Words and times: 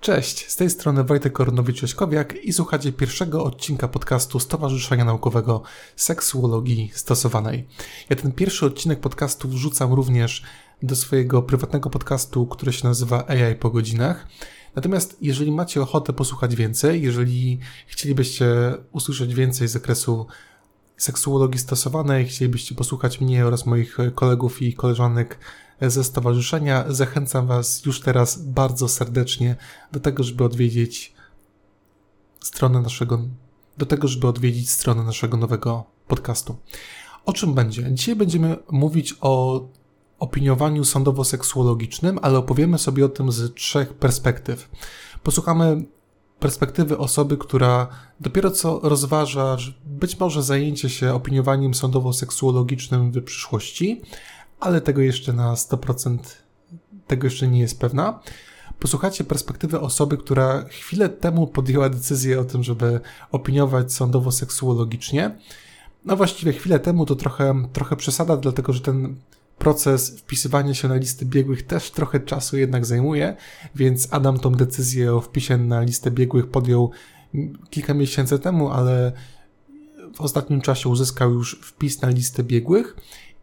Cześć, 0.00 0.50
z 0.50 0.56
tej 0.56 0.70
strony 0.70 1.04
Wojtek 1.04 1.32
Koronowicz-Ośkowiak 1.32 2.34
i 2.42 2.52
słuchacie 2.52 2.92
pierwszego 2.92 3.44
odcinka 3.44 3.88
podcastu 3.88 4.40
Stowarzyszenia 4.40 5.04
Naukowego 5.04 5.62
Seksuologii 5.96 6.90
Stosowanej. 6.94 7.66
Ja 8.10 8.16
ten 8.16 8.32
pierwszy 8.32 8.66
odcinek 8.66 9.00
podcastu 9.00 9.48
wrzucam 9.48 9.92
również 9.92 10.42
do 10.82 10.96
swojego 10.96 11.42
prywatnego 11.42 11.90
podcastu, 11.90 12.46
który 12.46 12.72
się 12.72 12.88
nazywa 12.88 13.26
AI 13.28 13.54
po 13.54 13.70
godzinach. 13.70 14.26
Natomiast 14.76 15.16
jeżeli 15.20 15.52
macie 15.52 15.82
ochotę 15.82 16.12
posłuchać 16.12 16.56
więcej, 16.56 17.02
jeżeli 17.02 17.58
chcielibyście 17.86 18.46
usłyszeć 18.92 19.34
więcej 19.34 19.68
z 19.68 19.72
zakresu 19.72 20.26
seksuologii 20.96 21.60
stosowanej, 21.60 22.26
chcielibyście 22.26 22.74
posłuchać 22.74 23.20
mnie 23.20 23.46
oraz 23.46 23.66
moich 23.66 23.96
kolegów 24.14 24.62
i 24.62 24.74
koleżanek 24.74 25.38
ze 25.80 26.04
stowarzyszenia, 26.04 26.84
zachęcam 26.88 27.46
Was 27.46 27.84
już 27.86 28.00
teraz 28.00 28.42
bardzo 28.42 28.88
serdecznie 28.88 29.56
do 29.92 30.00
tego, 30.00 30.22
żeby 30.22 30.44
odwiedzić 30.44 31.14
stronę 32.40 32.80
naszego, 32.80 33.20
do 33.78 33.86
tego, 33.86 34.08
żeby 34.08 34.26
odwiedzić 34.26 34.70
stronę 34.70 35.04
naszego 35.04 35.36
nowego 35.36 35.84
podcastu. 36.08 36.56
O 37.24 37.32
czym 37.32 37.54
będzie? 37.54 37.92
Dzisiaj 37.92 38.16
będziemy 38.16 38.56
mówić 38.70 39.14
o 39.20 39.62
opiniowaniu 40.18 40.82
sądowo-seksuologicznym, 40.84 42.18
ale 42.22 42.38
opowiemy 42.38 42.78
sobie 42.78 43.04
o 43.04 43.08
tym 43.08 43.32
z 43.32 43.54
trzech 43.54 43.94
perspektyw. 43.94 44.70
Posłuchamy 45.22 45.84
perspektywy 46.40 46.98
osoby, 46.98 47.36
która 47.36 47.88
dopiero 48.20 48.50
co 48.50 48.80
rozważa 48.82 49.56
być 49.86 50.20
może 50.20 50.42
zajęcie 50.42 50.88
się 50.90 51.14
opiniowaniem 51.14 51.74
sądowo-seksuologicznym 51.74 53.12
w 53.12 53.24
przyszłości, 53.24 54.02
ale 54.60 54.80
tego 54.80 55.00
jeszcze 55.00 55.32
na 55.32 55.54
100% 55.54 56.18
tego 57.06 57.26
jeszcze 57.26 57.48
nie 57.48 57.60
jest 57.60 57.80
pewna. 57.80 58.20
Posłuchajcie 58.78 59.24
perspektywy 59.24 59.80
osoby, 59.80 60.16
która 60.18 60.64
chwilę 60.68 61.08
temu 61.08 61.46
podjęła 61.46 61.88
decyzję 61.88 62.40
o 62.40 62.44
tym, 62.44 62.62
żeby 62.62 63.00
opiniować 63.32 63.92
sądowo-seksuologicznie. 63.92 65.30
No 66.04 66.16
właściwie 66.16 66.52
chwilę 66.52 66.78
temu 66.78 67.06
to 67.06 67.16
trochę, 67.16 67.62
trochę 67.72 67.96
przesada, 67.96 68.36
dlatego 68.36 68.72
że 68.72 68.80
ten 68.80 69.16
proces 69.58 70.18
wpisywania 70.18 70.74
się 70.74 70.88
na 70.88 70.96
listy 70.96 71.26
biegłych 71.26 71.66
też 71.66 71.90
trochę 71.90 72.20
czasu 72.20 72.56
jednak 72.56 72.86
zajmuje, 72.86 73.36
więc 73.74 74.08
Adam 74.10 74.38
tą 74.38 74.52
decyzję 74.52 75.14
o 75.14 75.20
wpisie 75.20 75.56
na 75.56 75.80
listę 75.80 76.10
biegłych 76.10 76.46
podjął 76.46 76.90
kilka 77.70 77.94
miesięcy 77.94 78.38
temu, 78.38 78.70
ale 78.70 79.12
w 80.14 80.20
ostatnim 80.20 80.60
czasie 80.60 80.88
uzyskał 80.88 81.32
już 81.32 81.60
wpis 81.62 82.02
na 82.02 82.08
listę 82.08 82.42
biegłych 82.44 82.96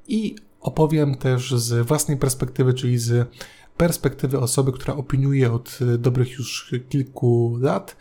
i 0.08 0.36
opowiem 0.62 1.16
też 1.16 1.52
z 1.56 1.88
własnej 1.88 2.18
perspektywy, 2.18 2.74
czyli 2.74 2.98
z 2.98 3.30
perspektywy 3.78 4.40
osoby, 4.40 4.72
która 4.72 4.96
opiniuje 4.96 5.54
od 5.54 5.80
dobrych 5.98 6.32
już 6.32 6.76
kilku 6.90 7.58
lat. 7.62 7.96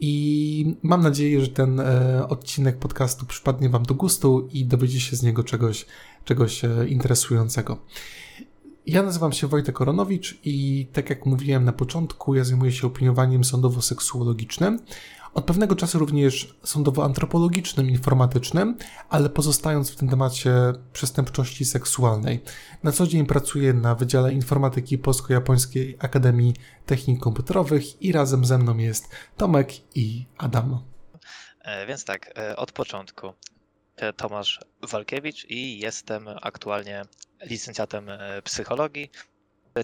I 0.00 0.76
mam 0.82 1.02
nadzieję, 1.02 1.40
że 1.40 1.48
ten 1.48 1.80
e, 1.80 2.28
odcinek 2.28 2.78
podcastu 2.78 3.26
przypadnie 3.26 3.68
Wam 3.68 3.82
do 3.82 3.94
gustu 3.94 4.48
i 4.52 4.64
dowiecie 4.64 5.00
się 5.00 5.16
z 5.16 5.22
niego 5.22 5.44
czegoś, 5.44 5.86
czegoś 6.24 6.64
e, 6.64 6.88
interesującego. 6.88 7.78
Ja 8.86 9.02
nazywam 9.02 9.32
się 9.32 9.46
Wojtek 9.46 9.74
Koronowicz 9.74 10.38
i 10.44 10.86
tak 10.92 11.10
jak 11.10 11.26
mówiłem 11.26 11.64
na 11.64 11.72
początku, 11.72 12.34
ja 12.34 12.44
zajmuję 12.44 12.72
się 12.72 12.86
opiniowaniem 12.86 13.44
sądowo-seksuologicznym. 13.44 14.78
Od 15.36 15.44
pewnego 15.44 15.76
czasu 15.76 15.98
również 15.98 16.54
sądowo-antropologicznym, 16.64 17.90
informatycznym, 17.90 18.76
ale 19.08 19.28
pozostając 19.28 19.90
w 19.90 19.96
tym 19.96 20.08
temacie 20.08 20.52
przestępczości 20.92 21.64
seksualnej. 21.64 22.40
Na 22.82 22.92
co 22.92 23.06
dzień 23.06 23.26
pracuję 23.26 23.72
na 23.72 23.94
Wydziale 23.94 24.32
Informatyki 24.32 24.98
Polsko-Japońskiej 24.98 25.96
Akademii 25.98 26.54
Technik 26.86 27.20
Komputerowych 27.20 28.02
i 28.02 28.12
razem 28.12 28.44
ze 28.44 28.58
mną 28.58 28.76
jest 28.76 29.08
Tomek 29.36 29.96
i 29.96 30.26
Adam. 30.38 30.82
E, 31.60 31.86
więc 31.86 32.04
tak, 32.04 32.38
e, 32.38 32.56
od 32.56 32.72
początku. 32.72 33.32
E, 33.96 34.12
Tomasz 34.12 34.60
Walkiewicz 34.82 35.46
i 35.48 35.78
jestem 35.78 36.28
aktualnie 36.42 37.02
licencjatem 37.42 38.08
psychologii 38.44 39.10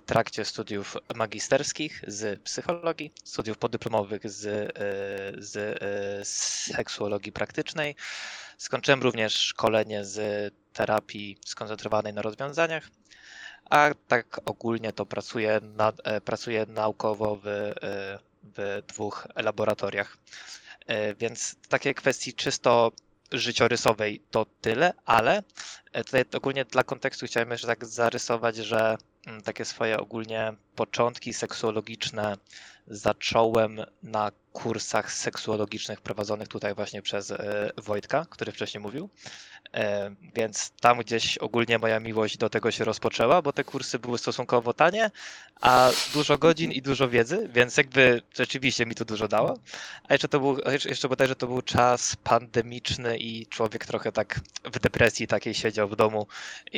trakcie 0.01 0.45
studiów 0.45 0.97
magisterskich 1.15 2.05
z 2.07 2.43
psychologii, 2.43 3.13
studiów 3.25 3.59
podyplomowych 3.59 4.31
z, 4.31 4.47
e, 4.47 4.73
z 5.43 5.57
e, 5.57 6.25
seksuologii 6.75 7.33
praktycznej. 7.33 7.97
Skończyłem 8.59 9.03
również 9.03 9.35
szkolenie 9.35 10.05
z 10.05 10.55
terapii 10.73 11.39
skoncentrowanej 11.47 12.13
na 12.13 12.23
rozwiązaniach, 12.23 12.89
a 13.71 13.91
tak 14.09 14.41
ogólnie 14.45 14.93
to 14.93 15.07
pracuję, 15.07 15.61
nad, 15.63 16.01
e, 16.05 16.21
pracuję 16.21 16.67
naukowo 16.69 17.41
w, 17.45 17.73
w 18.43 18.83
dwóch 18.89 19.27
laboratoriach. 19.37 20.19
Więc 21.19 21.57
takie 21.69 21.95
kwestii 21.95 22.35
czysto 22.35 22.93
życiorysowej 23.33 24.23
to 24.31 24.47
tyle, 24.61 24.93
ale 25.05 25.43
tutaj 25.93 26.25
ogólnie 26.37 26.65
dla 26.65 26.85
kontekstu 26.85 27.27
chciałem 27.27 27.51
jeszcze 27.51 27.67
tak 27.67 27.87
zarysować, 27.87 28.57
że 28.57 28.97
takie 29.45 29.65
swoje 29.65 30.01
ogólnie 30.01 30.53
początki 30.77 31.35
seksuologiczne 31.35 32.37
zacząłem 32.87 33.81
na 34.03 34.33
kursach 34.53 35.13
seksuologicznych 35.13 36.01
prowadzonych 36.01 36.49
tutaj 36.49 36.75
właśnie 36.75 37.03
przez 37.03 37.31
e, 37.31 37.71
Wojtka, 37.77 38.27
który 38.31 38.53
wcześniej 38.53 38.81
mówił. 38.81 39.11
E, 39.75 40.15
więc 40.35 40.71
tam 40.81 40.99
gdzieś 40.99 41.39
ogólnie 41.39 41.79
moja 41.79 42.01
miłość 42.01 42.37
do 42.37 42.51
tego 42.51 42.71
się 42.71 42.85
rozpoczęła, 42.85 43.43
bo 43.43 43.53
te 43.53 43.65
kursy 43.65 43.99
były 43.99 44.19
stosunkowo 44.19 44.75
tanie, 44.75 45.11
a 45.61 45.91
dużo 46.15 46.39
godzin 46.39 46.73
i 46.73 46.83
dużo 46.83 47.09
wiedzy, 47.09 47.49
więc 47.53 47.77
jakby 47.77 48.23
rzeczywiście 48.35 48.87
mi 48.87 48.95
to 48.95 49.05
dużo 49.05 49.29
dało. 49.29 49.59
A 50.09 50.15
jeszcze 50.15 50.29
to 50.29 50.41
był, 50.41 50.59
jeszcze 50.85 51.09
bodajże 51.09 51.37
to 51.37 51.47
był 51.47 51.63
czas 51.63 52.17
pandemiczny 52.17 53.19
i 53.19 53.47
człowiek 53.47 53.87
trochę 53.87 54.13
tak 54.13 54.41
w 54.65 54.79
depresji 54.79 55.27
takiej 55.27 55.55
siedział 55.55 55.89
w 55.89 55.97
domu, 55.97 56.27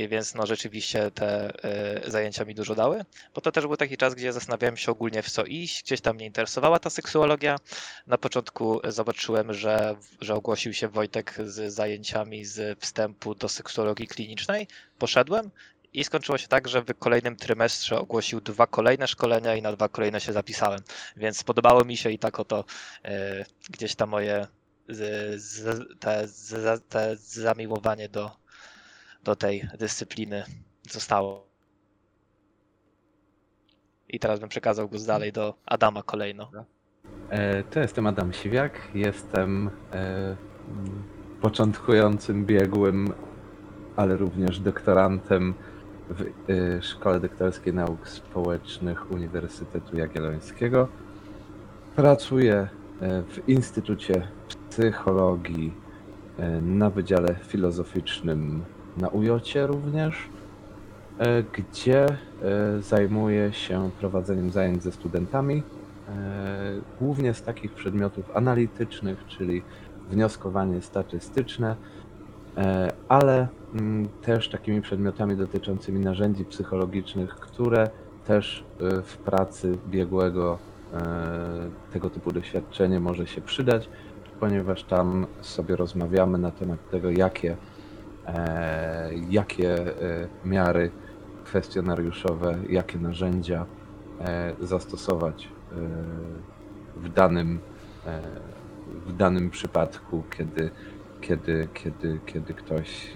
więc 0.08 0.34
no 0.34 0.46
rzeczywiście 0.46 1.10
te 1.10 1.52
e, 1.64 2.10
zajęcia 2.10 2.44
mi 2.44 2.54
dużo 2.54 2.74
dały, 2.74 3.04
bo 3.34 3.40
to 3.40 3.52
też 3.52 3.66
był 3.66 3.76
taki 3.76 3.96
czas, 3.96 4.14
gdzie 4.14 4.32
zastanawiałem 4.32 4.76
się 4.76 4.92
ogólnie 4.92 5.22
w 5.22 5.30
co 5.30 5.44
iść, 5.44 5.82
gdzieś 5.82 6.00
tam 6.00 6.16
mnie 6.16 6.26
interesowała 6.26 6.78
ta 6.78 6.90
seksuologia. 6.90 7.56
Na 8.06 8.18
początku 8.18 8.80
zobaczyłem, 8.88 9.52
że, 9.52 9.96
że 10.20 10.34
ogłosił 10.34 10.72
się 10.72 10.88
Wojtek 10.88 11.34
z 11.44 11.72
zajęciami 11.72 12.44
z 12.44 12.80
wstępu 12.80 13.34
do 13.34 13.48
seksuologii 13.48 14.08
klinicznej. 14.08 14.66
Poszedłem 14.98 15.50
i 15.92 16.04
skończyło 16.04 16.38
się 16.38 16.48
tak, 16.48 16.68
że 16.68 16.82
w 16.82 16.94
kolejnym 16.98 17.36
trymestrze 17.36 17.98
ogłosił 17.98 18.40
dwa 18.40 18.66
kolejne 18.66 19.08
szkolenia 19.08 19.54
i 19.54 19.62
na 19.62 19.72
dwa 19.72 19.88
kolejne 19.88 20.20
się 20.20 20.32
zapisałem. 20.32 20.80
Więc 21.16 21.44
podobało 21.44 21.84
mi 21.84 21.96
się 21.96 22.10
i 22.10 22.18
tak 22.18 22.40
oto 22.40 22.64
e, 23.04 23.44
gdzieś 23.70 23.94
tam 23.94 24.08
moje 24.08 24.46
z, 24.88 25.42
z, 25.42 25.84
te, 26.00 26.28
z, 26.28 26.82
te 26.88 27.16
zamiłowanie 27.16 28.08
do, 28.08 28.30
do 29.22 29.36
tej 29.36 29.68
dyscypliny 29.78 30.44
zostało. 30.90 31.46
I 34.08 34.18
teraz 34.18 34.40
bym 34.40 34.48
przekazał 34.48 34.88
głos 34.88 35.04
dalej 35.04 35.32
do 35.32 35.54
Adama 35.66 36.02
kolejno. 36.02 36.50
E, 37.34 37.62
to 37.62 37.80
jestem 37.80 38.06
Adam 38.06 38.32
Siwiak, 38.32 38.72
jestem 38.94 39.70
e, 39.92 40.36
początkującym 41.40 42.46
biegłym, 42.46 43.12
ale 43.96 44.16
również 44.16 44.60
doktorantem 44.60 45.54
w 46.10 46.22
e, 46.22 46.82
Szkole 46.82 47.20
Doktorskiej 47.20 47.74
Nauk 47.74 48.08
Społecznych 48.08 49.10
Uniwersytetu 49.10 49.96
Jagiellońskiego. 49.96 50.88
Pracuję 51.96 52.68
w 53.00 53.48
Instytucie 53.48 54.28
Psychologii 54.70 55.72
na 56.62 56.90
Wydziale 56.90 57.34
Filozoficznym 57.34 58.64
na 58.96 59.08
UJOcie 59.08 59.66
również 59.66 60.28
gdzie 61.52 62.06
zajmuję 62.80 63.52
się 63.52 63.90
prowadzeniem 64.00 64.50
zajęć 64.50 64.82
ze 64.82 64.92
studentami, 64.92 65.62
głównie 67.00 67.34
z 67.34 67.42
takich 67.42 67.72
przedmiotów 67.72 68.36
analitycznych, 68.36 69.26
czyli 69.26 69.62
wnioskowanie 70.10 70.82
statystyczne, 70.82 71.76
ale 73.08 73.48
mm, 73.74 74.08
też 74.08 74.48
takimi 74.48 74.82
przedmiotami 74.82 75.36
dotyczącymi 75.36 76.00
narzędzi 76.00 76.44
psychologicznych, 76.44 77.34
które 77.34 77.90
też 78.26 78.64
w 79.04 79.16
pracy 79.16 79.78
biegłego 79.88 80.58
tego 81.92 82.10
typu 82.10 82.32
doświadczenie 82.32 83.00
może 83.00 83.26
się 83.26 83.40
przydać, 83.40 83.88
ponieważ 84.40 84.84
tam 84.84 85.26
sobie 85.40 85.76
rozmawiamy 85.76 86.38
na 86.38 86.50
temat 86.50 86.90
tego, 86.90 87.10
jakie, 87.10 87.56
jakie 89.30 89.76
miary 90.44 90.90
kwestionariuszowe, 91.44 92.58
jakie 92.68 92.98
narzędzia 92.98 93.66
e, 94.20 94.52
zastosować. 94.60 95.48
e, 95.48 95.63
w 96.96 97.08
danym, 97.14 97.58
e, 98.06 98.20
w 99.06 99.16
danym 99.16 99.50
przypadku, 99.50 100.22
kiedy, 100.36 100.70
kiedy, 101.20 101.68
kiedy, 101.74 102.20
kiedy 102.26 102.54
ktoś 102.54 103.12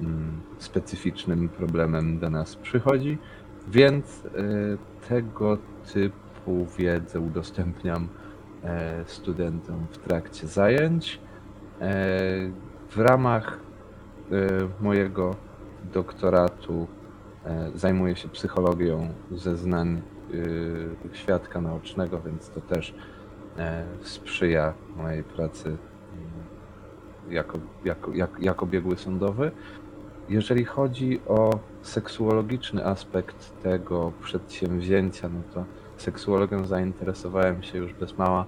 mm, 0.00 0.40
specyficznym 0.58 1.48
problemem 1.48 2.18
do 2.18 2.30
nas 2.30 2.56
przychodzi. 2.56 3.18
Więc 3.68 4.22
tego 5.08 5.58
typu 5.92 6.66
wiedzę 6.78 7.20
udostępniam 7.20 8.08
e, 8.64 9.04
studentom 9.06 9.86
w 9.90 9.98
trakcie 9.98 10.46
zajęć. 10.46 11.20
E, 11.80 11.90
w 12.90 12.98
ramach 12.98 13.60
e, 14.32 14.38
mojego 14.80 15.36
doktoratu 15.92 16.86
e, 17.44 17.70
zajmuję 17.74 18.16
się 18.16 18.28
psychologią 18.28 19.08
zeznań 19.32 19.96
e, 19.98 20.13
świadka 21.12 21.60
naocznego, 21.60 22.20
więc 22.20 22.50
to 22.50 22.60
też 22.60 22.94
e, 23.58 23.84
sprzyja 24.02 24.74
mojej 24.96 25.24
pracy 25.24 25.68
mm, 25.68 27.32
jako, 27.34 27.58
jako, 27.84 28.12
jako, 28.12 28.40
jako 28.40 28.66
biegły 28.66 28.96
sądowy. 28.96 29.50
Jeżeli 30.28 30.64
chodzi 30.64 31.20
o 31.26 31.58
seksuologiczny 31.82 32.86
aspekt 32.86 33.62
tego 33.62 34.12
przedsięwzięcia, 34.22 35.28
no 35.28 35.40
to 35.54 35.64
seksuologią 35.96 36.66
zainteresowałem 36.66 37.62
się 37.62 37.78
już 37.78 37.92
bez 37.94 38.18
mała 38.18 38.46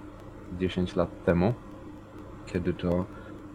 10 0.58 0.96
lat 0.96 1.24
temu, 1.24 1.54
kiedy 2.46 2.74
to 2.74 3.04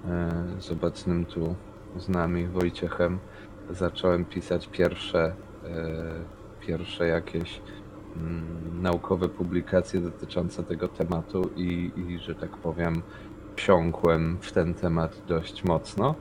e, 0.05 0.29
z 0.59 0.71
obecnym 0.71 1.25
tu 1.25 1.55
z 1.97 2.09
nami 2.09 2.47
Wojciechem 2.47 3.19
zacząłem 3.69 4.25
pisać 4.25 4.67
pierwsze, 4.67 5.35
e, 5.63 6.65
pierwsze 6.67 7.07
jakieś 7.07 7.61
naukowe 8.81 9.29
publikacje 9.29 9.99
dotyczące 9.99 10.63
tego 10.63 10.87
tematu 10.87 11.49
i, 11.55 11.91
i, 11.95 12.19
że 12.19 12.35
tak 12.35 12.49
powiem, 12.49 13.01
wsiąkłem 13.55 14.37
w 14.41 14.51
ten 14.51 14.73
temat 14.73 15.21
dość 15.27 15.63
mocno. 15.63 16.15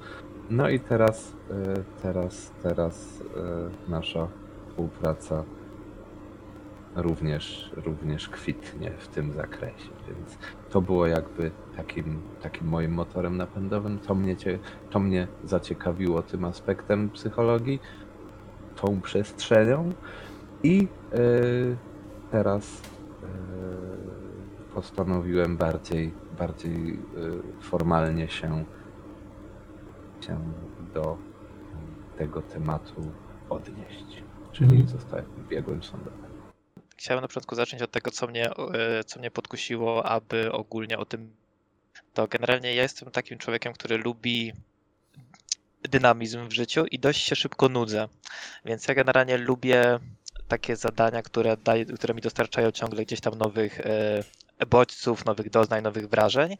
No 0.50 0.68
i 0.68 0.80
teraz, 0.80 1.32
e, 1.50 1.54
teraz, 2.02 2.52
teraz 2.62 3.22
e, 3.36 3.90
nasza 3.90 4.28
współpraca 4.68 5.44
również, 6.96 7.70
również 7.76 8.28
kwitnie 8.28 8.90
w 8.98 9.08
tym 9.08 9.32
zakresie, 9.32 9.88
więc 10.08 10.38
to 10.70 10.80
było 10.80 11.06
jakby 11.06 11.50
takim, 11.76 12.20
takim 12.42 12.68
moim 12.68 12.92
motorem 12.92 13.36
napędowym. 13.36 13.98
To 13.98 14.14
mnie, 14.14 14.36
to 14.90 15.00
mnie 15.00 15.26
zaciekawiło 15.44 16.22
tym 16.22 16.44
aspektem 16.44 17.10
psychologii, 17.10 17.80
tą 18.76 19.00
przestrzenią 19.00 19.92
i 20.62 20.88
e, 21.12 21.16
teraz 22.30 22.82
e, 23.22 23.26
postanowiłem 24.74 25.56
bardziej, 25.56 26.14
bardziej 26.38 26.92
e, 26.92 27.62
formalnie 27.62 28.28
się, 28.28 28.64
się 30.20 30.52
do 30.94 31.18
tego 32.18 32.42
tematu 32.42 33.12
odnieść. 33.50 34.22
Czyli 34.52 34.76
Mhm. 34.76 34.88
zostałem 34.88 35.26
biegłym 35.48 35.82
sądowym. 35.82 36.30
Chciałem 36.96 37.22
na 37.22 37.28
początku 37.28 37.54
zacząć 37.54 37.82
od 37.82 37.90
tego, 37.90 38.10
co 38.10 38.26
mnie, 38.26 38.50
co 39.06 39.18
mnie 39.18 39.30
podkusiło, 39.30 40.06
aby 40.06 40.52
ogólnie 40.52 40.98
o 40.98 41.04
tym. 41.04 41.30
To 42.14 42.26
generalnie 42.28 42.74
ja 42.74 42.82
jestem 42.82 43.10
takim 43.10 43.38
człowiekiem, 43.38 43.72
który 43.72 43.98
lubi 43.98 44.52
dynamizm 45.82 46.48
w 46.48 46.52
życiu 46.52 46.84
i 46.90 46.98
dość 46.98 47.22
się 47.24 47.36
szybko 47.36 47.68
nudzę. 47.68 48.08
Więc 48.64 48.88
ja 48.88 48.94
generalnie 48.94 49.38
lubię 49.38 49.98
takie 50.50 50.76
zadania, 50.76 51.22
które, 51.22 51.56
daje, 51.56 51.84
które 51.84 52.14
mi 52.14 52.20
dostarczają 52.20 52.70
ciągle 52.70 53.04
gdzieś 53.04 53.20
tam 53.20 53.34
nowych 53.34 53.80
e, 53.80 54.24
bodźców, 54.66 55.24
nowych 55.24 55.50
doznań, 55.50 55.82
nowych 55.82 56.08
wrażeń. 56.08 56.56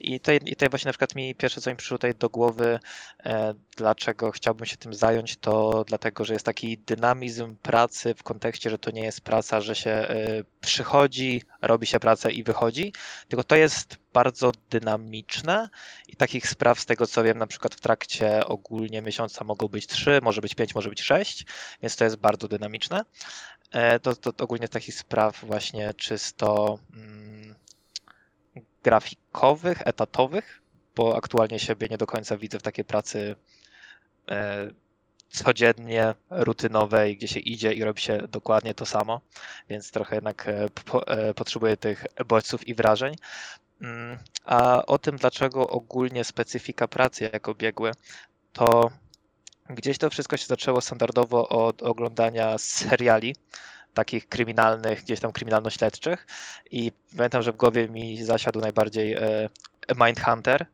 I 0.00 0.20
tutaj, 0.20 0.40
I 0.44 0.50
tutaj 0.50 0.68
właśnie 0.68 0.88
na 0.88 0.92
przykład 0.92 1.14
mi 1.14 1.34
pierwsze, 1.34 1.60
co 1.60 1.70
mi 1.70 1.76
przyszło 1.76 1.98
tutaj 1.98 2.14
do 2.14 2.28
głowy, 2.28 2.78
e, 3.24 3.54
dlaczego 3.76 4.30
chciałbym 4.30 4.66
się 4.66 4.76
tym 4.76 4.94
zająć, 4.94 5.36
to 5.36 5.84
dlatego, 5.86 6.24
że 6.24 6.32
jest 6.32 6.46
taki 6.46 6.78
dynamizm 6.78 7.56
pracy 7.56 8.14
w 8.14 8.22
kontekście, 8.22 8.70
że 8.70 8.78
to 8.78 8.90
nie 8.90 9.02
jest 9.02 9.20
praca, 9.20 9.60
że 9.60 9.74
się 9.74 9.90
e, 9.90 10.44
przychodzi, 10.60 11.42
robi 11.62 11.86
się 11.86 12.00
pracę 12.00 12.32
i 12.32 12.42
wychodzi, 12.42 12.92
tylko 13.28 13.44
to 13.44 13.56
jest 13.56 13.96
bardzo 14.12 14.52
dynamiczne 14.70 15.68
i 16.08 16.16
takich 16.16 16.48
spraw 16.48 16.80
z 16.80 16.86
tego 16.86 17.06
co 17.06 17.22
wiem, 17.24 17.38
na 17.38 17.46
przykład 17.46 17.74
w 17.74 17.80
trakcie 17.80 18.46
ogólnie 18.46 19.02
miesiąca 19.02 19.44
mogą 19.44 19.68
być 19.68 19.86
trzy, 19.86 20.20
może 20.22 20.40
być 20.40 20.54
pięć, 20.54 20.74
może 20.74 20.88
być 20.88 21.02
sześć, 21.02 21.46
więc 21.82 21.96
to 21.96 22.04
jest 22.04 22.16
bardzo 22.16 22.48
dynamiczne. 22.48 23.04
E, 23.72 24.00
To, 24.00 24.16
to, 24.16 24.32
to 24.32 24.44
ogólnie 24.44 24.68
takich 24.68 24.94
spraw 24.94 25.44
właśnie 25.44 25.94
czysto 25.94 26.78
mm, 26.94 27.54
grafikowych, 28.82 29.82
etatowych, 29.86 30.62
bo 30.96 31.16
aktualnie 31.16 31.58
siebie 31.58 31.88
nie 31.90 31.98
do 31.98 32.06
końca 32.06 32.36
widzę 32.36 32.58
w 32.58 32.62
takiej 32.62 32.84
pracy 32.84 33.36
e, 34.30 34.70
codziennie, 35.28 36.14
rutynowej, 36.30 37.16
gdzie 37.16 37.28
się 37.28 37.40
idzie 37.40 37.72
i 37.72 37.84
robi 37.84 38.00
się 38.02 38.18
dokładnie 38.18 38.74
to 38.74 38.86
samo, 38.86 39.20
więc 39.68 39.90
trochę 39.90 40.14
jednak 40.16 40.48
e, 40.48 40.68
po, 40.84 41.06
e, 41.06 41.34
potrzebuję 41.34 41.76
tych 41.76 42.06
bodźców 42.26 42.68
i 42.68 42.74
wrażeń. 42.74 43.14
Mm, 43.82 44.18
A 44.44 44.86
o 44.86 44.98
tym, 44.98 45.16
dlaczego 45.16 45.68
ogólnie 45.68 46.24
specyfika 46.24 46.88
pracy 46.88 47.30
jako 47.32 47.54
biegły, 47.54 47.92
to 48.52 48.90
gdzieś 49.68 49.98
to 49.98 50.10
wszystko 50.10 50.36
się 50.36 50.46
zaczęło 50.46 50.80
standardowo 50.80 51.48
od 51.48 51.82
oglądania 51.82 52.58
seriali 52.58 53.34
takich 53.94 54.28
kryminalnych, 54.28 55.02
gdzieś 55.02 55.20
tam 55.20 55.32
kryminalno-śledczych 55.32 56.26
i 56.70 56.92
pamiętam, 57.16 57.42
że 57.42 57.52
w 57.52 57.56
głowie 57.56 57.88
mi 57.88 58.24
zasiadł 58.24 58.60
najbardziej 58.60 59.14
e, 59.14 59.48
Mindhunter, 60.06 60.66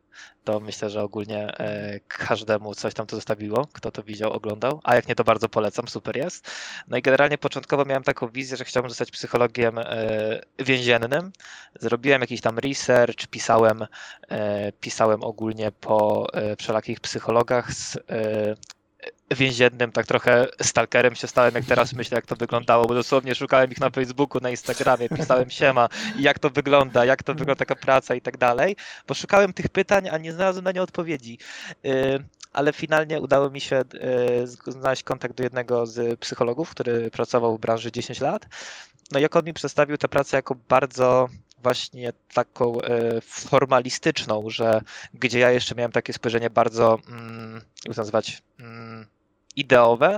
to 0.43 0.59
myślę, 0.59 0.89
że 0.89 1.03
ogólnie 1.03 1.57
e, 1.57 1.99
każdemu 2.07 2.75
coś 2.75 2.93
tam 2.93 3.07
to 3.07 3.15
zostawiło, 3.15 3.67
kto 3.73 3.91
to 3.91 4.03
widział, 4.03 4.33
oglądał, 4.33 4.81
a 4.83 4.95
jak 4.95 5.07
nie, 5.07 5.15
to 5.15 5.23
bardzo 5.23 5.49
polecam, 5.49 5.87
super 5.87 6.17
jest. 6.17 6.51
No 6.87 6.97
i 6.97 7.01
generalnie 7.01 7.37
początkowo 7.37 7.85
miałem 7.85 8.03
taką 8.03 8.27
wizję, 8.27 8.57
że 8.57 8.65
chciałbym 8.65 8.89
zostać 8.89 9.11
psychologiem 9.11 9.77
e, 9.77 9.85
więziennym. 10.59 11.31
Zrobiłem 11.79 12.21
jakiś 12.21 12.41
tam 12.41 12.59
research, 12.59 13.27
pisałem, 13.27 13.85
pisałem 14.81 15.23
ogólnie 15.23 15.71
po 15.71 16.27
wszelakich 16.57 16.99
psychologach 16.99 17.73
z 17.73 17.97
więziennym, 19.31 19.91
tak 19.91 20.05
trochę 20.05 20.47
stalkerem 20.61 21.15
się 21.15 21.27
stałem, 21.27 21.55
jak 21.55 21.65
teraz 21.65 21.93
myślę, 21.93 22.15
jak 22.15 22.25
to 22.25 22.35
wyglądało, 22.35 22.85
bo 22.85 22.93
dosłownie 22.93 23.35
szukałem 23.35 23.71
ich 23.71 23.79
na 23.79 23.89
Facebooku, 23.89 24.41
na 24.41 24.49
Instagramie, 24.49 25.09
pisałem 25.09 25.49
siema, 25.49 25.89
jak 26.19 26.39
to 26.39 26.49
wygląda, 26.49 27.05
jak 27.05 27.23
to 27.23 27.33
wygląda 27.33 27.55
taka 27.55 27.75
praca 27.75 28.15
i 28.15 28.21
tak 28.21 28.37
dalej, 28.37 28.75
bo 29.07 29.13
szukałem 29.13 29.53
tych 29.53 29.69
pytań, 29.69 30.09
a 30.09 30.17
nie 30.17 30.33
znalazłem 30.33 30.65
na 30.65 30.71
nie 30.71 30.81
odpowiedzi. 30.81 31.37
Y, 31.85 32.23
Ale 32.53 32.73
finalnie 32.73 33.21
udało 33.21 33.49
mi 33.49 33.61
się 33.61 33.83
y, 34.67 34.71
znaleźć 34.71 35.03
kontakt 35.03 35.35
do 35.35 35.43
jednego 35.43 35.85
z 35.85 36.19
psychologów, 36.19 36.69
który 36.69 37.11
pracował 37.11 37.57
w 37.57 37.59
branży 37.59 37.91
10 37.91 38.21
lat. 38.21 38.45
No 39.11 39.19
jak 39.19 39.35
on 39.35 39.45
mi 39.45 39.53
przedstawił 39.53 39.97
tę 39.97 40.07
pracę 40.07 40.37
jako 40.37 40.55
bardzo 40.69 41.29
właśnie 41.65 42.13
taką 42.33 42.81
e, 42.81 43.21
formalistyczną, 43.21 44.49
że 44.49 44.81
gdzie 45.13 45.39
ja 45.39 45.51
jeszcze 45.51 45.75
miałem 45.75 45.91
takie 45.91 46.13
spojrzenie 46.13 46.49
bardzo, 46.49 46.99
mm, 47.09 47.61
jak 47.85 47.95
to 47.95 48.01
nazwać, 48.01 48.41
mm, 48.59 49.07
ideowe. 49.55 50.17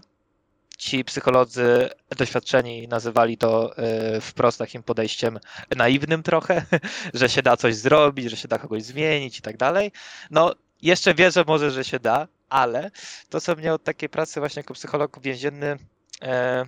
Ci 0.78 1.04
psycholodzy 1.04 1.90
doświadczeni 2.18 2.88
nazywali 2.88 3.38
to 3.38 3.78
e, 3.78 4.22
wprost 4.22 4.60
takim 4.60 4.84
podejściem 4.84 5.40
naiwnym 5.76 6.24
trochę, 6.24 6.66
że 7.14 7.30
się 7.30 7.42
da 7.42 7.58
coś 7.58 7.76
zrobić, 7.76 8.30
że 8.30 8.38
się 8.38 8.48
da 8.48 8.60
kogoś 8.60 8.84
zmienić 8.84 9.40
i 9.40 9.42
tak 9.42 9.58
dalej. 9.58 9.92
No, 10.32 10.56
jeszcze 10.82 11.14
wierzę 11.14 11.44
może, 11.48 11.72
że 11.72 11.84
się 11.84 12.00
da, 12.00 12.28
ale 12.50 12.92
to, 13.30 13.42
co 13.42 13.56
mnie 13.56 13.74
od 13.74 13.84
takiej 13.84 14.10
pracy 14.10 14.40
właśnie 14.40 14.60
jako 14.60 14.74
psycholog 14.74 15.22
więzienny 15.22 15.78
e, 16.22 16.66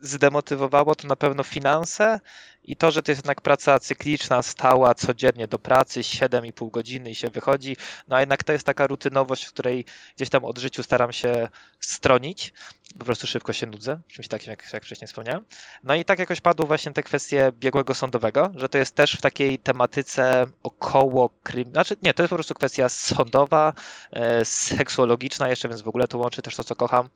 zdemotywowało, 0.00 0.94
to 0.94 1.08
na 1.08 1.16
pewno 1.16 1.42
finanse 1.42 2.20
i 2.64 2.76
to, 2.76 2.90
że 2.90 3.02
to 3.02 3.10
jest 3.12 3.18
jednak 3.18 3.40
praca 3.40 3.78
cykliczna, 3.78 4.42
stała, 4.42 4.94
codziennie 4.94 5.48
do 5.48 5.58
pracy, 5.58 6.00
7,5 6.00 6.70
godziny 6.70 7.10
i 7.10 7.14
się 7.14 7.30
wychodzi. 7.30 7.76
No 8.08 8.16
a 8.16 8.20
jednak 8.20 8.44
to 8.44 8.52
jest 8.52 8.66
taka 8.66 8.86
rutynowość, 8.86 9.44
w 9.44 9.52
której 9.52 9.84
gdzieś 10.16 10.28
tam 10.28 10.44
od 10.44 10.58
życiu 10.58 10.82
staram 10.82 11.12
się 11.12 11.48
stronić. 11.80 12.52
Po 12.98 13.04
prostu 13.04 13.26
szybko 13.26 13.52
się 13.52 13.66
nudzę, 13.66 14.00
czymś 14.08 14.28
takim, 14.28 14.50
jak, 14.50 14.72
jak 14.72 14.84
wcześniej 14.84 15.08
wspomniałem. 15.08 15.44
No 15.84 15.94
i 15.94 16.04
tak 16.04 16.18
jakoś 16.18 16.40
padły 16.40 16.66
właśnie 16.66 16.92
te 16.92 17.02
kwestie 17.02 17.52
biegłego 17.52 17.94
sądowego, 17.94 18.52
że 18.54 18.68
to 18.68 18.78
jest 18.78 18.94
też 18.94 19.12
w 19.12 19.20
takiej 19.20 19.58
tematyce 19.58 20.46
około 20.62 21.30
krym... 21.42 21.70
Znaczy 21.70 21.96
nie, 22.02 22.14
to 22.14 22.22
jest 22.22 22.30
po 22.30 22.36
prostu 22.36 22.54
kwestia 22.54 22.88
sądowa, 22.88 23.72
e, 24.12 24.44
seksuologiczna 24.44 25.48
jeszcze, 25.48 25.68
więc 25.68 25.82
w 25.82 25.88
ogóle 25.88 26.08
to 26.08 26.18
łączy 26.18 26.42
też 26.42 26.56
to, 26.56 26.64
co 26.64 26.76
kocham. 26.76 27.08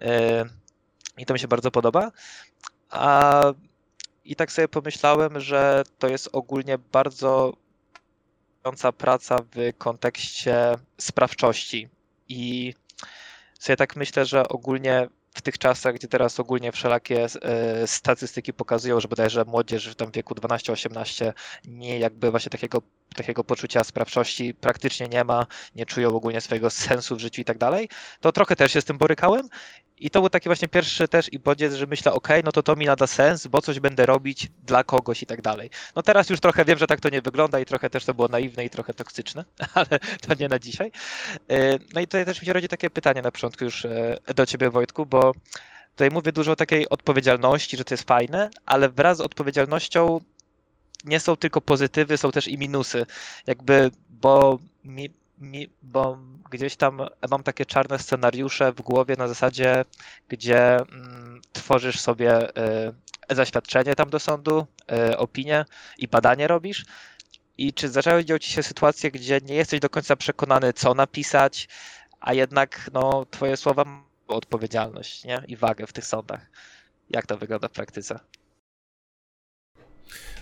E, 0.00 0.44
I 1.18 1.26
to 1.26 1.34
mi 1.34 1.40
się 1.40 1.48
bardzo 1.48 1.70
podoba. 1.70 2.12
A 2.90 3.42
i 4.24 4.36
tak 4.36 4.52
sobie 4.52 4.68
pomyślałem, 4.68 5.40
że 5.40 5.82
to 5.98 6.08
jest 6.08 6.28
ogólnie 6.32 6.78
bardzo 6.78 7.52
praca 8.98 9.36
w 9.54 9.78
kontekście 9.78 10.74
sprawczości. 10.98 11.88
I 12.28 12.74
sobie 13.58 13.76
tak 13.76 13.96
myślę, 13.96 14.26
że 14.26 14.48
ogólnie 14.48 15.08
w 15.34 15.42
tych 15.42 15.58
czasach, 15.58 15.94
gdzie 15.94 16.08
teraz 16.08 16.40
ogólnie 16.40 16.72
wszelakie 16.72 17.24
e, 17.24 17.86
statystyki 17.86 18.52
pokazują, 18.52 19.00
że 19.00 19.08
bodajże 19.08 19.44
młodzież 19.44 19.88
w 19.88 19.94
tam 19.94 20.10
wieku 20.10 20.34
12-18 20.34 21.32
nie 21.64 21.98
jakby 21.98 22.30
właśnie 22.30 22.50
takiego, 22.50 22.82
takiego 23.14 23.44
poczucia 23.44 23.84
sprawczości 23.84 24.54
praktycznie 24.54 25.08
nie 25.08 25.24
ma, 25.24 25.46
nie 25.74 25.86
czują 25.86 26.08
ogólnie 26.08 26.40
swojego 26.40 26.70
sensu 26.70 27.16
w 27.16 27.20
życiu 27.20 27.40
i 27.40 27.44
tak 27.44 27.58
dalej, 27.58 27.88
to 28.20 28.32
trochę 28.32 28.56
też 28.56 28.72
się 28.72 28.80
z 28.80 28.84
tym 28.84 28.98
borykałem 28.98 29.48
I 29.98 30.10
to 30.10 30.20
był 30.20 30.30
taki 30.30 30.48
właśnie 30.48 30.68
pierwszy 30.68 31.08
też 31.08 31.32
i 31.32 31.38
bodziec, 31.38 31.74
że 31.74 31.86
myślę, 31.86 32.12
ok, 32.12 32.28
no 32.44 32.52
to 32.52 32.62
to 32.62 32.76
mi 32.76 32.86
nada 32.86 33.06
sens, 33.06 33.46
bo 33.46 33.62
coś 33.62 33.80
będę 33.80 34.06
robić 34.06 34.48
dla 34.66 34.84
kogoś 34.84 35.22
i 35.22 35.26
tak 35.26 35.42
dalej. 35.42 35.70
No 35.96 36.02
teraz 36.02 36.30
już 36.30 36.40
trochę 36.40 36.64
wiem, 36.64 36.78
że 36.78 36.86
tak 36.86 37.00
to 37.00 37.08
nie 37.08 37.22
wygląda 37.22 37.60
i 37.60 37.64
trochę 37.64 37.90
też 37.90 38.04
to 38.04 38.14
było 38.14 38.28
naiwne 38.28 38.64
i 38.64 38.70
trochę 38.70 38.94
toksyczne, 38.94 39.44
ale 39.74 39.98
to 40.26 40.34
nie 40.40 40.48
na 40.48 40.58
dzisiaj. 40.58 40.92
E, 41.50 41.78
no 41.94 42.00
i 42.00 42.06
tutaj 42.06 42.24
też 42.24 42.40
mi 42.40 42.46
się 42.46 42.52
rodzi 42.52 42.68
takie 42.68 42.90
pytanie 42.90 43.22
na 43.22 43.30
początku 43.30 43.64
już 43.64 43.84
e, 43.84 44.18
do 44.34 44.46
ciebie 44.46 44.70
Wojtku, 44.70 45.06
bo 45.06 45.32
tutaj 45.90 46.10
mówię 46.10 46.32
dużo 46.32 46.52
o 46.52 46.56
takiej 46.56 46.88
odpowiedzialności, 46.88 47.76
że 47.76 47.84
to 47.84 47.94
jest 47.94 48.08
fajne, 48.08 48.50
ale 48.66 48.88
wraz 48.88 49.18
z 49.18 49.20
odpowiedzialnością 49.20 50.20
nie 51.04 51.20
są 51.20 51.36
tylko 51.36 51.60
pozytywy, 51.60 52.16
są 52.16 52.30
też 52.30 52.48
i 52.48 52.58
minusy. 52.58 53.06
Jakby, 53.46 53.90
bo 54.10 54.58
mi, 54.84 55.10
mi, 55.38 55.70
bo 55.82 56.18
gdzieś 56.50 56.76
tam 56.76 57.00
mam 57.30 57.42
takie 57.42 57.66
czarne 57.66 57.98
scenariusze 57.98 58.72
w 58.72 58.82
głowie 58.82 59.14
na 59.18 59.28
zasadzie, 59.28 59.84
gdzie 60.28 60.76
mm, 60.76 61.40
tworzysz 61.52 62.00
sobie 62.00 62.48
y, 63.30 63.34
zaświadczenie 63.34 63.94
tam 63.94 64.10
do 64.10 64.18
sądu, 64.18 64.66
y, 65.10 65.18
opinię 65.18 65.64
i 65.98 66.08
badanie 66.08 66.48
robisz. 66.48 66.84
I 67.58 67.72
czy 67.72 67.88
zdarzają 67.88 68.38
ci 68.38 68.52
się 68.52 68.62
sytuacje, 68.62 69.10
gdzie 69.10 69.40
nie 69.44 69.54
jesteś 69.54 69.80
do 69.80 69.90
końca 69.90 70.16
przekonany, 70.16 70.72
co 70.72 70.94
napisać, 70.94 71.68
a 72.20 72.34
jednak 72.34 72.90
no, 72.92 73.26
twoje 73.30 73.56
słowa 73.56 73.84
mają 73.84 74.02
odpowiedzialność 74.28 75.24
nie? 75.24 75.42
i 75.48 75.56
wagę 75.56 75.86
w 75.86 75.92
tych 75.92 76.06
sądach. 76.06 76.50
Jak 77.10 77.26
to 77.26 77.38
wygląda 77.38 77.68
w 77.68 77.72
praktyce? 77.72 78.20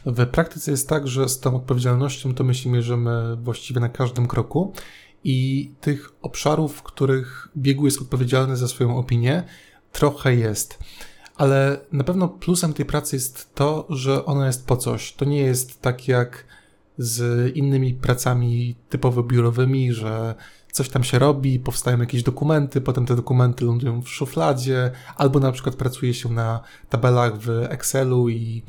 W 0.06 0.26
praktyce 0.26 0.70
jest 0.70 0.88
tak, 0.88 1.08
że 1.08 1.28
z 1.28 1.40
tą 1.40 1.56
odpowiedzialnością 1.56 2.34
to 2.34 2.44
my 2.44 2.54
się 2.54 2.70
mierzymy 2.70 3.36
właściwie 3.36 3.80
na 3.80 3.88
każdym 3.88 4.26
kroku 4.26 4.72
i 5.24 5.70
tych 5.80 6.12
obszarów, 6.22 6.76
w 6.76 6.82
których 6.82 7.48
biegły 7.56 7.86
jest 7.86 8.00
odpowiedzialny 8.02 8.56
za 8.56 8.68
swoją 8.68 8.96
opinię, 8.96 9.42
trochę 9.92 10.34
jest. 10.34 10.78
Ale 11.36 11.80
na 11.92 12.04
pewno 12.04 12.28
plusem 12.28 12.72
tej 12.72 12.86
pracy 12.86 13.16
jest 13.16 13.54
to, 13.54 13.86
że 13.88 14.24
ona 14.24 14.46
jest 14.46 14.66
po 14.66 14.76
coś. 14.76 15.12
To 15.12 15.24
nie 15.24 15.40
jest 15.40 15.82
tak 15.82 16.08
jak 16.08 16.44
z 16.98 17.56
innymi 17.56 17.94
pracami 17.94 18.76
typowo 18.88 19.22
biurowymi, 19.22 19.92
że 19.92 20.34
coś 20.72 20.88
tam 20.88 21.04
się 21.04 21.18
robi, 21.18 21.60
powstają 21.60 22.00
jakieś 22.00 22.22
dokumenty, 22.22 22.80
potem 22.80 23.06
te 23.06 23.16
dokumenty 23.16 23.64
lądują 23.64 24.02
w 24.02 24.08
szufladzie, 24.08 24.90
albo 25.16 25.40
na 25.40 25.52
przykład 25.52 25.76
pracuje 25.76 26.14
się 26.14 26.28
na 26.28 26.60
tabelach 26.88 27.38
w 27.38 27.48
Excelu 27.48 28.28
i 28.28 28.62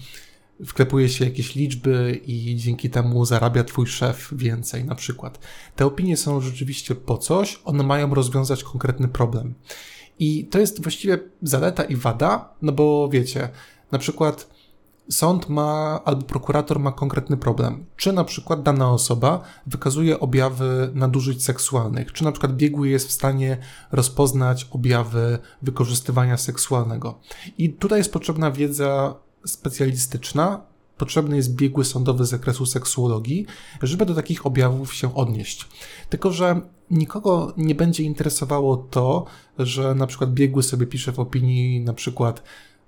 wklepuje 0.65 1.09
się 1.09 1.25
jakieś 1.25 1.55
liczby 1.55 2.21
i 2.25 2.55
dzięki 2.55 2.89
temu 2.89 3.25
zarabia 3.25 3.63
twój 3.63 3.87
szef 3.87 4.29
więcej, 4.31 4.85
na 4.85 4.95
przykład. 4.95 5.39
Te 5.75 5.85
opinie 5.85 6.17
są 6.17 6.41
rzeczywiście 6.41 6.95
po 6.95 7.17
coś, 7.17 7.61
one 7.65 7.83
mają 7.83 8.13
rozwiązać 8.13 8.63
konkretny 8.63 9.07
problem. 9.07 9.53
I 10.19 10.45
to 10.45 10.59
jest 10.59 10.83
właściwie 10.83 11.19
zaleta 11.41 11.83
i 11.83 11.95
wada, 11.95 12.53
no 12.61 12.71
bo 12.71 13.09
wiecie, 13.09 13.49
na 13.91 13.99
przykład 13.99 14.49
sąd 15.09 15.49
ma 15.49 16.01
albo 16.05 16.21
prokurator 16.21 16.79
ma 16.79 16.91
konkretny 16.91 17.37
problem. 17.37 17.85
Czy 17.95 18.13
na 18.13 18.23
przykład 18.23 18.63
dana 18.63 18.91
osoba 18.91 19.41
wykazuje 19.67 20.19
objawy 20.19 20.91
nadużyć 20.93 21.43
seksualnych, 21.43 22.13
czy 22.13 22.23
na 22.23 22.31
przykład 22.31 22.55
biegły 22.55 22.89
jest 22.89 23.07
w 23.07 23.11
stanie 23.11 23.57
rozpoznać 23.91 24.67
objawy 24.71 25.39
wykorzystywania 25.61 26.37
seksualnego. 26.37 27.19
I 27.57 27.69
tutaj 27.69 27.99
jest 27.99 28.13
potrzebna 28.13 28.51
wiedza 28.51 29.15
specjalistyczna, 29.45 30.61
potrzebny 30.97 31.35
jest 31.35 31.55
biegły 31.55 31.85
sądowy 31.85 32.25
z 32.25 32.29
zakresu 32.29 32.65
seksuologii, 32.65 33.45
żeby 33.81 34.05
do 34.05 34.15
takich 34.15 34.45
objawów 34.45 34.93
się 34.93 35.15
odnieść. 35.15 35.67
Tylko, 36.09 36.31
że 36.31 36.61
nikogo 36.91 37.53
nie 37.57 37.75
będzie 37.75 38.03
interesowało 38.03 38.77
to, 38.77 39.25
że 39.59 39.95
na 39.95 40.07
przykład 40.07 40.33
biegły 40.33 40.63
sobie 40.63 40.87
pisze 40.87 41.11
w 41.11 41.19
opinii 41.19 41.81
na 41.81 41.93
przykład 41.93 42.43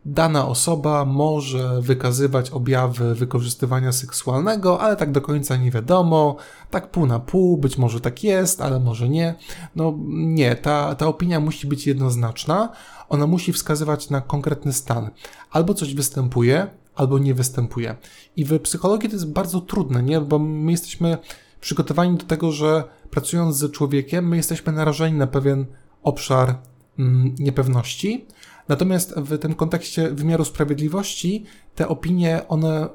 dana 0.05 0.47
osoba 0.47 1.05
może 1.05 1.81
wykazywać 1.81 2.49
objawy 2.49 3.15
wykorzystywania 3.15 3.91
seksualnego, 3.91 4.81
ale 4.81 4.95
tak 4.95 5.11
do 5.11 5.21
końca 5.21 5.57
nie 5.57 5.71
wiadomo, 5.71 6.35
tak 6.69 6.91
pół 6.91 7.05
na 7.05 7.19
pół, 7.19 7.57
być 7.57 7.77
może 7.77 8.01
tak 8.01 8.23
jest, 8.23 8.61
ale 8.61 8.79
może 8.79 9.09
nie. 9.09 9.35
No 9.75 9.97
nie, 10.09 10.55
ta, 10.55 10.95
ta 10.95 11.07
opinia 11.07 11.39
musi 11.39 11.67
być 11.67 11.87
jednoznaczna, 11.87 12.69
ona 13.09 13.27
musi 13.27 13.53
wskazywać 13.53 14.09
na 14.09 14.21
konkretny 14.21 14.73
stan. 14.73 15.09
Albo 15.51 15.73
coś 15.73 15.95
występuje, 15.95 16.67
albo 16.95 17.19
nie 17.19 17.33
występuje. 17.33 17.95
I 18.35 18.45
w 18.45 18.59
psychologii 18.59 19.09
to 19.09 19.15
jest 19.15 19.31
bardzo 19.31 19.61
trudne, 19.61 20.03
nie? 20.03 20.21
Bo 20.21 20.39
my 20.39 20.71
jesteśmy 20.71 21.17
przygotowani 21.61 22.17
do 22.17 22.25
tego, 22.25 22.51
że 22.51 22.83
pracując 23.11 23.57
ze 23.57 23.69
człowiekiem, 23.69 24.27
my 24.27 24.37
jesteśmy 24.37 24.73
narażeni 24.73 25.17
na 25.17 25.27
pewien 25.27 25.65
obszar 26.03 26.55
mm, 26.99 27.35
niepewności. 27.39 28.25
Natomiast 28.67 29.13
w 29.17 29.37
tym 29.37 29.53
kontekście 29.53 30.11
wymiaru 30.11 30.45
sprawiedliwości 30.45 31.45
te 31.75 31.87
opinie, 31.87 32.41
one 32.47 32.89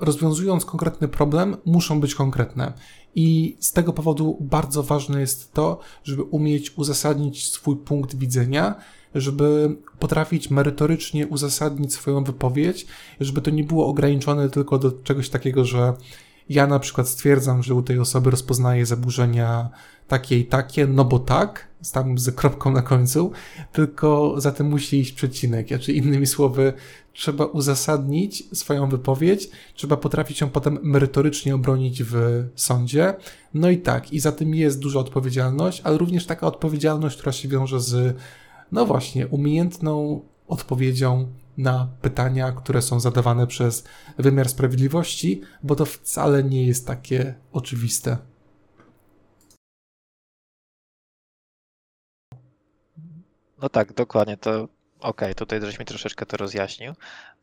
rozwiązując 0.00 0.64
konkretny 0.64 1.08
problem, 1.08 1.56
muszą 1.64 2.00
być 2.00 2.14
konkretne. 2.14 2.72
I 3.14 3.56
z 3.60 3.72
tego 3.72 3.92
powodu 3.92 4.38
bardzo 4.40 4.82
ważne 4.82 5.20
jest 5.20 5.52
to, 5.52 5.78
żeby 6.04 6.22
umieć 6.22 6.78
uzasadnić 6.78 7.50
swój 7.50 7.76
punkt 7.76 8.16
widzenia, 8.16 8.74
żeby 9.14 9.76
potrafić 9.98 10.50
merytorycznie 10.50 11.26
uzasadnić 11.26 11.92
swoją 11.92 12.24
wypowiedź, 12.24 12.86
żeby 13.20 13.40
to 13.40 13.50
nie 13.50 13.64
było 13.64 13.86
ograniczone 13.86 14.50
tylko 14.50 14.78
do 14.78 14.92
czegoś 14.92 15.28
takiego, 15.28 15.64
że 15.64 15.92
ja 16.48 16.66
na 16.66 16.78
przykład 16.78 17.08
stwierdzam, 17.08 17.62
że 17.62 17.74
u 17.74 17.82
tej 17.82 17.98
osoby 17.98 18.30
rozpoznaję 18.30 18.86
zaburzenia 18.86 19.70
takie 20.08 20.38
i 20.38 20.44
takie, 20.44 20.86
no 20.86 21.04
bo 21.04 21.18
tak, 21.18 21.68
tam 21.92 22.18
z 22.18 22.34
kropką 22.34 22.72
na 22.72 22.82
końcu, 22.82 23.32
tylko 23.72 24.34
za 24.40 24.52
tym 24.52 24.66
musi 24.66 25.00
iść 25.00 25.12
przecinek. 25.12 25.68
Znaczy 25.68 25.92
innymi 25.92 26.26
słowy, 26.26 26.72
trzeba 27.12 27.44
uzasadnić 27.44 28.58
swoją 28.58 28.88
wypowiedź, 28.88 29.50
trzeba 29.74 29.96
potrafić 29.96 30.40
ją 30.40 30.50
potem 30.50 30.78
merytorycznie 30.82 31.54
obronić 31.54 32.02
w 32.02 32.44
sądzie. 32.54 33.14
No 33.54 33.70
i 33.70 33.78
tak, 33.78 34.12
i 34.12 34.20
za 34.20 34.32
tym 34.32 34.54
jest 34.54 34.78
duża 34.78 35.00
odpowiedzialność, 35.00 35.80
ale 35.84 35.98
również 35.98 36.26
taka 36.26 36.46
odpowiedzialność, 36.46 37.16
która 37.16 37.32
się 37.32 37.48
wiąże 37.48 37.80
z, 37.80 38.16
no 38.72 38.86
właśnie, 38.86 39.26
umiejętną 39.26 40.20
odpowiedzią 40.48 41.28
na 41.58 41.88
pytania, 42.02 42.52
które 42.52 42.82
są 42.82 43.00
zadawane 43.00 43.46
przez 43.46 43.84
wymiar 44.18 44.48
sprawiedliwości, 44.48 45.42
bo 45.62 45.76
to 45.76 45.84
wcale 45.84 46.44
nie 46.44 46.66
jest 46.66 46.86
takie 46.86 47.34
oczywiste. 47.52 48.16
No 53.62 53.68
tak, 53.68 53.92
dokładnie, 53.92 54.36
to 54.36 54.50
okej, 55.00 55.28
okay, 55.28 55.34
tutaj 55.34 55.60
żeś 55.60 55.78
mi 55.78 55.84
troszeczkę 55.84 56.26
to 56.26 56.36
rozjaśnił, 56.36 56.94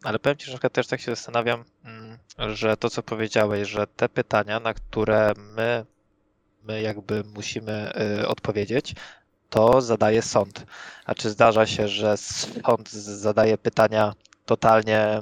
ale 0.04 0.20
powiem 0.20 0.38
Ci, 0.38 0.52
że 0.52 0.58
też 0.60 0.88
tak 0.88 1.02
się 1.02 1.12
zastanawiam, 1.12 1.64
mm, 1.86 2.18
że 2.56 2.78
to, 2.78 2.90
co 2.90 3.04
powiedziałeś, 3.04 3.70
że 3.70 3.88
te 3.88 4.10
pytania, 4.10 4.60
na 4.60 4.74
które 4.74 5.34
my, 5.38 5.86
my 6.64 6.82
jakby 6.82 7.24
musimy 7.24 7.94
y, 8.22 8.28
odpowiedzieć, 8.28 8.96
to 9.52 9.82
zadaje 9.82 10.22
sąd. 10.22 10.66
A 11.06 11.16
czy 11.16 11.30
zdarza 11.30 11.66
się, 11.66 11.88
że 11.88 12.18
sąd 12.18 12.92
zadaje 12.92 13.58
pytania 13.58 14.14
totalnie 14.46 15.20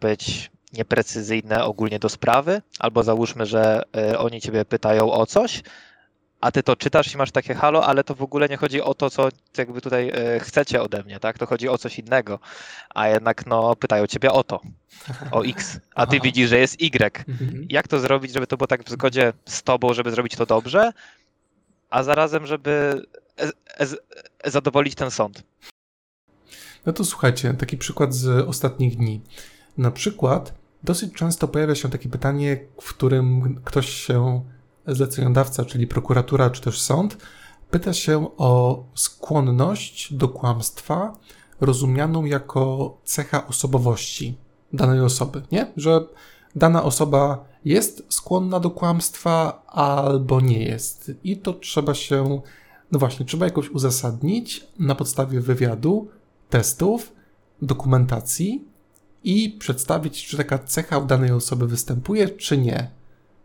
być 0.00 0.50
nieprecyzyjne 0.72 1.64
ogólnie 1.64 1.98
do 1.98 2.08
sprawy, 2.08 2.62
albo 2.78 3.02
załóżmy, 3.02 3.46
że 3.46 3.82
y, 4.12 4.18
oni 4.18 4.40
ciebie 4.40 4.64
pytają 4.64 5.12
o 5.12 5.26
coś, 5.26 5.62
a 6.40 6.52
ty 6.52 6.62
to 6.62 6.76
czytasz 6.76 7.14
i 7.14 7.16
masz 7.16 7.30
takie 7.30 7.54
halo, 7.54 7.86
ale 7.86 8.04
to 8.04 8.14
w 8.14 8.22
ogóle 8.22 8.48
nie 8.48 8.56
chodzi 8.56 8.82
o 8.82 8.94
to, 8.94 9.10
co 9.10 9.28
jakby 9.58 9.80
tutaj 9.80 10.08
y, 10.36 10.40
chcecie 10.40 10.82
ode 10.82 11.02
mnie, 11.02 11.20
tak? 11.20 11.38
To 11.38 11.46
chodzi 11.46 11.68
o 11.68 11.78
coś 11.78 11.98
innego. 11.98 12.38
A 12.94 13.08
jednak 13.08 13.46
no 13.46 13.76
pytają 13.76 14.06
ciebie 14.06 14.32
o 14.32 14.44
to, 14.44 14.60
o 15.30 15.44
X, 15.44 15.80
a 15.94 16.06
ty 16.06 16.16
Aha. 16.16 16.24
widzisz, 16.24 16.50
że 16.50 16.58
jest 16.58 16.82
Y. 16.82 17.24
Mhm. 17.28 17.66
Jak 17.70 17.88
to 17.88 18.00
zrobić, 18.00 18.32
żeby 18.32 18.46
to 18.46 18.56
było 18.56 18.66
tak 18.66 18.84
w 18.84 18.90
zgodzie 18.90 19.32
z 19.46 19.62
tobą, 19.62 19.94
żeby 19.94 20.10
zrobić 20.10 20.36
to 20.36 20.46
dobrze, 20.46 20.92
a 21.90 22.02
zarazem, 22.02 22.46
żeby 22.46 23.02
e, 23.38 23.52
e, 24.44 24.50
zadowolić 24.50 24.94
ten 24.94 25.10
sąd. 25.10 25.42
No 26.86 26.92
to 26.92 27.04
słuchajcie, 27.04 27.54
taki 27.54 27.76
przykład 27.76 28.14
z 28.14 28.48
ostatnich 28.48 28.96
dni. 28.96 29.20
Na 29.78 29.90
przykład 29.90 30.54
dosyć 30.82 31.14
często 31.14 31.48
pojawia 31.48 31.74
się 31.74 31.90
takie 31.90 32.08
pytanie, 32.08 32.60
w 32.80 32.94
którym 32.94 33.60
ktoś 33.64 33.88
się, 33.88 34.44
zleceniodawca, 34.86 35.64
czyli 35.64 35.86
prokuratura, 35.86 36.50
czy 36.50 36.62
też 36.62 36.80
sąd, 36.80 37.16
pyta 37.70 37.92
się 37.92 38.36
o 38.36 38.84
skłonność 38.94 40.14
do 40.14 40.28
kłamstwa 40.28 41.12
rozumianą 41.60 42.24
jako 42.24 42.96
cecha 43.04 43.46
osobowości 43.46 44.38
danej 44.72 45.00
osoby, 45.00 45.42
nie? 45.52 45.72
Że 45.76 46.00
dana 46.58 46.82
osoba 46.82 47.44
jest 47.64 48.02
skłonna 48.08 48.60
do 48.60 48.70
kłamstwa 48.70 49.62
albo 49.66 50.40
nie 50.40 50.62
jest. 50.62 51.12
I 51.24 51.36
to 51.36 51.52
trzeba 51.52 51.94
się, 51.94 52.40
no 52.92 52.98
właśnie, 52.98 53.26
trzeba 53.26 53.46
jakoś 53.46 53.70
uzasadnić 53.70 54.66
na 54.78 54.94
podstawie 54.94 55.40
wywiadu, 55.40 56.08
testów, 56.50 57.12
dokumentacji 57.62 58.64
i 59.24 59.50
przedstawić, 59.50 60.26
czy 60.26 60.36
taka 60.36 60.58
cecha 60.58 60.98
u 60.98 61.06
danej 61.06 61.30
osoby 61.30 61.66
występuje, 61.66 62.28
czy 62.28 62.58
nie. 62.58 62.90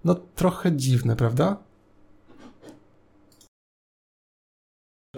No 0.03 0.15
trochę 0.15 0.71
dziwne, 0.71 1.15
prawda? 1.15 1.57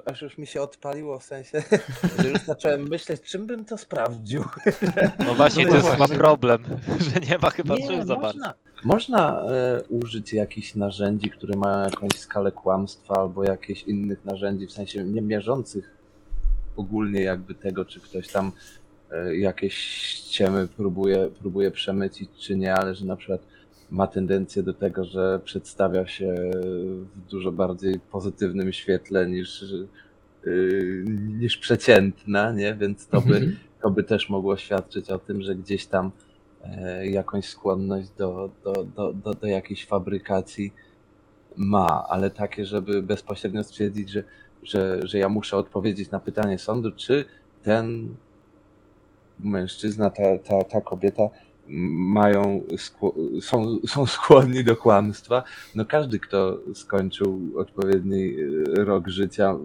Aż 0.05 0.21
już 0.21 0.37
mi 0.37 0.47
się 0.47 0.61
odpaliło 0.61 1.19
w 1.19 1.23
sensie, 1.23 1.63
że 2.19 2.29
już 2.29 2.39
zacząłem 2.41 2.87
myśleć, 2.87 3.21
czym 3.21 3.45
bym 3.47 3.65
to 3.65 3.77
sprawdził. 3.77 4.43
No 5.19 5.33
właśnie, 5.35 5.63
No 5.65 5.69
to 5.69 5.75
jest 5.75 5.89
chyba 5.89 6.07
problem, 6.07 6.63
że 7.13 7.19
nie 7.19 7.37
ma 7.37 7.49
chyba 7.49 7.75
Nie, 7.75 7.87
czym 7.87 8.07
za 8.07 8.15
bardzo. 8.15 8.27
można, 8.27 8.53
można 8.83 9.41
e, 9.41 9.83
użyć 9.89 10.33
jakichś 10.33 10.75
narzędzi, 10.75 11.29
które 11.29 11.57
mają 11.57 11.83
jakąś 11.83 12.19
skalę 12.19 12.51
kłamstwa 12.51 13.15
albo 13.15 13.43
jakichś 13.43 13.83
innych 13.83 14.25
narzędzi, 14.25 14.67
w 14.67 14.71
sensie 14.71 15.03
nie 15.03 15.21
mierzących 15.21 15.95
ogólnie 16.75 17.21
jakby 17.21 17.55
tego, 17.55 17.85
czy 17.85 17.99
ktoś 17.99 18.27
tam 18.27 18.51
e, 19.11 19.35
jakieś 19.35 19.77
ściemy 19.77 20.67
próbuje, 20.67 21.29
próbuje 21.39 21.71
przemycić, 21.71 22.29
czy 22.39 22.55
nie, 22.55 22.73
ale 22.73 22.95
że 22.95 23.05
na 23.05 23.15
przykład 23.15 23.41
ma 23.89 24.07
tendencję 24.07 24.63
do 24.63 24.73
tego, 24.73 25.05
że 25.05 25.39
przedstawia 25.43 26.07
się 26.07 26.35
w 27.15 27.19
dużo 27.29 27.51
bardziej 27.51 27.99
pozytywnym 27.99 28.73
świetle 28.73 29.27
niż, 29.29 29.61
y, 30.47 31.05
niż 31.39 31.57
przeciętna, 31.57 32.51
nie? 32.51 32.75
Więc 32.75 33.07
to 33.07 33.21
by, 33.21 33.35
Mhm. 33.35 33.55
to 33.81 33.91
by 33.91 34.03
też 34.03 34.29
mogło 34.29 34.57
świadczyć 34.57 35.09
o 35.09 35.19
tym, 35.19 35.41
że 35.41 35.55
gdzieś 35.55 35.85
tam 35.85 36.11
e, 36.63 37.07
jakąś 37.07 37.45
skłonność 37.45 38.09
do, 38.09 38.49
do, 38.63 38.73
do, 38.83 39.13
do, 39.13 39.33
do 39.33 39.47
jakiejś 39.47 39.85
fabrykacji 39.85 40.73
ma, 41.55 42.05
ale 42.09 42.29
takie, 42.29 42.65
żeby 42.65 43.01
bezpośrednio 43.03 43.63
stwierdzić, 43.63 44.09
że, 44.09 44.23
że, 44.63 44.99
że 45.07 45.17
ja 45.17 45.29
muszę 45.29 45.57
odpowiedzieć 45.57 46.11
na 46.11 46.19
pytanie 46.19 46.59
sądu, 46.59 46.91
czy 46.91 47.25
ten 47.63 48.15
mężczyzna, 49.39 50.09
ta, 50.09 50.23
ta, 50.37 50.63
ta 50.63 50.81
kobieta 50.81 51.29
mają, 51.67 52.61
są, 53.41 53.79
są 53.87 54.05
skłonni 54.05 54.63
do 54.63 54.75
kłamstwa. 54.75 55.43
No 55.75 55.85
każdy, 55.85 56.19
kto 56.19 56.59
skończył 56.73 57.51
odpowiedni 57.55 58.35
e, 58.79 58.85
rok 58.85 59.07
życia 59.07 59.55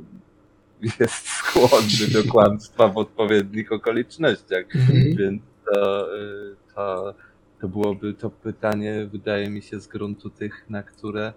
jest 1.00 1.28
skłonny 1.28 2.12
do 2.12 2.33
kłamstwa 2.33 2.88
w 2.88 2.99
odpowiednich 2.99 3.73
okolicznościach. 3.73 4.64
Mhm. 4.75 5.16
Więc 5.16 5.42
to, 5.64 6.16
y, 6.16 6.57
to, 6.75 7.14
to 7.61 7.69
byłoby 7.69 8.14
to 8.14 8.30
pytanie, 8.30 9.09
wydaje 9.12 9.50
mi 9.50 9.62
się, 9.62 9.80
z 9.80 9.87
gruntu 9.87 10.30
tych, 10.30 10.71
na 10.71 10.83
które 10.83 11.33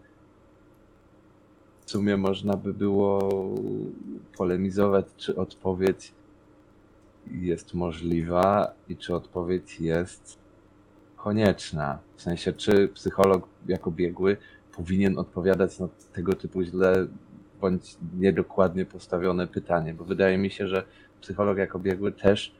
w 1.86 1.92
sumie 1.92 2.18
można 2.18 2.58
by 2.58 2.74
było 2.74 3.32
polemizować, 4.38 5.06
czy 5.18 5.36
odpowiedź 5.36 6.12
jest 7.32 7.74
możliwa 7.74 8.74
i 8.90 8.98
czy 8.98 9.16
odpowiedź 9.16 9.80
jest 9.80 10.43
konieczna. 11.24 12.00
W 12.16 12.22
sensie, 12.22 12.54
czy 12.54 12.88
psycholog 12.88 13.48
jako 13.68 13.92
biegły 13.92 14.38
powinien 14.76 15.20
odpowiadać 15.20 15.80
na 15.80 15.88
tego 16.14 16.34
typu 16.36 16.64
źle 16.64 17.08
bądź 17.62 17.98
niedokładnie 18.18 18.86
postawione 18.86 19.48
pytanie, 19.48 19.94
bo 19.94 20.04
wydaje 20.04 20.38
mi 20.38 20.50
się, 20.50 20.68
że 20.68 20.84
psycholog 21.22 21.58
jako 21.58 21.80
biegły 21.80 22.12
też, 22.12 22.56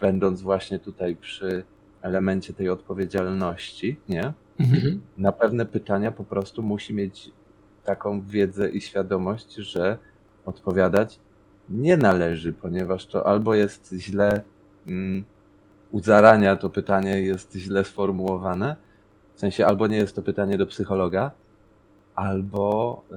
będąc 0.00 0.42
właśnie 0.42 0.78
tutaj 0.78 1.16
przy 1.16 1.64
elemencie 2.02 2.52
tej 2.52 2.68
odpowiedzialności, 2.68 3.96
nie? 4.08 4.32
Mhm. 4.58 5.00
Na 5.18 5.32
pewne 5.32 5.66
pytania 5.66 6.12
po 6.12 6.24
prostu 6.24 6.62
musi 6.62 6.94
mieć 6.94 7.30
taką 7.84 8.22
wiedzę 8.22 8.70
i 8.70 8.80
świadomość, 8.80 9.54
że 9.54 9.98
odpowiadać 10.44 11.20
nie 11.68 11.96
należy, 11.96 12.52
ponieważ 12.52 13.06
to 13.06 13.26
albo 13.26 13.54
jest 13.54 13.94
źle 13.98 14.42
mm, 14.86 15.24
u 15.90 16.00
zarania 16.00 16.56
to 16.56 16.70
pytanie 16.70 17.20
jest 17.22 17.52
źle 17.52 17.84
sformułowane, 17.84 18.76
w 19.34 19.40
sensie 19.40 19.66
albo 19.66 19.86
nie 19.86 19.96
jest 19.96 20.14
to 20.16 20.22
pytanie 20.22 20.58
do 20.58 20.66
psychologa, 20.66 21.30
albo 22.14 23.02
yy, 23.10 23.16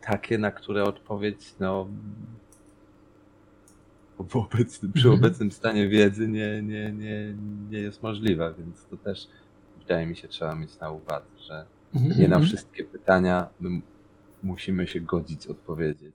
takie, 0.00 0.38
na 0.38 0.50
które 0.50 0.84
odpowiedź 0.84 1.54
no 1.60 1.88
obecnym, 4.34 4.92
przy 4.92 5.08
Mhm. 5.08 5.24
obecnym 5.24 5.50
stanie 5.52 5.88
wiedzy 5.88 6.28
nie, 6.28 6.62
nie, 6.62 6.92
nie, 6.92 7.34
nie 7.70 7.78
jest 7.78 8.02
możliwa, 8.02 8.52
więc 8.52 8.84
to 8.90 8.96
też 8.96 9.28
wydaje 9.78 10.06
mi 10.06 10.16
się 10.16 10.28
trzeba 10.28 10.54
mieć 10.54 10.78
na 10.78 10.90
uwadze, 10.90 11.26
że 11.38 11.66
Mhm. 11.94 12.20
nie 12.20 12.28
na 12.28 12.38
wszystkie 12.40 12.84
pytania 12.84 13.48
musimy 14.42 14.86
się 14.86 15.00
godzić 15.00 15.46
odpowiedzieć. 15.46 16.14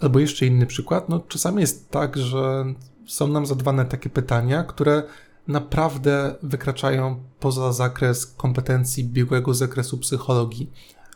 Albo 0.00 0.18
jeszcze 0.18 0.46
inny 0.46 0.66
przykład. 0.66 1.08
No, 1.08 1.20
czasami 1.28 1.60
jest 1.60 1.90
tak, 1.90 2.16
że 2.16 2.64
są 3.06 3.28
nam 3.28 3.46
zadawane 3.46 3.84
takie 3.84 4.10
pytania, 4.10 4.64
które 4.64 5.02
naprawdę 5.48 6.34
wykraczają 6.42 7.20
poza 7.40 7.72
zakres 7.72 8.26
kompetencji 8.26 9.04
biegłego 9.04 9.54
zakresu 9.54 9.98
psychologii 9.98 10.70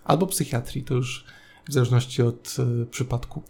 albo 0.05 0.27
psychiatrii, 0.27 0.85
to 0.85 0.95
już 0.95 1.25
w 1.69 1.73
zależności 1.73 2.23
od 2.23 2.57
y, 2.83 2.87
przypadku. 2.87 3.43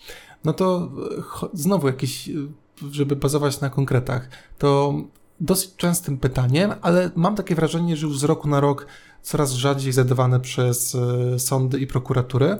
No 0.45 0.53
to 0.53 0.91
cho- 1.21 1.49
znowu 1.53 1.87
jakieś, 1.87 2.29
y, 2.29 2.49
żeby 2.91 3.17
bazować 3.17 3.61
na 3.61 3.71
konkretach, 3.71 4.29
to 4.59 4.95
dosyć 5.41 5.77
częstym 5.77 6.19
pytaniem, 6.19 6.73
ale 6.83 7.11
mam 7.17 7.37
takie 7.37 7.55
wrażenie, 7.55 7.97
że 7.97 8.07
już 8.07 8.19
z 8.19 8.25
roku 8.25 8.49
na 8.49 8.61
rok 8.61 8.87
coraz 9.23 9.53
rzadziej 9.53 9.93
zadawane 9.93 10.41
przez 10.41 10.95
y, 10.95 11.39
sądy 11.39 11.79
i 11.79 11.87
prokuratury, 11.87 12.59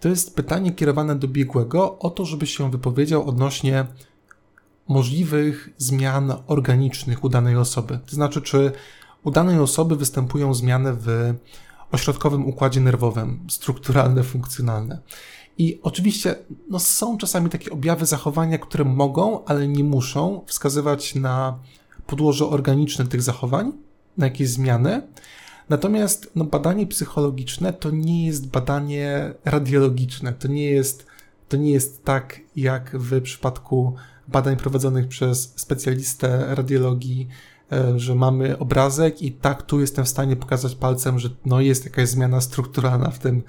to 0.00 0.08
jest 0.08 0.36
pytanie 0.36 0.72
kierowane 0.72 1.16
do 1.16 1.28
biegłego 1.28 1.98
o 1.98 2.10
to, 2.10 2.24
żeby 2.24 2.46
się 2.46 2.70
wypowiedział 2.70 3.28
odnośnie 3.28 3.86
możliwych 4.88 5.70
zmian 5.78 6.32
organicznych 6.46 7.24
u 7.24 7.28
danej 7.28 7.56
osoby. 7.56 7.98
To 8.06 8.14
znaczy, 8.14 8.42
czy 8.42 8.72
u 9.24 9.30
danej 9.30 9.58
osoby 9.58 9.96
występują 9.96 10.54
zmiany 10.54 10.92
w 10.92 11.34
ośrodkowym 11.92 12.46
układzie 12.46 12.80
nerwowym, 12.80 13.46
strukturalne, 13.48 14.22
funkcjonalne. 14.22 15.00
I 15.58 15.80
oczywiście 15.82 16.34
no, 16.68 16.78
są 16.78 17.18
czasami 17.18 17.50
takie 17.50 17.70
objawy 17.70 18.06
zachowania, 18.06 18.58
które 18.58 18.84
mogą, 18.84 19.44
ale 19.44 19.68
nie 19.68 19.84
muszą 19.84 20.44
wskazywać 20.46 21.14
na 21.14 21.58
podłoże 22.06 22.46
organiczne 22.46 23.06
tych 23.06 23.22
zachowań, 23.22 23.72
na 24.16 24.26
jakieś 24.26 24.48
zmiany. 24.48 25.02
Natomiast 25.70 26.30
no, 26.34 26.44
badanie 26.44 26.86
psychologiczne 26.86 27.72
to 27.72 27.90
nie 27.90 28.26
jest 28.26 28.46
badanie 28.46 29.34
radiologiczne. 29.44 30.32
To 30.32 30.48
nie 30.48 30.64
jest, 30.64 31.06
to 31.48 31.56
nie 31.56 31.70
jest 31.70 32.04
tak, 32.04 32.40
jak 32.56 32.90
w 32.98 33.22
przypadku 33.22 33.94
badań 34.28 34.56
prowadzonych 34.56 35.08
przez 35.08 35.52
specjalistę 35.56 36.54
radiologii, 36.54 37.28
e, 37.72 37.98
że 37.98 38.14
mamy 38.14 38.58
obrazek 38.58 39.22
i 39.22 39.32
tak 39.32 39.62
tu 39.62 39.80
jestem 39.80 40.04
w 40.04 40.08
stanie 40.08 40.36
pokazać 40.36 40.74
palcem, 40.74 41.18
że 41.18 41.28
no 41.46 41.60
jest 41.60 41.84
jakaś 41.84 42.08
zmiana 42.08 42.40
strukturalna 42.40 43.10
w 43.10 43.18
tym 43.18 43.42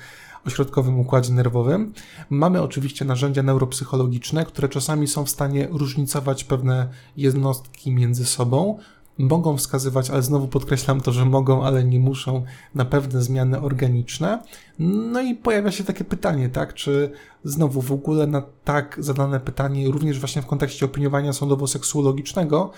ośrodkowym 0.46 1.00
układzie 1.00 1.34
nerwowym. 1.34 1.94
Mamy 2.30 2.62
oczywiście 2.62 3.06
narzędzia 3.06 3.44
neuropsychologiczne, 3.44 4.46
które 4.46 4.70
czasami 4.70 5.08
są 5.08 5.26
w 5.26 5.30
stanie 5.30 5.68
różnicować 5.72 6.44
pewne 6.44 6.90
jednostki 7.18 7.92
między 7.92 8.26
sobą, 8.26 8.80
mogą 9.24 9.58
wskazywać, 9.58 10.10
ale 10.10 10.22
znowu 10.22 10.48
podkreślam 10.48 11.02
to, 11.02 11.12
że 11.12 11.26
mogą, 11.26 11.64
ale 11.64 11.84
nie 11.84 12.00
muszą 12.00 12.44
na 12.76 12.86
pewne 12.86 13.22
zmiany 13.22 13.62
organiczne. 13.62 14.44
No 14.80 15.22
i 15.22 15.36
pojawia 15.36 15.72
się 15.72 15.84
takie 15.84 16.04
pytanie, 16.04 16.50
tak, 16.50 16.74
czy 16.74 17.12
znowu 17.44 17.82
w 17.82 17.92
ogóle 17.92 18.28
na 18.28 18.44
tak 18.64 18.98
zadane 19.00 19.40
pytanie, 19.40 19.92
również 19.92 20.20
właśnie 20.20 20.42
w 20.42 20.46
kontekście 20.46 20.86
opiniowania 20.86 21.32
sądowo-seksuologicznego, 21.32 22.70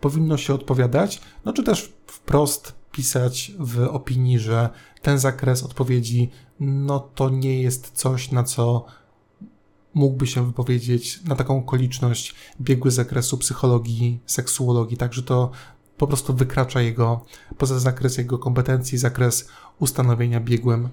powinno 0.00 0.36
się 0.36 0.54
odpowiadać, 0.54 1.20
no 1.44 1.52
czy 1.52 1.62
też 1.62 1.92
wprost 2.06 2.74
pisać 2.92 3.52
w 3.58 3.88
opinii, 3.90 4.38
że 4.38 4.68
ten 5.02 5.18
zakres 5.18 5.62
odpowiedzi, 5.62 6.30
no 6.60 7.08
to 7.14 7.30
nie 7.30 7.62
jest 7.62 7.90
coś, 7.90 8.32
na 8.32 8.44
co 8.44 8.84
mógłby 9.94 10.26
się 10.26 10.46
wypowiedzieć 10.46 11.22
na 11.24 11.36
taką 11.36 11.58
okoliczność 11.58 12.34
biegły 12.60 12.90
zakresu 12.90 13.38
psychologii, 13.38 14.20
seksuologii, 14.26 14.96
także 14.96 15.22
to 15.22 15.50
po 16.00 16.06
prostu 16.06 16.34
wykracza 16.34 16.80
jego, 16.80 17.24
poza 17.58 17.78
zakres 17.78 18.18
jego 18.18 18.38
kompetencji, 18.38 18.98
zakres 18.98 19.50
ustanowienia 19.78 20.40
biegłym. 20.40 20.88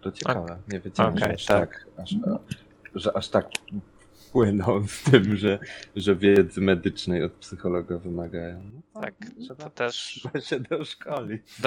To 0.00 0.12
ciekawe. 0.12 0.58
Nie 0.68 0.80
wiedziałem, 0.80 1.18
że 1.18 1.24
Okej, 1.24 1.34
aż 1.34 1.44
tak. 1.44 1.70
tak, 1.70 2.04
aż, 2.04 2.14
że 2.94 3.16
aż 3.16 3.28
tak 3.28 3.48
płyną 4.32 4.86
z 4.88 5.02
tym, 5.02 5.36
że, 5.36 5.58
że 5.96 6.16
wiedzy 6.16 6.60
medycznej 6.60 7.24
od 7.24 7.32
psychologa 7.32 7.98
wymagają. 7.98 8.70
No 8.94 9.00
Tak, 9.00 9.14
trzeba, 9.40 9.64
to 9.64 9.70
też 9.70 10.20
trzeba 10.20 10.40
się 10.40 10.60
doszkolić. 10.60 11.42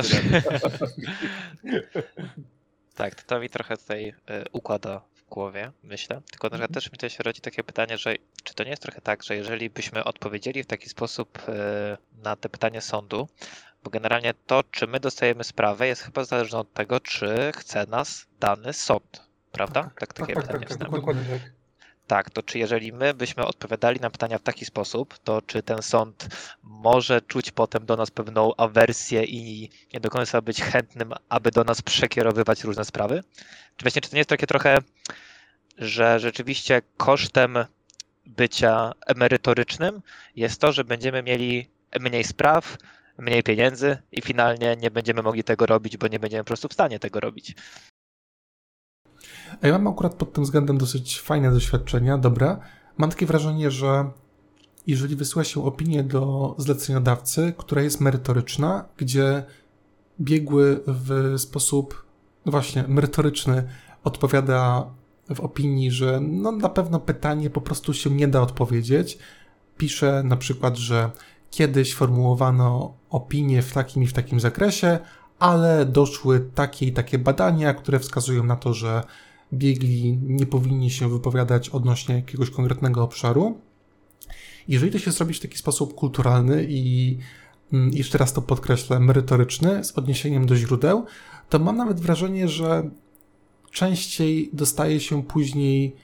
Tak, 2.95 3.23
to 3.23 3.39
mi 3.39 3.49
trochę 3.49 3.77
tutaj 3.77 4.09
y, 4.09 4.13
układa 4.51 5.01
głowie, 5.33 5.71
myślę. 5.83 6.21
Tylko 6.31 6.57
że 6.57 6.67
też 6.67 6.91
mi 6.91 6.97
też 6.97 7.19
rodzi 7.19 7.41
takie 7.41 7.63
pytanie, 7.63 7.97
że 7.97 8.15
czy 8.43 8.53
to 8.53 8.63
nie 8.63 8.69
jest 8.69 8.81
trochę 8.81 9.01
tak, 9.01 9.23
że 9.23 9.35
jeżeli 9.35 9.69
byśmy 9.69 10.03
odpowiedzieli 10.03 10.63
w 10.63 10.67
taki 10.67 10.89
sposób 10.89 11.39
y, 11.39 11.51
na 12.23 12.35
te 12.35 12.49
pytanie 12.49 12.81
sądu, 12.81 13.27
bo 13.83 13.89
generalnie 13.89 14.33
to, 14.47 14.63
czy 14.71 14.87
my 14.87 14.99
dostajemy 14.99 15.43
sprawę, 15.43 15.87
jest 15.87 16.01
chyba 16.01 16.23
zależne 16.23 16.59
od 16.59 16.73
tego, 16.73 16.99
czy 16.99 17.51
chce 17.55 17.85
nas 17.85 18.25
dany 18.39 18.73
sąd, 18.73 19.27
prawda? 19.51 19.91
Tak, 19.99 20.13
takie 20.13 20.33
pytanie 20.33 20.65
jest. 20.69 20.79
dokładnie 20.79 21.23
tak. 21.23 21.62
Tak, 22.07 22.29
to 22.29 22.43
czy 22.43 22.59
jeżeli 22.59 22.93
my 22.93 23.13
byśmy 23.13 23.45
odpowiadali 23.45 23.99
na 23.99 24.09
pytania 24.09 24.37
w 24.37 24.41
taki 24.41 24.65
sposób, 24.65 25.17
to 25.23 25.41
czy 25.41 25.63
ten 25.63 25.81
sąd 25.81 26.27
może 26.63 27.21
czuć 27.21 27.51
potem 27.51 27.85
do 27.85 27.95
nas 27.95 28.11
pewną 28.11 28.55
awersję 28.55 29.23
i 29.23 29.69
nie 29.93 29.99
do 29.99 30.09
końca 30.09 30.41
być 30.41 30.61
chętnym, 30.61 31.13
aby 31.29 31.51
do 31.51 31.63
nas 31.63 31.81
przekierowywać 31.81 32.63
różne 32.63 32.85
sprawy? 32.85 33.23
Czy 33.77 33.83
właśnie, 33.83 34.01
czy 34.01 34.09
to 34.09 34.15
nie 34.15 34.19
jest 34.19 34.29
takie 34.29 34.47
trochę, 34.47 34.77
że 35.77 36.19
rzeczywiście 36.19 36.81
kosztem 36.97 37.57
bycia 38.25 38.91
emerytorycznym 39.07 40.01
jest 40.35 40.61
to, 40.61 40.71
że 40.71 40.83
będziemy 40.83 41.23
mieli 41.23 41.69
mniej 41.99 42.23
spraw, 42.23 42.77
mniej 43.17 43.43
pieniędzy 43.43 43.97
i 44.11 44.21
finalnie 44.21 44.75
nie 44.75 44.91
będziemy 44.91 45.21
mogli 45.21 45.43
tego 45.43 45.65
robić, 45.65 45.97
bo 45.97 46.07
nie 46.07 46.19
będziemy 46.19 46.43
po 46.43 46.47
prostu 46.47 46.67
w 46.67 46.73
stanie 46.73 46.99
tego 46.99 47.19
robić. 47.19 47.55
A 49.61 49.67
ja 49.67 49.73
mam 49.73 49.87
akurat 49.87 50.13
pod 50.13 50.33
tym 50.33 50.43
względem 50.43 50.77
dosyć 50.77 51.21
fajne 51.21 51.51
doświadczenia, 51.51 52.17
dobre. 52.17 52.57
Mam 52.97 53.09
takie 53.09 53.25
wrażenie, 53.25 53.71
że 53.71 54.09
jeżeli 54.87 55.15
wysyła 55.15 55.43
się 55.43 55.65
opinię 55.65 56.03
do 56.03 56.55
zleceniodawcy, 56.57 57.53
która 57.57 57.81
jest 57.81 58.01
merytoryczna, 58.01 58.85
gdzie 58.97 59.43
biegły 60.21 60.83
w 60.87 61.33
sposób 61.37 62.05
no 62.45 62.51
właśnie 62.51 62.83
merytoryczny 62.87 63.63
odpowiada 64.03 64.85
w 65.35 65.39
opinii, 65.39 65.91
że 65.91 66.19
no 66.21 66.51
na 66.51 66.69
pewno 66.69 66.99
pytanie 66.99 67.49
po 67.49 67.61
prostu 67.61 67.93
się 67.93 68.09
nie 68.09 68.27
da 68.27 68.41
odpowiedzieć. 68.41 69.17
Pisze 69.77 70.23
na 70.23 70.37
przykład, 70.37 70.77
że 70.77 71.11
kiedyś 71.51 71.95
formułowano 71.95 72.93
opinie 73.09 73.61
w 73.61 73.73
takim 73.73 74.03
i 74.03 74.07
w 74.07 74.13
takim 74.13 74.39
zakresie, 74.39 74.99
ale 75.39 75.85
doszły 75.85 76.49
takie 76.55 76.85
i 76.85 76.93
takie 76.93 77.19
badania, 77.19 77.73
które 77.73 77.99
wskazują 77.99 78.43
na 78.43 78.55
to, 78.55 78.73
że 78.73 79.03
biegli 79.53 80.17
nie 80.23 80.45
powinni 80.45 80.91
się 80.91 81.09
wypowiadać 81.09 81.69
odnośnie 81.69 82.15
jakiegoś 82.15 82.49
konkretnego 82.49 83.03
obszaru. 83.03 83.57
Jeżeli 84.67 84.91
to 84.91 84.99
się 84.99 85.11
zrobi 85.11 85.33
w 85.33 85.39
taki 85.39 85.57
sposób 85.57 85.95
kulturalny 85.95 86.65
i 86.69 87.17
mm, 87.73 87.89
jeszcze 87.93 88.17
raz 88.17 88.33
to 88.33 88.41
podkreślę, 88.41 88.99
merytoryczny, 88.99 89.83
z 89.83 89.91
odniesieniem 89.91 90.45
do 90.45 90.55
źródeł, 90.55 91.05
to 91.49 91.59
mam 91.59 91.77
nawet 91.77 91.99
wrażenie, 91.99 92.47
że 92.47 92.89
częściej 93.71 94.49
dostaje 94.53 94.99
się 94.99 95.23
później 95.23 95.95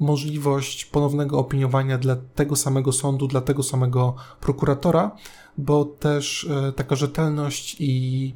możliwość 0.00 0.84
ponownego 0.84 1.38
opiniowania 1.38 1.98
dla 1.98 2.16
tego 2.34 2.56
samego 2.56 2.92
sądu, 2.92 3.26
dla 3.26 3.40
tego 3.40 3.62
samego 3.62 4.14
prokuratora, 4.40 5.16
bo 5.60 5.84
też 5.84 6.46
e, 6.50 6.72
taka 6.72 6.96
rzetelność 6.96 7.76
i 7.78 8.34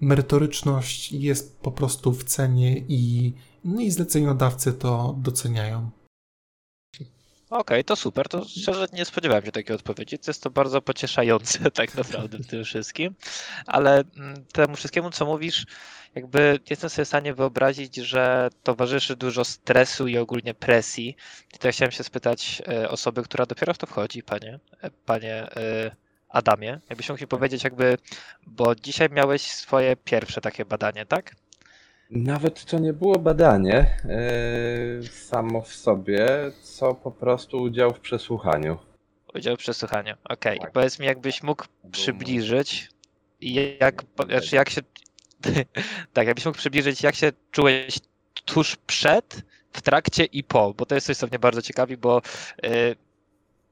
merytoryczność 0.00 1.12
jest 1.12 1.60
po 1.60 1.72
prostu 1.72 2.12
w 2.12 2.24
cenie 2.24 2.78
i, 2.88 3.32
no 3.64 3.80
i 3.80 3.90
zleceniodawcy 3.90 4.72
to 4.72 5.14
doceniają. 5.18 5.90
Okej, 7.50 7.60
okay, 7.60 7.84
to 7.84 7.96
super. 7.96 8.28
To 8.28 8.44
szczerze 8.44 8.86
nie 8.92 9.04
spodziewałem 9.04 9.44
się 9.44 9.52
takiej 9.52 9.76
odpowiedzi. 9.76 10.18
To 10.18 10.30
jest 10.30 10.42
to 10.42 10.50
bardzo 10.50 10.82
pocieszające 10.82 11.70
tak 11.70 11.94
naprawdę 11.94 12.38
w 12.38 12.46
tym 12.46 12.64
wszystkim. 12.64 13.14
Ale 13.66 14.04
mm, 14.16 14.44
temu 14.52 14.76
wszystkiemu, 14.76 15.10
co 15.10 15.26
mówisz, 15.26 15.66
jakby 16.14 16.58
jestem 16.70 16.90
sobie 16.90 17.04
w 17.04 17.08
stanie 17.08 17.34
wyobrazić, 17.34 17.96
że 17.96 18.50
towarzyszy 18.62 19.16
dużo 19.16 19.44
stresu 19.44 20.08
i 20.08 20.18
ogólnie 20.18 20.54
presji. 20.54 21.16
I 21.54 21.58
to 21.58 21.70
chciałem 21.70 21.92
się 21.92 22.04
spytać 22.04 22.62
e, 22.68 22.90
osoby, 22.90 23.22
która 23.22 23.46
dopiero 23.46 23.74
w 23.74 23.78
to 23.78 23.86
wchodzi, 23.86 24.22
panie, 24.22 24.60
e, 24.82 24.90
panie 24.90 25.48
Adamie. 26.30 26.80
Jakbyś 26.88 27.08
mógł 27.08 27.20
mi 27.20 27.26
powiedzieć 27.26 27.64
jakby, 27.64 27.98
bo 28.46 28.74
dzisiaj 28.74 29.08
miałeś 29.10 29.42
swoje 29.42 29.96
pierwsze 29.96 30.40
takie 30.40 30.64
badanie, 30.64 31.06
tak? 31.06 31.34
Nawet 32.10 32.64
to 32.64 32.78
nie 32.78 32.92
było 32.92 33.18
badanie 33.18 33.86
yy, 35.00 35.08
samo 35.08 35.62
w 35.62 35.74
sobie, 35.74 36.28
co 36.62 36.94
po 36.94 37.10
prostu 37.10 37.62
udział 37.62 37.94
w 37.94 38.00
przesłuchaniu. 38.00 38.78
Udział 39.34 39.56
w 39.56 39.58
przesłuchaniu, 39.58 40.14
okej. 40.24 40.52
Okay. 40.52 40.58
Tak. 40.58 40.72
Powiedz 40.72 40.98
mi, 40.98 41.06
jakbyś 41.06 41.42
mógł 41.42 41.64
przybliżyć, 41.92 42.88
jak, 43.80 44.02
znaczy 44.26 44.56
jak 44.56 44.70
się, 44.70 44.80
tak, 46.12 46.26
jakbyś 46.26 46.46
mógł 46.46 46.58
przybliżyć, 46.58 47.02
jak 47.02 47.14
się 47.14 47.32
czułeś 47.50 47.98
tuż 48.44 48.76
przed, 48.76 49.42
w 49.72 49.82
trakcie 49.82 50.24
i 50.24 50.44
po, 50.44 50.74
bo 50.74 50.86
to 50.86 50.94
jest 50.94 51.06
coś, 51.06 51.16
co 51.16 51.26
mnie 51.26 51.38
bardzo 51.38 51.62
ciekawi, 51.62 51.96
bo 51.96 52.22
yy, 52.62 52.96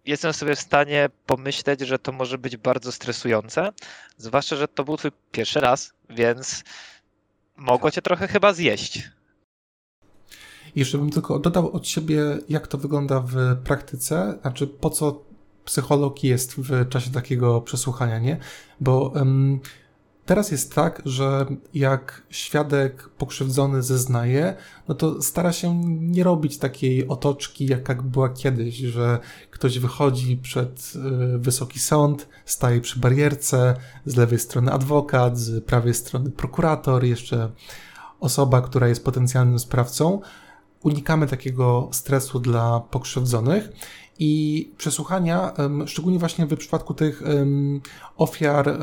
jestem 0.09 0.33
sobie 0.33 0.57
w 0.57 0.61
stanie 0.61 1.11
pomyśleć, 1.27 1.81
że 1.81 1.99
to 1.99 2.13
może 2.13 2.39
być 2.39 2.57
bardzo 2.57 2.93
stresujące, 2.93 3.73
zwłaszcza, 4.17 4.57
że 4.57 4.69
to 4.69 4.85
był 4.85 4.97
twój 4.97 5.11
pierwszy 5.33 5.61
raz, 5.61 5.93
więc 6.11 6.65
mogło 7.57 7.91
cię 7.91 8.03
trochę 8.03 8.29
chyba 8.29 8.53
zjeść. 8.53 9.11
Jeszcze 10.77 10.99
bym 10.99 11.11
tylko 11.11 11.39
dodał 11.39 11.73
od 11.73 11.89
siebie, 11.89 12.39
jak 12.49 12.67
to 12.67 12.79
wygląda 12.79 13.21
w 13.21 13.57
praktyce, 13.65 14.39
znaczy 14.43 14.67
po 14.67 14.91
co 14.91 15.25
psycholog 15.65 16.25
jest 16.25 16.55
w 16.55 16.89
czasie 16.89 17.11
takiego 17.11 17.61
przesłuchania, 17.61 18.19
nie? 18.19 18.37
Bo 18.81 19.09
um, 19.09 19.61
teraz 20.29 20.51
jest 20.51 20.75
tak, 20.75 21.03
że 21.05 21.47
jak 21.75 22.23
świadek 22.31 23.09
pokrzywdzony 23.09 23.83
zeznaje, 23.83 24.55
no 24.89 24.95
to 24.95 25.23
stara 25.23 25.53
się 25.53 25.81
nie 25.85 26.25
robić 26.25 26.59
takiej 26.59 27.09
otoczki, 27.09 27.67
jaka 27.67 27.95
była 27.95 28.29
kiedyś, 28.29 28.77
że 28.77 29.19
ktoś 29.51 29.79
wychodzi 29.79 30.37
przed 30.37 30.93
y, 31.35 31.39
wysoki 31.39 31.79
sąd, 31.79 32.29
staje 32.45 32.81
przy 32.81 33.01
barierce, 33.01 33.75
z 34.07 34.17
lewej 34.17 34.39
strony 34.39 34.73
adwokat, 34.73 35.39
z 35.39 35.65
prawej 35.65 35.95
strony 35.95 36.31
prokurator, 36.31 37.05
jeszcze 37.05 37.51
osoba, 38.21 38.63
która 38.63 38.89
jest 38.89 39.05
potencjalnym 39.05 39.59
sprawcą. 39.59 40.21
Unikamy 40.83 41.27
takiego 41.27 41.89
stresu 41.93 42.41
dla 42.41 42.81
pokrzywdzonych 42.81 43.69
i 44.19 44.73
przesłuchania, 44.79 45.53
szczególnie 45.87 46.19
właśnie 46.19 46.47
w 46.47 46.57
przypadku 46.57 46.95
tych 46.95 47.23
ofiar 48.17 48.79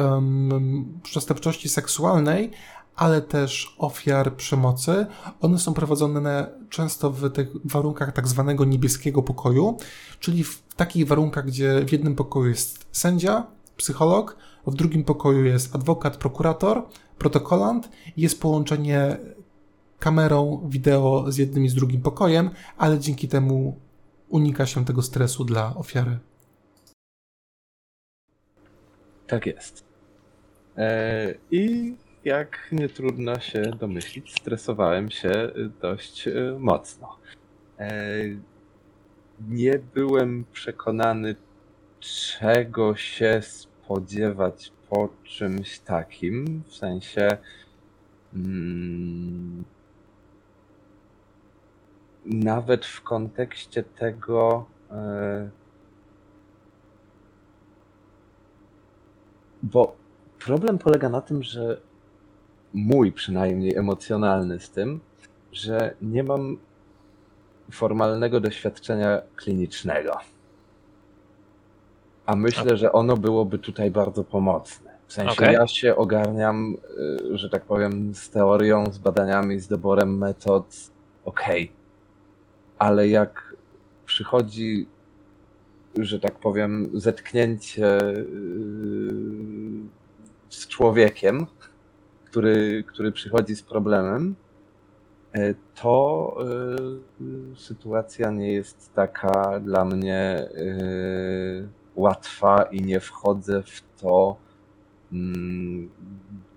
przestępczości 1.04 1.70
seksualnej, 1.70 2.52
ale 2.96 3.22
też 3.22 3.76
ofiar 3.78 4.36
przemocy. 4.36 5.06
One 5.42 5.60
są 5.60 5.74
prowadzone 5.74 6.48
często 6.70 7.12
w 7.12 7.32
tych 7.32 7.48
warunkach 7.66 8.12
tak 8.12 8.28
zwanego 8.28 8.66
niebieskiego 8.66 9.24
pokoju, 9.24 9.78
czyli 10.20 10.44
w 10.44 10.64
takich 10.76 11.08
warunkach, 11.08 11.46
gdzie 11.46 11.86
w 11.86 11.92
jednym 11.92 12.16
pokoju 12.16 12.50
jest 12.50 12.86
sędzia, 12.92 13.48
psycholog, 13.78 14.38
w 14.68 14.76
drugim 14.76 15.04
pokoju 15.04 15.46
jest 15.46 15.76
adwokat, 15.76 16.18
prokurator, 16.18 16.84
protokolant 17.18 17.90
jest 18.18 18.42
połączenie 18.42 19.18
kamerą 20.00 20.62
wideo 20.70 21.26
z 21.28 21.38
jednym 21.38 21.66
i 21.66 21.70
z 21.70 21.74
drugim 21.74 22.02
pokojem, 22.02 22.50
ale 22.78 23.00
dzięki 23.00 23.28
temu 23.28 23.80
unika 24.30 24.66
się 24.66 24.86
tego 24.86 25.02
stresu 25.02 25.46
dla 25.46 25.76
ofiary. 25.76 26.20
Tak 29.28 29.46
jest. 29.46 29.86
E, 30.78 31.34
I 31.52 31.96
jak 32.24 32.70
nie 32.72 32.90
trudno 32.90 33.40
się 33.40 33.62
domyślić, 33.62 34.34
stresowałem 34.40 35.12
się 35.12 35.52
dość 35.82 36.28
e, 36.28 36.32
mocno. 36.60 37.18
E, 37.80 38.14
nie 39.50 39.80
byłem 39.94 40.46
przekonany, 40.52 41.36
czego 42.00 42.96
się 42.96 43.42
spodziewać 43.42 44.72
po 44.90 45.10
czymś 45.24 45.80
takim. 45.80 46.64
W 46.68 46.76
sensie. 46.76 47.38
Mm, 48.34 49.64
nawet 52.26 52.86
w 52.86 53.02
kontekście 53.02 53.84
tego. 53.84 54.66
E, 54.92 55.50
bo 59.64 59.96
problem 60.40 60.78
polega 60.78 61.10
na 61.10 61.22
tym, 61.22 61.44
że 61.44 61.82
mój 62.74 63.12
przynajmniej 63.12 63.76
emocjonalny 63.76 64.60
z 64.60 64.70
tym, 64.70 65.00
że 65.52 65.96
nie 66.02 66.24
mam 66.24 66.58
formalnego 67.72 68.40
doświadczenia 68.40 69.22
klinicznego. 69.36 70.18
A 72.26 72.36
myślę, 72.36 72.78
że 72.78 72.92
ono 72.92 73.18
byłoby 73.18 73.60
tutaj 73.60 73.92
bardzo 73.92 74.24
pomocne. 74.24 74.96
W 75.08 75.14
sensie 75.14 75.32
okay. 75.32 75.54
ja 75.54 75.68
się 75.68 75.96
ogarniam, 75.96 76.78
y, 77.34 77.38
że 77.38 77.50
tak 77.50 77.66
powiem, 77.66 78.16
z 78.16 78.30
teorią, 78.30 78.92
z 78.92 78.98
badaniami, 78.98 79.60
z 79.60 79.68
doborem 79.68 80.18
metod. 80.18 80.66
Okej, 81.26 81.64
okay 81.64 81.85
ale 82.78 83.08
jak 83.08 83.56
przychodzi, 84.06 84.88
że 85.98 86.20
tak 86.20 86.40
powiem, 86.40 86.90
zetknięcie 86.94 88.00
yy, 88.04 88.26
z 90.50 90.68
człowiekiem, 90.68 91.46
który, 92.26 92.84
który 92.88 93.12
przychodzi 93.12 93.56
z 93.56 93.64
problemem, 93.64 94.36
e, 95.34 95.54
to 95.76 96.36
yy, 97.20 97.56
sytuacja 97.56 98.32
nie 98.32 98.54
jest 98.54 98.94
taka 98.94 99.60
dla 99.60 99.86
mnie 99.86 100.50
yy, 100.56 101.68
łatwa 101.96 102.64
i 102.64 102.82
nie 102.82 103.00
wchodzę 103.00 103.64
w 103.64 103.84
to 104.02 104.38
mm, 105.12 105.90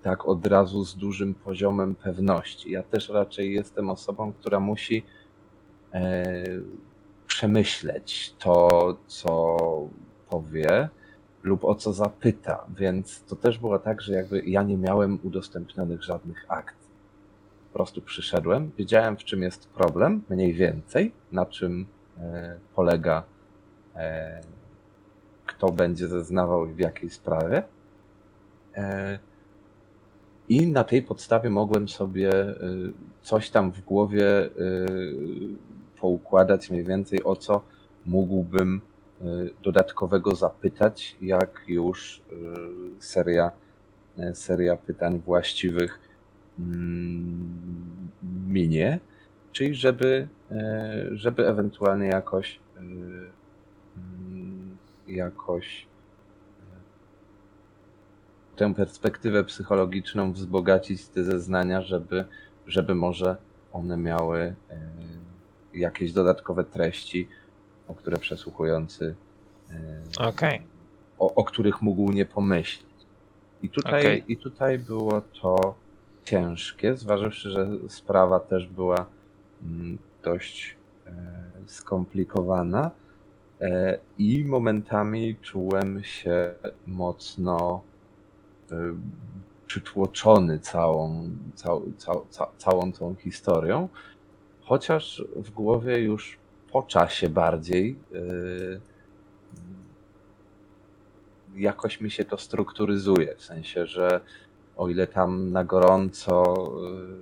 tak 0.02 0.28
od 0.28 0.46
razu 0.46 0.84
z 0.84 0.96
dużym 0.96 1.34
poziomem 1.34 1.94
pewności. 1.94 2.70
Ja 2.70 2.82
też 2.82 3.08
raczej 3.08 3.54
jestem 3.54 3.90
osobą, 3.90 4.32
która 4.32 4.60
musi 4.60 5.02
E, 5.02 5.17
przemyśleć 7.26 8.34
to, 8.38 8.96
co 9.06 9.56
powie 10.30 10.88
lub 11.42 11.64
o 11.64 11.74
co 11.74 11.92
zapyta, 11.92 12.66
więc 12.76 13.24
to 13.24 13.36
też 13.36 13.58
było 13.58 13.78
tak, 13.78 14.02
że 14.02 14.12
jakby 14.12 14.42
ja 14.46 14.62
nie 14.62 14.76
miałem 14.76 15.18
udostępnionych 15.22 16.02
żadnych 16.02 16.44
akt. 16.48 16.76
Po 17.68 17.74
prostu 17.74 18.02
przyszedłem, 18.02 18.70
wiedziałem 18.78 19.16
w 19.16 19.24
czym 19.24 19.42
jest 19.42 19.68
problem, 19.68 20.22
mniej 20.28 20.54
więcej, 20.54 21.12
na 21.32 21.46
czym 21.46 21.86
e, 22.18 22.58
polega, 22.74 23.24
e, 23.96 24.40
kto 25.46 25.72
będzie 25.72 26.08
zeznawał 26.08 26.66
i 26.66 26.74
w 26.74 26.78
jakiej 26.78 27.10
sprawie. 27.10 27.62
E, 28.74 29.18
I 30.48 30.66
na 30.66 30.84
tej 30.84 31.02
podstawie 31.02 31.50
mogłem 31.50 31.88
sobie 31.88 32.30
e, 32.32 32.56
coś 33.22 33.50
tam 33.50 33.72
w 33.72 33.80
głowie 33.80 34.44
e, 34.44 34.50
poukładać 36.00 36.70
mniej 36.70 36.84
więcej, 36.84 37.24
o 37.24 37.36
co 37.36 37.62
mógłbym 38.06 38.80
e, 39.20 39.24
dodatkowego 39.62 40.34
zapytać, 40.34 41.16
jak 41.20 41.64
już 41.68 42.22
e, 42.32 42.34
seria, 42.98 43.50
e, 44.18 44.34
seria 44.34 44.76
pytań 44.76 45.20
właściwych 45.26 46.00
mm, 46.58 48.08
minie, 48.48 49.00
czyli 49.52 49.74
żeby, 49.74 50.28
żeby 51.12 51.46
ewentualnie 51.46 52.06
jakoś 52.06 52.60
mm, 52.76 53.30
jakoś 55.08 55.86
tę 58.56 58.74
perspektywę 58.74 59.44
psychologiczną 59.44 60.32
wzbogacić 60.32 61.08
te 61.08 61.24
zeznania, 61.24 61.82
żeby, 61.82 62.24
żeby 62.66 62.94
może 62.94 63.36
one 63.72 63.96
miały 63.96 64.54
jakieś 65.78 66.12
dodatkowe 66.12 66.64
treści, 66.64 67.28
o 67.88 67.94
które 67.94 68.16
przesłuchujący 68.16 69.14
e, 69.70 70.02
Okej. 70.18 70.62
o, 71.18 71.34
o 71.34 71.44
których 71.44 71.82
mógł 71.82 72.12
nie 72.12 72.26
pomyśleć. 72.26 72.88
I 73.62 73.68
tutaj, 73.68 74.00
Okej. 74.00 74.24
I 74.28 74.36
tutaj 74.36 74.78
było 74.78 75.20
to 75.20 75.74
ciężkie, 76.24 76.96
zważywszy, 76.96 77.50
że 77.50 77.68
sprawa 77.88 78.40
też 78.40 78.66
była 78.66 79.06
mm, 79.62 79.98
dość 80.22 80.76
e, 81.06 81.12
skomplikowana 81.66 82.90
e, 83.60 83.98
i 84.18 84.44
momentami 84.44 85.36
czułem 85.42 86.04
się 86.04 86.54
mocno 86.86 87.82
przytłoczony 89.68 90.58
całą, 90.58 91.30
cał, 91.54 91.82
cał, 91.96 92.26
ca, 92.30 92.46
całą 92.58 92.92
tą 92.92 93.14
historią, 93.14 93.88
chociaż 94.68 95.24
w 95.36 95.50
głowie 95.50 95.98
już 95.98 96.38
po 96.72 96.82
czasie 96.82 97.28
bardziej 97.28 97.98
e, 98.14 98.18
jakoś 101.56 102.00
mi 102.00 102.10
się 102.10 102.24
to 102.24 102.38
strukturyzuje. 102.38 103.34
W 103.36 103.42
sensie, 103.42 103.86
że 103.86 104.20
o 104.76 104.88
ile 104.88 105.06
tam 105.06 105.52
na 105.52 105.64
gorąco 105.64 106.54
yy, 106.82 107.16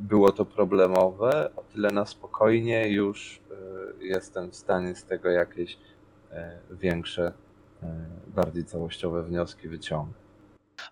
było 0.00 0.32
to 0.32 0.44
problemowe, 0.44 1.50
o 1.56 1.62
tyle 1.62 1.90
na 1.90 2.06
spokojnie 2.06 2.88
już 2.88 3.40
yy, 4.00 4.06
jestem 4.06 4.50
w 4.50 4.56
stanie 4.56 4.94
z 4.94 5.04
tego 5.04 5.30
jakieś 5.30 5.78
yy, 6.32 6.38
większe, 6.70 7.32
yy, 7.82 7.88
bardziej 8.34 8.64
całościowe 8.64 9.22
wnioski 9.22 9.68
wyciągnąć. 9.68 10.25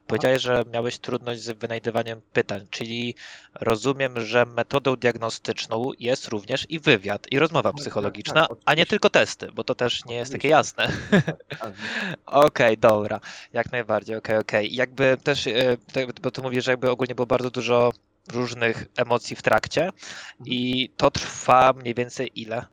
Powiedziałeś, 0.06 0.42
że 0.42 0.64
miałeś 0.72 0.98
trudność 0.98 1.42
z 1.42 1.58
wynajdywaniem 1.58 2.20
pytań, 2.32 2.66
czyli 2.70 3.14
rozumiem, 3.54 4.20
że 4.20 4.46
metodą 4.46 4.96
diagnostyczną 4.96 5.90
jest 5.98 6.28
również 6.28 6.66
i 6.70 6.80
wywiad, 6.80 7.32
i 7.32 7.38
rozmowa 7.38 7.72
tak, 7.72 7.80
psychologiczna, 7.80 8.46
tak, 8.46 8.58
a 8.64 8.74
nie 8.74 8.86
tylko 8.86 9.10
testy, 9.10 9.48
bo 9.52 9.64
to 9.64 9.74
też 9.74 10.04
nie 10.04 10.14
jest 10.14 10.32
takie 10.32 10.48
jasne. 10.48 10.92
Okej, 12.26 12.78
dobra, 12.78 13.20
jak 13.52 13.72
najbardziej, 13.72 14.16
okej, 14.16 14.38
okej. 14.38 14.74
Jakby 14.74 15.16
też, 15.24 15.46
e, 15.46 15.76
bo 16.22 16.30
ty 16.30 16.42
mówisz, 16.42 16.64
że 16.64 16.70
jakby 16.70 16.90
ogólnie 16.90 17.14
było 17.14 17.26
bardzo 17.26 17.50
dużo 17.50 17.92
różnych 18.32 18.86
emocji 18.96 19.36
w 19.36 19.42
trakcie 19.42 19.90
i 20.44 20.90
to 20.96 21.10
trwa 21.10 21.72
mniej 21.72 21.94
więcej 21.94 22.30
ile? 22.34 22.66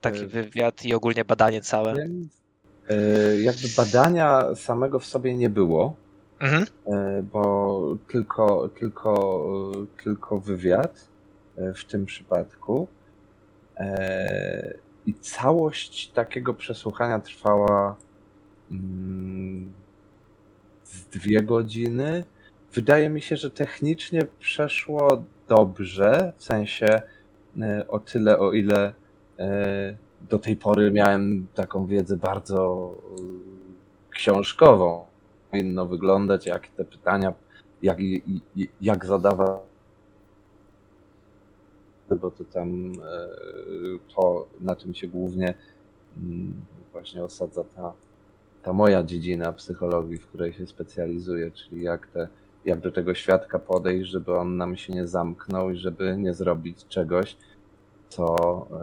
Taki 0.00 0.18
E, 0.18 0.26
wywiad 0.26 0.84
i 0.84 0.94
ogólnie 0.94 1.24
badanie 1.24 1.60
całe. 1.60 1.94
Yy, 2.90 3.42
jakby 3.42 3.68
badania 3.76 4.54
samego 4.54 4.98
w 4.98 5.06
sobie 5.06 5.36
nie 5.36 5.50
było. 5.50 5.96
Mhm. 6.40 6.66
E, 6.86 7.22
bo 7.22 7.96
tylko, 8.08 8.68
tylko, 8.68 9.42
e, 9.74 10.02
tylko 10.04 10.40
wywiad 10.40 11.08
e, 11.56 11.74
w 11.74 11.84
tym 11.84 12.06
przypadku. 12.06 12.88
E, 13.76 14.74
I 15.06 15.14
całość 15.14 16.10
takiego 16.10 16.54
przesłuchania 16.54 17.18
trwała 17.18 17.96
mm, 18.70 19.72
z 20.84 21.04
dwie 21.04 21.42
godziny. 21.42 22.24
Wydaje 22.72 23.08
mi 23.08 23.20
się, 23.20 23.36
że 23.36 23.50
technicznie 23.50 24.26
przeszło 24.38 25.24
dobrze, 25.48 26.32
w 26.36 26.44
sensie 26.44 27.02
e, 27.60 27.88
o 27.88 27.98
tyle, 27.98 28.38
o 28.38 28.52
ile 28.52 28.92
e, 29.38 29.96
do 30.28 30.38
tej 30.38 30.56
pory 30.56 30.90
miałem 30.90 31.46
taką 31.54 31.86
wiedzę 31.86 32.16
bardzo 32.16 32.94
e, 32.94 34.10
książkową. 34.10 35.04
Powinno 35.50 35.86
wyglądać, 35.86 36.46
jak 36.46 36.68
te 36.68 36.84
pytania, 36.84 37.34
jak, 37.82 37.98
jak 38.80 39.06
zadawać, 39.06 39.60
bo 42.20 42.30
to 42.30 42.44
tam 42.44 42.92
e, 42.92 43.28
to, 44.16 44.46
na 44.60 44.76
czym 44.76 44.94
się 44.94 45.08
głównie 45.08 45.54
mm, 46.16 46.54
właśnie 46.92 47.24
osadza 47.24 47.64
ta, 47.64 47.92
ta 48.62 48.72
moja 48.72 49.02
dziedzina 49.02 49.52
psychologii, 49.52 50.18
w 50.18 50.26
której 50.26 50.52
się 50.52 50.66
specjalizuję, 50.66 51.50
czyli 51.50 51.82
jak, 51.82 52.06
te, 52.06 52.28
jak 52.64 52.80
do 52.80 52.92
tego 52.92 53.14
świadka 53.14 53.58
podejść, 53.58 54.10
żeby 54.10 54.36
on 54.36 54.56
nam 54.56 54.76
się 54.76 54.92
nie 54.92 55.06
zamknął 55.06 55.70
i 55.70 55.76
żeby 55.76 56.16
nie 56.16 56.34
zrobić 56.34 56.86
czegoś, 56.86 57.36
co 58.08 58.66
e, 58.70 58.76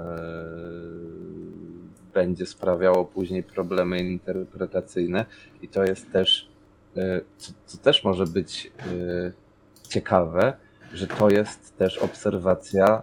będzie 2.14 2.46
sprawiało 2.46 3.06
później 3.06 3.44
problemy 3.44 4.00
interpretacyjne. 4.00 5.26
I 5.62 5.68
to 5.68 5.84
jest 5.84 6.12
też, 6.12 6.50
e, 6.98 7.22
co, 7.38 7.52
co 7.66 7.78
też 7.78 8.04
może 8.04 8.28
być 8.28 8.72
e, 8.80 9.32
ciekawe, 9.90 10.54
że 10.94 11.08
to 11.08 11.30
jest 11.30 11.78
też 11.78 11.98
obserwacja 11.98 13.02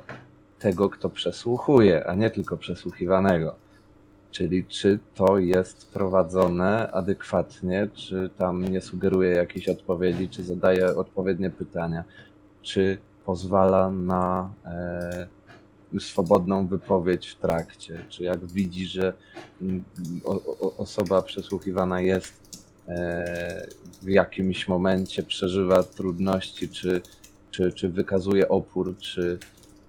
tego, 0.59 0.91
kto 0.91 1.11
przesłuchuje, 1.11 2.07
a 2.07 2.15
nie 2.15 2.31
tylko 2.31 2.57
przesłuchiwanego. 2.57 3.55
Czyli 4.31 4.65
czy 4.65 4.99
to 5.15 5.39
jest 5.39 5.93
prowadzone 5.93 6.91
adekwatnie, 6.93 7.89
czy 7.95 8.31
tam 8.39 8.65
nie 8.65 8.81
sugeruje 8.81 9.31
jakiejś 9.31 9.69
odpowiedzi, 9.69 10.29
czy 10.29 10.43
zadaje 10.43 10.97
odpowiednie 10.97 11.51
pytania, 11.51 12.05
czy 12.63 12.99
pozwala 13.25 13.91
na 13.91 14.51
swobodną 15.99 16.67
wypowiedź 16.67 17.29
w 17.29 17.37
trakcie, 17.37 18.05
czy 18.09 18.23
jak 18.25 18.47
widzi, 18.47 18.87
że 18.87 19.13
mm, 19.63 19.85
osoba 20.79 21.23
przesłuchiwana 21.23 22.01
jest 22.01 22.61
e, 22.89 23.67
w 24.03 24.09
jakimś 24.09 24.69
momencie 24.69 25.23
przeżywa 25.23 25.83
trudności, 25.83 26.69
czy, 26.69 27.03
czy, 27.51 27.73
czy 27.73 27.89
wykazuje 27.89 28.49
opór, 28.49 28.97
czy, 28.99 29.39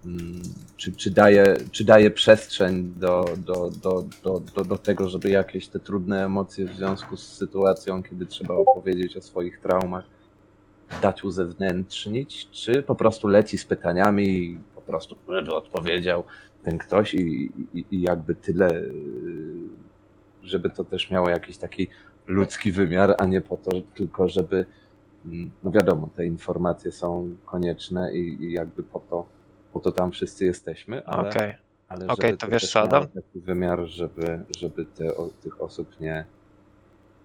mm, 0.06 0.42
czy, 0.78 0.92
czy, 0.92 1.12
daje, 1.12 1.58
czy 1.72 1.84
daje 1.84 2.12
przestrzeń 2.12 2.94
do, 2.98 3.26
do, 3.38 3.72
do, 3.84 4.06
do, 4.24 4.64
do, 4.64 4.78
tego, 4.78 5.10
żeby 5.10 5.30
jakieś 5.30 5.68
te 5.68 5.80
trudne 5.80 6.26
emocje 6.26 6.66
w 6.66 6.76
związku 6.76 7.18
z 7.18 7.28
sytuacją, 7.28 8.04
kiedy 8.04 8.26
trzeba 8.26 8.54
opowiedzieć 8.54 9.18
o 9.18 9.22
swoich 9.22 9.60
traumach, 9.60 10.06
dać 11.02 11.24
uzewnętrznić, 11.24 12.50
czy 12.52 12.84
po 12.84 12.96
prostu 12.96 13.28
leci 13.28 13.58
z 13.58 13.66
pytaniami 13.66 14.58
prostu 14.92 15.16
żeby 15.28 15.56
odpowiedział 15.56 16.24
ten 16.64 16.78
ktoś 16.78 17.14
i, 17.14 17.52
i, 17.74 17.86
i 17.92 18.02
jakby 18.02 18.36
tyle, 18.36 18.84
żeby 20.44 20.70
to 20.70 20.84
też 20.84 21.12
miało 21.12 21.30
jakiś 21.30 21.58
taki 21.58 21.88
ludzki 22.28 22.72
wymiar, 22.72 23.16
a 23.18 23.26
nie 23.26 23.42
po 23.42 23.58
to 23.58 23.72
tylko, 23.96 24.30
żeby 24.30 24.66
mm, 25.26 25.52
no 25.64 25.72
wiadomo, 25.72 26.10
te 26.16 26.26
informacje 26.26 26.92
są 26.92 27.36
konieczne 27.46 28.14
i, 28.14 28.44
i 28.44 28.52
jakby 28.52 28.84
po 28.84 29.00
to, 29.00 29.26
po 29.74 29.80
to 29.80 29.92
tam 29.92 30.12
wszyscy 30.12 30.46
jesteśmy, 30.46 31.06
ale, 31.06 31.30
Okej. 31.30 31.54
ale 31.88 32.08
Okej, 32.08 32.16
żeby 32.30 32.38
to 32.38 32.46
to 32.46 32.52
wiesz 32.52 32.72
co, 32.72 32.80
miało 32.80 32.98
Adam? 32.98 33.08
taki 33.08 33.40
wymiar, 33.40 33.86
żeby, 33.86 34.46
żeby 34.58 34.86
te, 34.86 35.18
o, 35.18 35.30
tych 35.44 35.62
osób 35.62 36.00
nie, 36.00 36.26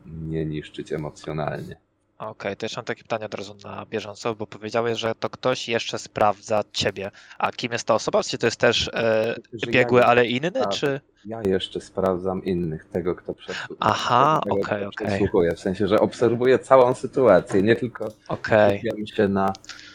nie 0.07 0.45
niszczyć 0.45 0.93
emocjonalnie. 0.93 1.77
Okej, 2.19 2.57
to 2.57 2.67
jeszcze 2.67 2.79
mam 2.79 2.85
takie 2.85 3.03
pytanie 3.03 3.27
od 3.27 3.35
razu 3.35 3.55
na 3.65 3.87
bieżąco, 3.87 4.35
bo 4.35 4.47
powiedziałeś, 4.47 4.99
że 4.99 5.15
to 5.15 5.31
ktoś 5.31 5.69
jeszcze 5.69 5.99
sprawdza 5.99 6.63
ciebie. 6.73 7.11
A 7.39 7.53
kim 7.53 7.73
jest 7.73 7.87
ta 7.87 7.95
osoba? 7.95 8.23
Czy 8.23 8.39
to 8.39 8.47
jest 8.47 8.61
też 8.61 8.91
e, 8.95 9.35
Że 9.53 9.71
biegły, 9.71 10.01
ja, 10.01 10.07
ale 10.07 10.27
inny, 10.27 10.53
tak. 10.53 10.69
czy? 10.69 11.01
ja 11.25 11.43
jeszcze 11.43 11.81
sprawdzam 11.81 12.45
innych, 12.45 12.85
tego 12.85 13.15
kto, 13.15 13.33
przesłu- 13.33 13.75
Aha, 13.81 14.41
tego, 14.45 14.57
okej, 14.57 14.87
okej. 14.87 15.07
przesłuchuje. 15.09 15.55
W 15.55 15.61
sensie, 15.61 15.89
że 15.89 16.01
obserwuję 16.01 16.59
całą 16.59 16.95
sytuację, 16.95 17.63
nie 17.63 17.77
tylko 17.77 18.09
Okej, 18.29 18.79
skupiam 18.79 19.07
się 19.07 19.29
na, 19.29 19.53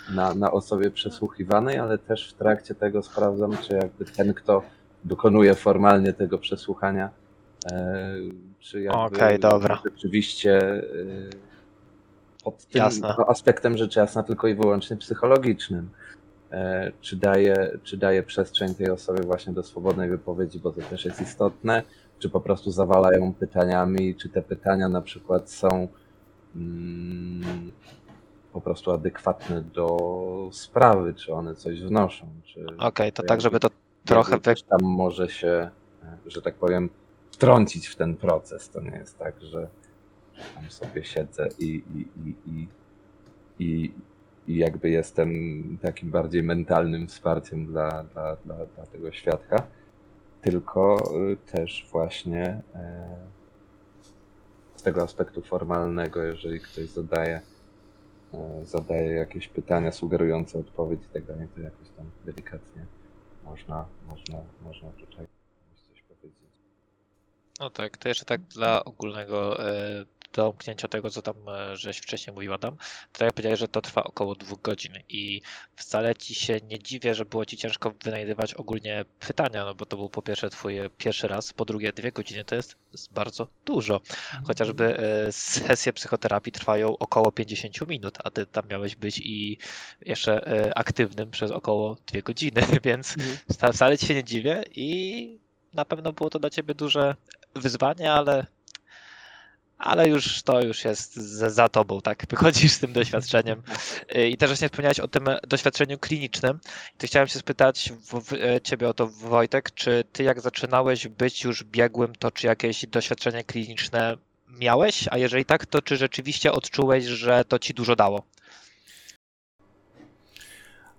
na, 0.09 0.33
na 0.33 0.51
osobie 0.51 0.91
przesłuchiwanej, 0.91 1.77
ale 1.77 1.97
też 1.97 2.29
w 2.29 2.33
trakcie 2.33 2.75
tego 2.75 3.03
sprawdzam, 3.03 3.57
czy 3.57 3.73
jakby 3.73 4.05
ten, 4.05 4.33
kto 4.33 4.63
dokonuje 5.03 5.55
formalnie 5.55 6.13
tego 6.13 6.37
przesłuchania, 6.37 7.09
e, 7.71 8.15
czy 8.59 8.81
jakby 8.81 8.99
Okej, 8.99 9.39
dobra. 9.39 9.81
rzeczywiście 9.85 10.57
e, 10.57 10.81
pod 12.43 12.65
tym 12.65 12.79
Jasne. 12.79 13.15
no, 13.17 13.25
aspektem 13.27 13.77
rzecz 13.77 13.95
jasna 13.95 14.23
tylko 14.23 14.47
i 14.47 14.55
wyłącznie 14.55 14.97
psychologicznym. 14.97 15.89
E, 16.51 16.91
Czy 17.01 17.15
daje, 17.15 17.77
czy 17.83 17.97
daje 17.97 18.23
przestrzeń 18.23 18.75
tej 18.75 18.89
osobie 18.89 19.23
właśnie 19.23 19.53
do 19.53 19.63
swobodnej 19.63 20.09
wypowiedzi, 20.09 20.59
bo 20.59 20.71
to 20.71 20.81
też 20.81 21.05
jest 21.05 21.21
istotne, 21.21 21.83
czy 22.19 22.29
po 22.29 22.41
prostu 22.41 22.71
zawalają 22.71 23.33
pytaniami, 23.33 24.15
czy 24.15 24.29
te 24.29 24.41
pytania 24.41 24.89
na 24.89 25.01
przykład 25.01 25.51
są 25.51 25.87
mm, 26.55 27.71
po 28.53 28.61
prostu 28.61 28.91
adekwatne 28.91 29.61
do 29.61 29.97
sprawy, 30.51 31.13
czy 31.13 31.33
one 31.33 31.55
coś 31.55 31.81
wnoszą. 31.81 32.27
Czy 32.43 32.65
Okej, 32.79 33.11
to 33.11 33.21
to 33.21 33.27
tak, 33.27 33.41
żeby 33.41 33.59
to 33.59 33.69
trochę 34.05 34.39
ktoś 34.39 34.63
tam 34.63 34.79
może 34.83 35.29
się, 35.29 35.69
e, 36.03 36.17
że 36.25 36.41
tak 36.41 36.55
powiem, 36.55 36.89
wtrącić 37.31 37.87
w 37.87 37.95
ten 37.95 38.15
proces. 38.15 38.69
To 38.69 38.81
nie 38.81 38.97
jest 38.97 39.19
tak, 39.19 39.41
że 39.41 39.67
tam 40.55 40.69
sobie 40.69 41.03
siedzę 41.03 41.47
i, 41.59 41.65
i, 41.65 42.07
i, 42.25 42.35
i, 42.45 42.67
i, 43.59 43.91
i 44.47 44.57
jakby 44.57 44.89
jestem 44.89 45.31
takim 45.81 46.11
bardziej 46.11 46.43
mentalnym 46.43 47.07
wsparciem 47.07 47.65
dla, 47.65 48.03
dla, 48.03 48.35
dla, 48.35 48.65
dla 48.65 48.85
tego 48.85 49.11
świadka, 49.11 49.67
tylko 50.41 50.97
y, 51.31 51.37
też 51.51 51.87
właśnie 51.91 52.61
e, 52.75 53.15
z 54.75 54.83
tego 54.83 55.03
aspektu 55.03 55.41
formalnego, 55.41 56.23
jeżeli 56.23 56.59
ktoś 56.59 56.85
zadaje, 56.89 57.41
e, 58.33 58.65
zadaje 58.65 59.11
jakieś 59.11 59.47
pytania 59.47 59.91
sugerujące 59.91 60.59
odpowiedź 60.59 61.01
i 61.03 61.13
tak 61.13 61.25
dalej, 61.25 61.47
to 61.55 61.61
jakoś 61.61 61.89
tam 61.97 62.05
delikatnie 62.25 62.85
można, 63.43 63.85
można, 64.07 64.37
można 64.61 64.89
tutaj 64.91 65.27
coś 65.75 66.01
powiedzieć. 66.01 66.39
No 67.59 67.69
tak, 67.69 67.97
to 67.97 68.09
jeszcze 68.09 68.25
tak 68.25 68.41
dla 68.41 68.85
ogólnego 68.85 69.57
e, 70.33 70.35
domknięcia 70.35 70.87
tego, 70.87 71.09
co 71.09 71.21
tam 71.21 71.35
e, 71.49 71.77
żeś 71.77 71.97
wcześniej 71.97 72.33
mówił 72.33 72.53
Adam, 72.53 72.77
to 73.11 73.19
tak 73.19 73.25
jak 73.25 73.33
powiedziałeś, 73.33 73.59
że 73.59 73.67
to 73.67 73.81
trwa 73.81 74.03
około 74.03 74.35
dwóch 74.35 74.61
godzin 74.61 74.93
i 75.09 75.41
wcale 75.75 76.15
ci 76.15 76.35
się 76.35 76.59
nie 76.63 76.79
dziwię, 76.79 77.15
że 77.15 77.25
było 77.25 77.45
ci 77.45 77.57
ciężko 77.57 77.93
wynajdywać 78.03 78.53
ogólnie 78.53 79.05
pytania, 79.19 79.65
no 79.65 79.75
bo 79.75 79.85
to 79.85 79.97
był 79.97 80.09
po 80.09 80.21
pierwsze 80.21 80.49
twój 80.49 80.75
pierwszy 80.97 81.27
raz, 81.27 81.53
po 81.53 81.65
drugie 81.65 81.93
dwie 81.93 82.11
godziny 82.11 82.45
to 82.45 82.55
jest, 82.55 82.75
bardzo 83.11 83.47
dużo. 83.65 84.01
Chociażby 84.47 84.97
e, 84.97 85.31
sesje 85.31 85.93
psychoterapii 85.93 86.51
trwają 86.51 86.97
około 86.97 87.31
50 87.31 87.87
minut, 87.87 88.17
a 88.23 88.31
ty 88.31 88.45
tam 88.45 88.67
miałeś 88.67 88.95
być 88.95 89.19
i 89.23 89.57
jeszcze 90.01 90.47
e, 90.47 90.77
aktywnym 90.77 91.31
przez 91.31 91.51
około 91.51 91.97
dwie 92.07 92.23
godziny, 92.23 92.61
więc 92.83 93.15
wca- 93.51 93.73
wcale 93.73 93.97
ci 93.97 94.05
się 94.05 94.13
nie 94.13 94.23
dziwię 94.23 94.63
i 94.75 95.39
na 95.73 95.85
pewno 95.85 96.13
było 96.13 96.29
to 96.29 96.39
dla 96.39 96.49
ciebie 96.49 96.73
duże 96.73 97.15
wyzwanie, 97.55 98.13
ale, 98.13 98.45
ale 99.81 100.09
już 100.09 100.43
to 100.43 100.61
już 100.61 100.85
jest 100.85 101.15
za, 101.15 101.49
za 101.49 101.69
tobą, 101.69 102.01
tak? 102.01 102.25
Wychodzisz 102.29 102.71
z 102.71 102.79
tym 102.79 102.93
doświadczeniem. 102.93 103.61
I 104.29 104.37
też 104.37 104.49
właśnie 104.49 104.69
wspomniałeś 104.69 104.99
o 104.99 105.07
tym 105.07 105.25
doświadczeniu 105.47 105.99
klinicznym. 105.99 106.59
To 106.97 107.07
chciałem 107.07 107.27
się 107.27 107.39
spytać 107.39 107.93
w, 108.01 108.21
w, 108.21 108.33
e, 108.33 108.61
ciebie 108.61 108.89
o 108.89 108.93
to, 108.93 109.07
Wojtek, 109.07 109.71
czy 109.71 110.03
ty 110.11 110.23
jak 110.23 110.41
zaczynałeś 110.41 111.07
być 111.07 111.43
już 111.43 111.63
biegłym, 111.63 112.15
to 112.19 112.31
czy 112.31 112.47
jakieś 112.47 112.85
doświadczenie 112.85 113.43
kliniczne 113.43 114.17
miałeś? 114.59 115.07
A 115.11 115.17
jeżeli 115.17 115.45
tak, 115.45 115.65
to 115.65 115.81
czy 115.81 115.97
rzeczywiście 115.97 116.51
odczułeś, 116.51 117.05
że 117.05 117.45
to 117.45 117.59
ci 117.59 117.73
dużo 117.73 117.95
dało? 117.95 118.23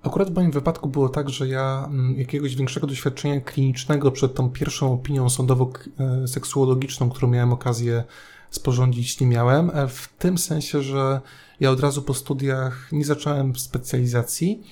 Akurat 0.02 0.30
w 0.30 0.34
moim 0.34 0.50
wypadku 0.50 0.88
było 0.88 1.08
tak, 1.08 1.30
że 1.30 1.48
ja 1.48 1.84
mm, 1.88 2.18
jakiegoś 2.18 2.56
większego 2.56 2.86
doświadczenia 2.86 3.40
klinicznego 3.40 4.10
przed 4.10 4.34
tą 4.34 4.50
pierwszą 4.50 4.92
opinią 4.92 5.28
sądowo-seksuologiczną, 5.28 7.10
którą 7.10 7.28
miałem 7.28 7.52
okazję 7.52 8.04
sporządzić, 8.52 9.20
nie 9.20 9.26
miałem. 9.26 9.70
e, 9.74 9.88
W 9.88 10.08
tym 10.18 10.38
sensie, 10.38 10.82
że 10.82 11.20
ja 11.60 11.70
od 11.70 11.80
razu 11.80 12.02
po 12.02 12.14
studiach 12.14 12.88
nie 12.92 13.04
zacząłem 13.04 13.56
specjalizacji. 13.56 14.62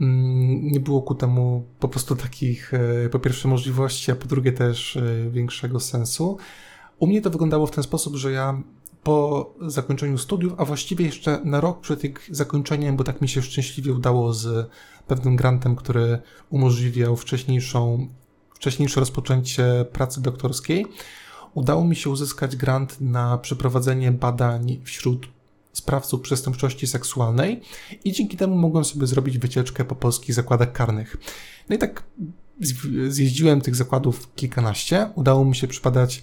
Mm, 0.00 0.66
Nie 0.68 0.80
było 0.80 1.02
ku 1.02 1.14
temu 1.14 1.64
po 1.80 1.88
prostu 1.88 2.16
takich, 2.16 2.74
e, 2.74 3.08
po 3.08 3.18
pierwsze, 3.18 3.48
możliwości, 3.48 4.12
a 4.12 4.14
po 4.14 4.26
drugie 4.26 4.52
też 4.52 4.96
e, 4.96 5.30
większego 5.30 5.80
sensu. 5.80 6.38
U 6.98 7.06
mnie 7.06 7.22
to 7.22 7.30
wyglądało 7.30 7.66
w 7.66 7.70
ten 7.70 7.84
sposób, 7.84 8.16
że 8.16 8.32
ja 8.32 8.62
po 9.02 9.54
zakończeniu 9.66 10.18
studiów, 10.18 10.52
a 10.56 10.64
właściwie 10.64 11.04
jeszcze 11.04 11.40
na 11.44 11.60
rok 11.60 11.80
przed 11.80 12.04
ich 12.04 12.28
zakończeniem, 12.30 12.96
bo 12.96 13.04
tak 13.04 13.20
mi 13.20 13.28
się 13.28 13.42
szczęśliwie 13.42 13.92
udało 13.92 14.32
z 14.32 14.70
pewnym 15.06 15.36
grantem, 15.36 15.76
który 15.76 16.18
umożliwiał 16.50 17.16
wcześniejszą, 17.16 18.08
wcześniejsze 18.54 19.00
rozpoczęcie 19.00 19.84
pracy 19.92 20.22
doktorskiej, 20.22 20.86
udało 21.58 21.84
mi 21.84 21.96
się 21.96 22.10
uzyskać 22.10 22.56
grant 22.56 23.00
na 23.00 23.38
przeprowadzenie 23.38 24.12
badań 24.12 24.80
wśród 24.84 25.28
sprawców 25.72 26.20
przestępczości 26.20 26.86
seksualnej 26.86 27.60
i 28.04 28.12
dzięki 28.12 28.36
temu 28.36 28.56
mogłem 28.56 28.84
sobie 28.84 29.06
zrobić 29.06 29.38
wycieczkę 29.38 29.84
po 29.84 29.94
polskich 29.94 30.34
zakładach 30.34 30.72
karnych. 30.72 31.16
No 31.68 31.76
i 31.76 31.78
tak 31.78 32.02
zjeździłem 33.08 33.60
tych 33.60 33.76
zakładów 33.76 34.34
kilkanaście. 34.34 35.10
Udało 35.14 35.44
mi 35.44 35.56
się 35.56 35.68
przypadać 35.68 36.22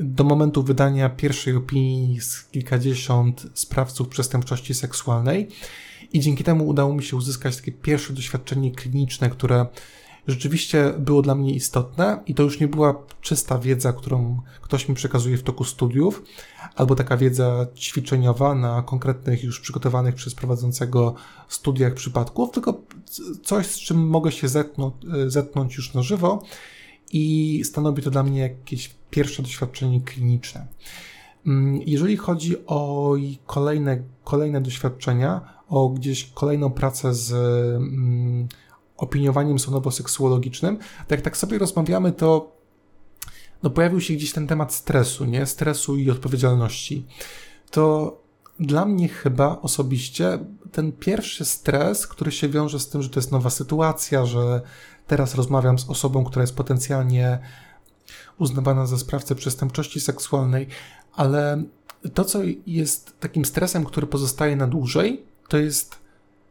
do 0.00 0.24
momentu 0.24 0.62
wydania 0.62 1.10
pierwszej 1.10 1.56
opinii 1.56 2.20
z 2.20 2.44
kilkadziesiąt 2.44 3.46
sprawców 3.54 4.08
przestępczości 4.08 4.74
seksualnej 4.74 5.48
i 6.12 6.20
dzięki 6.20 6.44
temu 6.44 6.68
udało 6.68 6.94
mi 6.94 7.02
się 7.02 7.16
uzyskać 7.16 7.56
takie 7.56 7.72
pierwsze 7.72 8.12
doświadczenie 8.12 8.70
kliniczne, 8.70 9.30
które 9.30 9.66
rzeczywiście 10.26 10.94
było 10.98 11.22
dla 11.22 11.34
mnie 11.34 11.54
istotne 11.54 12.22
i 12.26 12.34
to 12.34 12.42
już 12.42 12.60
nie 12.60 12.68
była 12.68 13.02
czysta 13.20 13.58
wiedza, 13.58 13.92
którą 13.92 14.42
ktoś 14.62 14.88
mi 14.88 14.94
przekazuje 14.94 15.36
w 15.36 15.42
toku 15.42 15.64
studiów, 15.64 16.22
albo 16.76 16.94
taka 16.94 17.16
wiedza 17.16 17.66
ćwiczeniowa 17.76 18.54
na 18.54 18.82
konkretnych 18.82 19.44
już 19.44 19.60
przygotowanych 19.60 20.14
przez 20.14 20.34
prowadzącego 20.34 21.14
studiach 21.48 21.94
przypadków, 21.94 22.50
tylko 22.50 22.82
coś, 23.42 23.66
z 23.66 23.76
czym 23.78 24.08
mogę 24.08 24.32
się 24.32 24.48
zetknąć, 24.48 24.94
zetknąć 25.26 25.76
już 25.76 25.94
na 25.94 26.02
żywo 26.02 26.42
i 27.12 27.62
stanowi 27.64 28.02
to 28.02 28.10
dla 28.10 28.22
mnie 28.22 28.40
jakieś 28.40 28.90
pierwsze 29.10 29.42
doświadczenie 29.42 30.00
kliniczne. 30.00 30.66
Mm, 31.46 31.80
Jeżeli 31.86 32.16
chodzi 32.16 32.56
o 32.66 33.12
kolejne, 33.46 34.02
kolejne 34.24 34.60
doświadczenia, 34.60 35.40
o 35.68 35.88
gdzieś 35.88 36.30
kolejną 36.34 36.70
pracę 36.70 37.14
z 37.14 37.32
mm, 37.32 38.48
opiniowaniem 38.96 39.58
sądowo-seksuologicznym, 39.58 40.76
to 41.08 41.14
jak 41.14 41.20
tak 41.20 41.36
sobie 41.36 41.58
rozmawiamy, 41.58 42.12
to 42.12 42.56
no 43.62 43.70
pojawił 43.70 44.00
się 44.00 44.14
gdzieś 44.14 44.32
ten 44.32 44.46
temat 44.46 44.74
stresu, 44.74 45.24
nie? 45.24 45.46
Stresu 45.46 45.96
i 45.96 46.10
odpowiedzialności. 46.10 47.06
To 47.70 48.16
dla 48.60 48.84
mnie 48.84 49.08
chyba 49.08 49.60
osobiście 49.62 50.38
ten 50.72 50.92
pierwszy 50.92 51.44
stres, 51.44 52.06
który 52.06 52.32
się 52.32 52.48
wiąże 52.48 52.80
z 52.80 52.88
tym, 52.88 53.02
że 53.02 53.08
to 53.08 53.20
jest 53.20 53.32
nowa 53.32 53.50
sytuacja, 53.50 54.26
że 54.26 54.60
teraz 55.06 55.34
rozmawiam 55.34 55.78
z 55.78 55.90
osobą, 55.90 56.24
która 56.24 56.42
jest 56.42 56.56
potencjalnie 56.56 57.38
uznawana 58.38 58.86
za 58.86 58.98
sprawcę 58.98 59.34
przestępczości 59.34 60.00
seksualnej, 60.00 60.66
ale 61.12 61.62
to, 62.14 62.24
co 62.24 62.38
jest 62.66 63.20
takim 63.20 63.44
stresem, 63.44 63.84
który 63.84 64.06
pozostaje 64.06 64.56
na 64.56 64.66
dłużej, 64.66 65.24
to 65.48 65.58
jest 65.58 66.05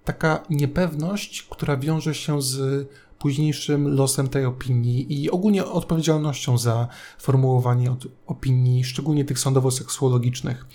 taka 0.05 0.43
niepewność, 0.49 1.43
która 1.43 1.77
wiąże 1.77 2.15
się 2.15 2.41
z 2.41 2.87
późniejszym 3.19 3.87
losem 3.87 4.27
tej 4.27 4.45
opinii 4.45 5.23
i 5.23 5.31
ogólnie 5.31 5.65
odpowiedzialnością 5.65 6.57
za 6.57 6.87
formułowanie 7.17 7.95
opinii, 8.27 8.83
szczególnie 8.83 9.25
tych 9.25 9.39
sądowo-seksuologicznych. 9.39 10.65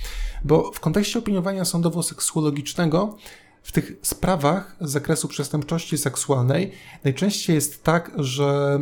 Bo 0.44 0.72
w 0.72 0.80
kontekście 0.80 1.18
opiniowania 1.18 1.64
sądowo-seksuologicznego 1.64 3.16
w 3.62 3.72
tych 3.72 3.92
sprawach 4.02 4.76
z 4.80 4.90
zakresu 4.90 5.28
przestępczości 5.28 5.98
seksualnej 5.98 6.72
najczęściej 7.04 7.54
jest 7.54 7.84
tak, 7.84 8.12
że 8.16 8.78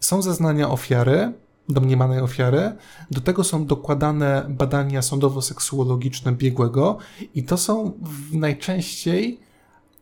są 0.00 0.22
zeznania 0.22 0.70
ofiary, 0.70 1.32
domniemanej 1.68 2.20
ofiary, 2.20 2.72
do 3.10 3.20
tego 3.20 3.44
są 3.44 3.66
dokładane 3.66 4.46
badania 4.48 5.00
sądowo-seksuologiczne 5.00 6.32
biegłego 6.32 6.98
i 7.34 7.42
to 7.44 7.56
są 7.58 7.92
najczęściej 8.32 9.40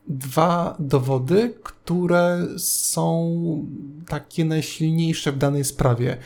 dwa 0.09 0.77
dowody, 0.79 1.55
które 1.63 2.47
są 2.59 3.37
takie 4.09 4.45
najsilniejsze 4.45 5.33
w 5.33 5.39
danej 5.39 5.65
sprawie. 5.65 6.17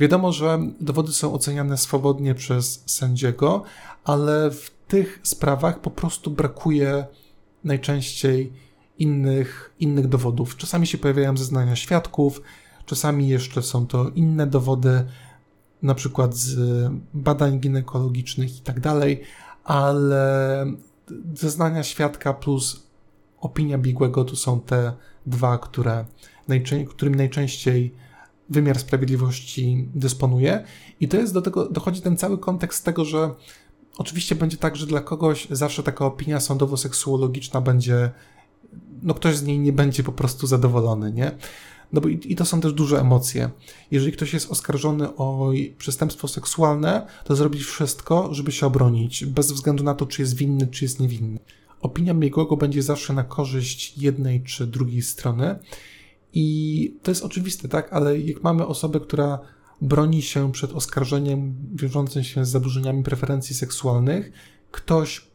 Wiadomo, 0.00 0.32
że 0.32 0.58
dowody 0.80 1.12
są 1.12 1.34
oceniane 1.34 1.76
swobodnie 1.76 2.34
przez 2.34 2.82
sędziego, 2.86 3.62
ale 4.04 4.50
w 4.50 4.70
tych 4.88 5.20
sprawach 5.22 5.80
po 5.80 5.90
prostu 5.90 6.30
brakuje 6.30 7.06
najczęściej 7.64 8.52
innych, 8.98 9.74
innych 9.80 10.08
dowodów. 10.08 10.56
Czasami 10.56 10.86
się 10.86 10.98
pojawiają 10.98 11.36
zeznania 11.36 11.76
świadków, 11.76 12.42
czasami 12.88 13.28
jeszcze 13.28 13.62
są 13.62 13.86
to 13.86 14.08
inne 14.08 14.46
dowody, 14.46 15.04
na 15.82 15.94
przykład 15.94 16.36
z 16.36 16.58
badań 17.14 17.60
ginekologicznych 17.60 18.58
i 18.58 18.60
tak 18.60 18.80
dalej, 18.80 19.22
ale 19.64 20.66
zeznania 21.34 21.82
świadka 21.82 22.34
plus 22.34 22.86
opinia 23.40 23.78
biegłego 23.78 24.24
to 24.24 24.36
są 24.36 24.60
te 24.60 24.92
dwa, 25.26 25.58
które 25.58 26.04
którym 26.88 27.14
najczęściej 27.14 27.94
wymiar 28.48 28.78
sprawiedliwości 28.78 29.88
dysponuje. 29.94 30.64
I 31.00 31.08
to 31.08 31.16
jest 31.16 31.34
do 31.34 31.42
tego, 31.42 31.68
dochodzi 31.68 32.00
ten 32.00 32.16
cały 32.16 32.38
kontekst 32.38 32.84
tego, 32.84 33.04
że 33.04 33.34
oczywiście 33.98 34.34
będzie 34.34 34.56
tak, 34.56 34.76
że 34.76 34.86
dla 34.86 35.00
kogoś 35.00 35.48
zawsze 35.50 35.82
taka 35.82 36.06
opinia 36.06 36.38
sądowo-seksuologiczna 36.38 37.60
będzie, 37.60 38.10
no 39.02 39.14
ktoś 39.14 39.36
z 39.36 39.42
niej 39.42 39.58
nie 39.58 39.72
będzie 39.72 40.02
po 40.02 40.12
prostu 40.12 40.46
zadowolony, 40.46 41.12
nie? 41.12 41.30
No 41.92 42.00
bo 42.00 42.08
i, 42.08 42.20
i 42.24 42.36
to 42.36 42.44
są 42.44 42.60
też 42.60 42.72
duże 42.72 43.00
emocje. 43.00 43.50
Jeżeli 43.90 44.12
ktoś 44.12 44.32
jest 44.32 44.50
oskarżony 44.50 45.16
o 45.16 45.50
przestępstwo 45.78 46.28
seksualne, 46.28 47.06
to 47.24 47.36
zrobić 47.36 47.62
wszystko, 47.62 48.34
żeby 48.34 48.52
się 48.52 48.66
obronić, 48.66 49.24
bez 49.24 49.52
względu 49.52 49.84
na 49.84 49.94
to, 49.94 50.06
czy 50.06 50.22
jest 50.22 50.36
winny, 50.36 50.66
czy 50.66 50.84
jest 50.84 51.00
niewinny. 51.00 51.38
Opinia 51.80 52.14
biegłego 52.14 52.56
będzie 52.56 52.82
zawsze 52.82 53.12
na 53.12 53.24
korzyść 53.24 53.98
jednej 53.98 54.42
czy 54.42 54.66
drugiej 54.66 55.02
strony. 55.02 55.58
I 56.32 56.94
to 57.02 57.10
jest 57.10 57.24
oczywiste, 57.24 57.68
tak? 57.68 57.92
Ale 57.92 58.20
jak 58.20 58.42
mamy 58.42 58.66
osobę, 58.66 59.00
która 59.00 59.38
broni 59.80 60.22
się 60.22 60.52
przed 60.52 60.72
oskarżeniem 60.72 61.54
wiążącym 61.74 62.24
się 62.24 62.44
z 62.44 62.48
zaburzeniami 62.48 63.02
preferencji 63.02 63.54
seksualnych, 63.54 64.32
ktoś 64.70 65.26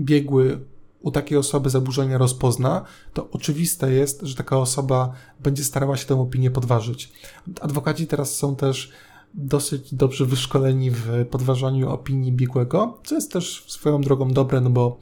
biegły 0.00 0.60
u 1.06 1.10
takiej 1.10 1.38
osoby 1.38 1.70
zaburzenia 1.70 2.18
rozpozna, 2.18 2.84
to 3.14 3.30
oczywiste 3.30 3.92
jest, 3.92 4.20
że 4.22 4.34
taka 4.34 4.58
osoba 4.58 5.12
będzie 5.40 5.64
starała 5.64 5.96
się 5.96 6.06
tę 6.06 6.20
opinię 6.20 6.50
podważyć. 6.50 7.12
Adwokaci 7.60 8.06
teraz 8.06 8.36
są 8.36 8.56
też 8.56 8.92
dosyć 9.34 9.94
dobrze 9.94 10.26
wyszkoleni 10.26 10.90
w 10.90 11.26
podważaniu 11.30 11.90
opinii 11.90 12.32
biegłego, 12.32 12.98
co 13.04 13.14
jest 13.14 13.32
też 13.32 13.64
swoją 13.68 14.00
drogą 14.00 14.28
dobre, 14.28 14.60
no 14.60 14.70
bo 14.70 14.98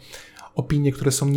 opinie, 0.55 0.93
które 0.93 1.13
są, 1.13 1.33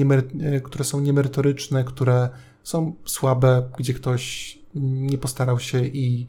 które 0.64 0.84
są 0.84 1.00
niemerytoryczne, 1.00 1.84
które 1.84 2.30
są 2.64 2.94
słabe, 3.06 3.70
gdzie 3.78 3.94
ktoś 3.94 4.58
nie 4.76 5.18
postarał 5.18 5.60
się 5.60 5.86
i 5.86 6.28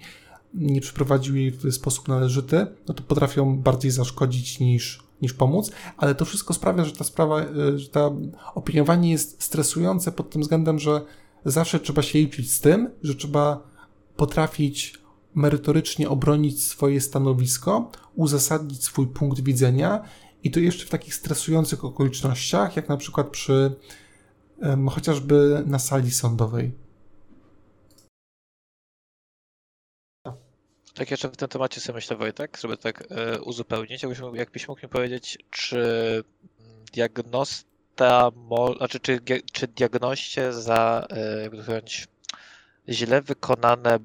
nie 0.55 0.80
przeprowadził 0.80 1.36
jej 1.36 1.51
w 1.51 1.72
sposób 1.72 2.09
należyty, 2.09 2.66
no 2.89 2.95
to 2.95 3.03
potrafią 3.03 3.57
bardziej 3.57 3.91
zaszkodzić 3.91 4.61
niż, 4.61 5.08
niż 5.23 5.33
pomóc, 5.33 5.71
ale 5.97 6.14
to 6.14 6.25
wszystko 6.25 6.55
sprawia, 6.55 6.85
że 6.85 6.93
ta 6.93 7.05
sprawa, 7.05 7.41
e, 7.41 7.79
że 7.79 7.89
ta 7.89 8.11
opiniowanie 8.55 9.11
jest 9.11 9.43
stresujące 9.43 10.12
pod 10.12 10.31
tym 10.31 10.43
względem, 10.43 10.79
że 10.79 11.01
zawsze 11.45 11.81
trzeba 11.81 12.03
się 12.03 12.19
liczyć 12.19 12.53
z 12.53 12.61
tym, 12.61 12.91
że 13.03 13.14
trzeba 13.14 13.69
potrafić 14.16 14.99
merytorycznie 15.35 16.09
obronić 16.09 16.64
swoje 16.64 17.01
stanowisko, 17.01 17.91
uzasadnić 18.14 18.85
swój 18.85 19.07
punkt 19.07 19.41
widzenia 19.41 20.03
i 20.43 20.51
to 20.51 20.61
jeszcze 20.61 20.87
w 20.87 20.91
takich 20.91 21.14
stresujących 21.14 21.85
okolicznościach, 21.85 22.77
jak 22.77 22.89
na 22.89 22.97
przykład 22.97 23.29
przy 23.29 23.77
chociażby 24.91 25.62
na 25.66 25.79
sali 25.79 26.11
sądowej. 26.11 26.88
Tak 30.99 31.11
jeszcze 31.11 31.29
w 31.29 31.37
tym 31.37 31.49
temacie 31.49 31.81
sobie 31.81 31.95
myślę, 31.95 32.17
Wojtek, 32.17 32.59
żeby 32.63 32.77
tak 32.77 33.05
e, 33.11 33.41
uzupełnić, 33.41 34.03
jakbyś, 34.03 34.19
jakbyś 34.35 34.69
mógł 34.69 34.81
mi 34.83 34.89
powiedzieć, 34.89 35.39
czy 35.51 36.25
diagnosta, 36.93 38.31
mo, 38.37 38.75
znaczy 38.75 39.01
czy, 39.01 39.21
czy 39.53 39.69
diagnoście 39.69 40.53
za, 40.53 41.07
e, 41.11 41.51
to 41.51 41.63
powiedzieć, 41.63 42.09
źle 42.89 43.23
wykonane 43.23 43.99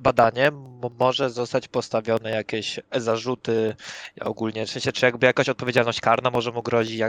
badanie 0.00 0.50
może 0.98 1.30
zostać 1.30 1.68
postawione 1.68 2.30
jakieś 2.30 2.80
zarzuty 2.96 3.76
ogólnie, 4.20 4.66
w 4.66 4.70
sensie, 4.70 4.92
czy 4.92 5.06
jakby 5.06 5.26
jakaś 5.26 5.48
odpowiedzialność 5.48 6.00
karna 6.00 6.30
może 6.30 6.52
mu 6.52 6.62
grozić, 6.62 7.00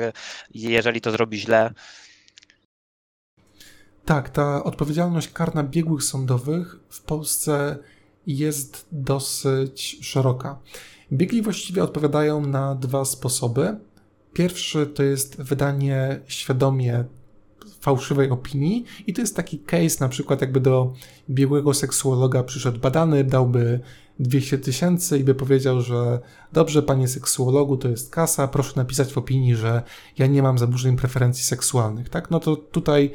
jeżeli 0.54 1.02
to 1.02 1.12
zrobi 1.12 1.40
źle? 1.40 1.74
Tak, 4.06 4.30
ta 4.30 4.64
odpowiedzialność 4.64 5.28
karna 5.28 5.64
biegłych 5.64 6.04
sądowych 6.04 6.76
w 6.90 7.02
Polsce 7.02 7.78
jest 8.28 8.88
dosyć 8.92 9.98
szeroka. 10.02 10.60
Biegli 11.12 11.42
właściwie 11.42 11.84
odpowiadają 11.84 12.46
na 12.46 12.76
dwa 12.76 13.06
sposoby. 13.06 13.78
Pierwszy 14.34 14.88
to 14.88 15.04
jest 15.04 15.42
wydanie 15.42 16.20
świadomie 16.28 17.04
fałszywej 17.80 18.30
opinii 18.30 18.86
i 19.08 19.14
to 19.14 19.22
jest 19.22 19.36
taki 19.36 19.60
case 19.60 19.98
na 20.00 20.10
przykład 20.10 20.42
jakby 20.42 20.60
do 20.60 20.94
biegłego 21.30 21.74
seksuologa 21.74 22.44
przyszedł 22.44 22.80
badany, 22.80 23.24
dałby 23.24 23.80
200 24.20 24.58
tysięcy 24.58 25.20
i 25.20 25.24
by 25.24 25.36
powiedział, 25.36 25.82
że 25.82 26.20
dobrze 26.54 26.84
panie 26.84 27.08
seksuologu, 27.08 27.78
to 27.78 27.90
jest 27.90 28.12
kasa, 28.12 28.48
proszę 28.48 28.74
napisać 28.76 29.14
w 29.14 29.18
opinii, 29.18 29.56
że 29.56 29.84
ja 30.18 30.28
nie 30.28 30.44
mam 30.44 30.58
zaburzeń 30.58 30.98
preferencji 30.98 31.44
seksualnych, 31.44 32.10
tak? 32.10 32.32
No 32.32 32.40
to 32.40 32.56
tutaj 32.56 33.12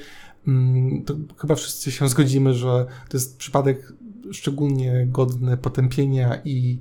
mm, 0.49 1.05
to 1.05 1.15
chyba 1.39 1.55
wszyscy 1.55 1.93
się 1.93 2.09
zgodzimy, 2.09 2.55
że 2.55 2.87
to 3.09 3.17
jest 3.17 3.39
przypadek 3.39 3.93
szczególnie 4.33 5.07
godny 5.11 5.57
potępienia 5.57 6.41
i 6.45 6.79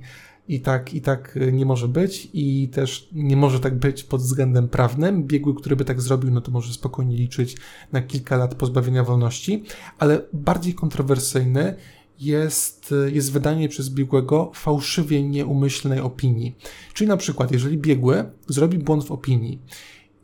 i 0.48 0.60
tak, 0.60 0.94
I 0.94 1.00
tak 1.00 1.38
nie 1.52 1.66
może 1.66 1.88
być, 1.88 2.28
i 2.32 2.68
też 2.68 3.08
nie 3.12 3.36
może 3.36 3.60
tak 3.60 3.78
być 3.78 4.04
pod 4.04 4.20
względem 4.20 4.68
prawnym. 4.68 5.24
Biegły, 5.24 5.54
który 5.54 5.76
by 5.76 5.84
tak 5.84 6.00
zrobił, 6.00 6.30
no 6.30 6.40
to 6.40 6.50
może 6.50 6.72
spokojnie 6.72 7.16
liczyć 7.16 7.56
na 7.92 8.02
kilka 8.02 8.36
lat 8.36 8.54
pozbawienia 8.54 9.04
wolności, 9.04 9.64
ale 9.98 10.20
bardziej 10.32 10.74
kontrowersyjny 10.74 11.74
jest, 12.20 12.94
jest 13.12 13.32
wydanie 13.32 13.68
przez 13.68 13.90
biegłego 13.90 14.50
fałszywie 14.54 15.22
nieumyślnej 15.22 16.00
opinii. 16.00 16.56
Czyli 16.94 17.08
na 17.08 17.16
przykład, 17.16 17.52
jeżeli 17.52 17.78
biegły 17.78 18.24
zrobi 18.46 18.78
błąd 18.78 19.04
w 19.04 19.12
opinii 19.12 19.58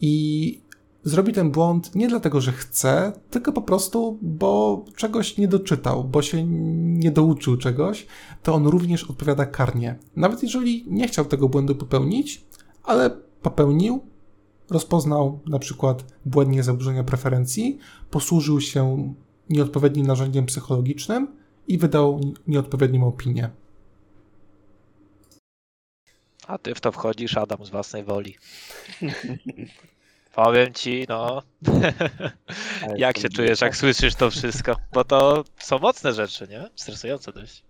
i 0.00 0.60
zrobi 1.04 1.32
ten 1.32 1.50
błąd 1.50 1.94
nie 1.94 2.08
dlatego, 2.08 2.40
że 2.40 2.52
chce, 2.52 3.12
tylko 3.30 3.52
po 3.52 3.62
prostu, 3.62 4.18
bo 4.22 4.84
czegoś 4.96 5.36
nie 5.38 5.48
doczytał, 5.48 6.04
bo 6.04 6.22
się 6.22 6.44
nie 6.44 7.10
douczył 7.10 7.56
czegoś, 7.56 8.06
to 8.42 8.54
on 8.54 8.66
również 8.66 9.04
odpowiada 9.04 9.46
karnie. 9.46 9.98
Nawet 10.16 10.42
jeżeli 10.42 10.84
nie 10.88 11.08
chciał 11.08 11.24
tego 11.24 11.48
błędu 11.48 11.74
popełnić, 11.74 12.44
ale 12.82 13.10
popełnił, 13.42 14.00
rozpoznał 14.70 15.40
na 15.46 15.58
przykład 15.58 16.04
błędnie 16.26 16.62
zaburzenia 16.62 17.04
preferencji, 17.04 17.78
posłużył 18.10 18.60
się 18.60 19.14
nieodpowiednim 19.50 20.06
narzędziem 20.06 20.46
psychologicznym 20.46 21.28
i 21.68 21.78
wydał 21.78 22.20
nieodpowiednią 22.46 23.06
opinię. 23.08 23.50
A 26.46 26.58
ty 26.58 26.74
w 26.74 26.80
to 26.80 26.92
wchodzisz, 26.92 27.36
Adam, 27.36 27.64
z 27.64 27.70
własnej 27.70 28.04
woli. 28.04 28.36
Powiem 30.34 30.74
ci, 30.74 31.06
no. 31.08 31.42
jak 32.96 33.18
się 33.18 33.28
czujesz, 33.28 33.60
jak 33.60 33.76
słyszysz 33.76 34.14
to 34.14 34.30
wszystko? 34.30 34.76
Bo 34.92 35.04
to 35.04 35.44
są 35.58 35.78
mocne 35.78 36.12
rzeczy, 36.12 36.48
nie? 36.50 36.68
Stresujące 36.76 37.32
dość. 37.32 37.62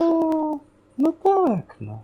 No, 0.00 0.60
no 0.98 1.12
tak, 1.12 1.76
no. 1.80 2.02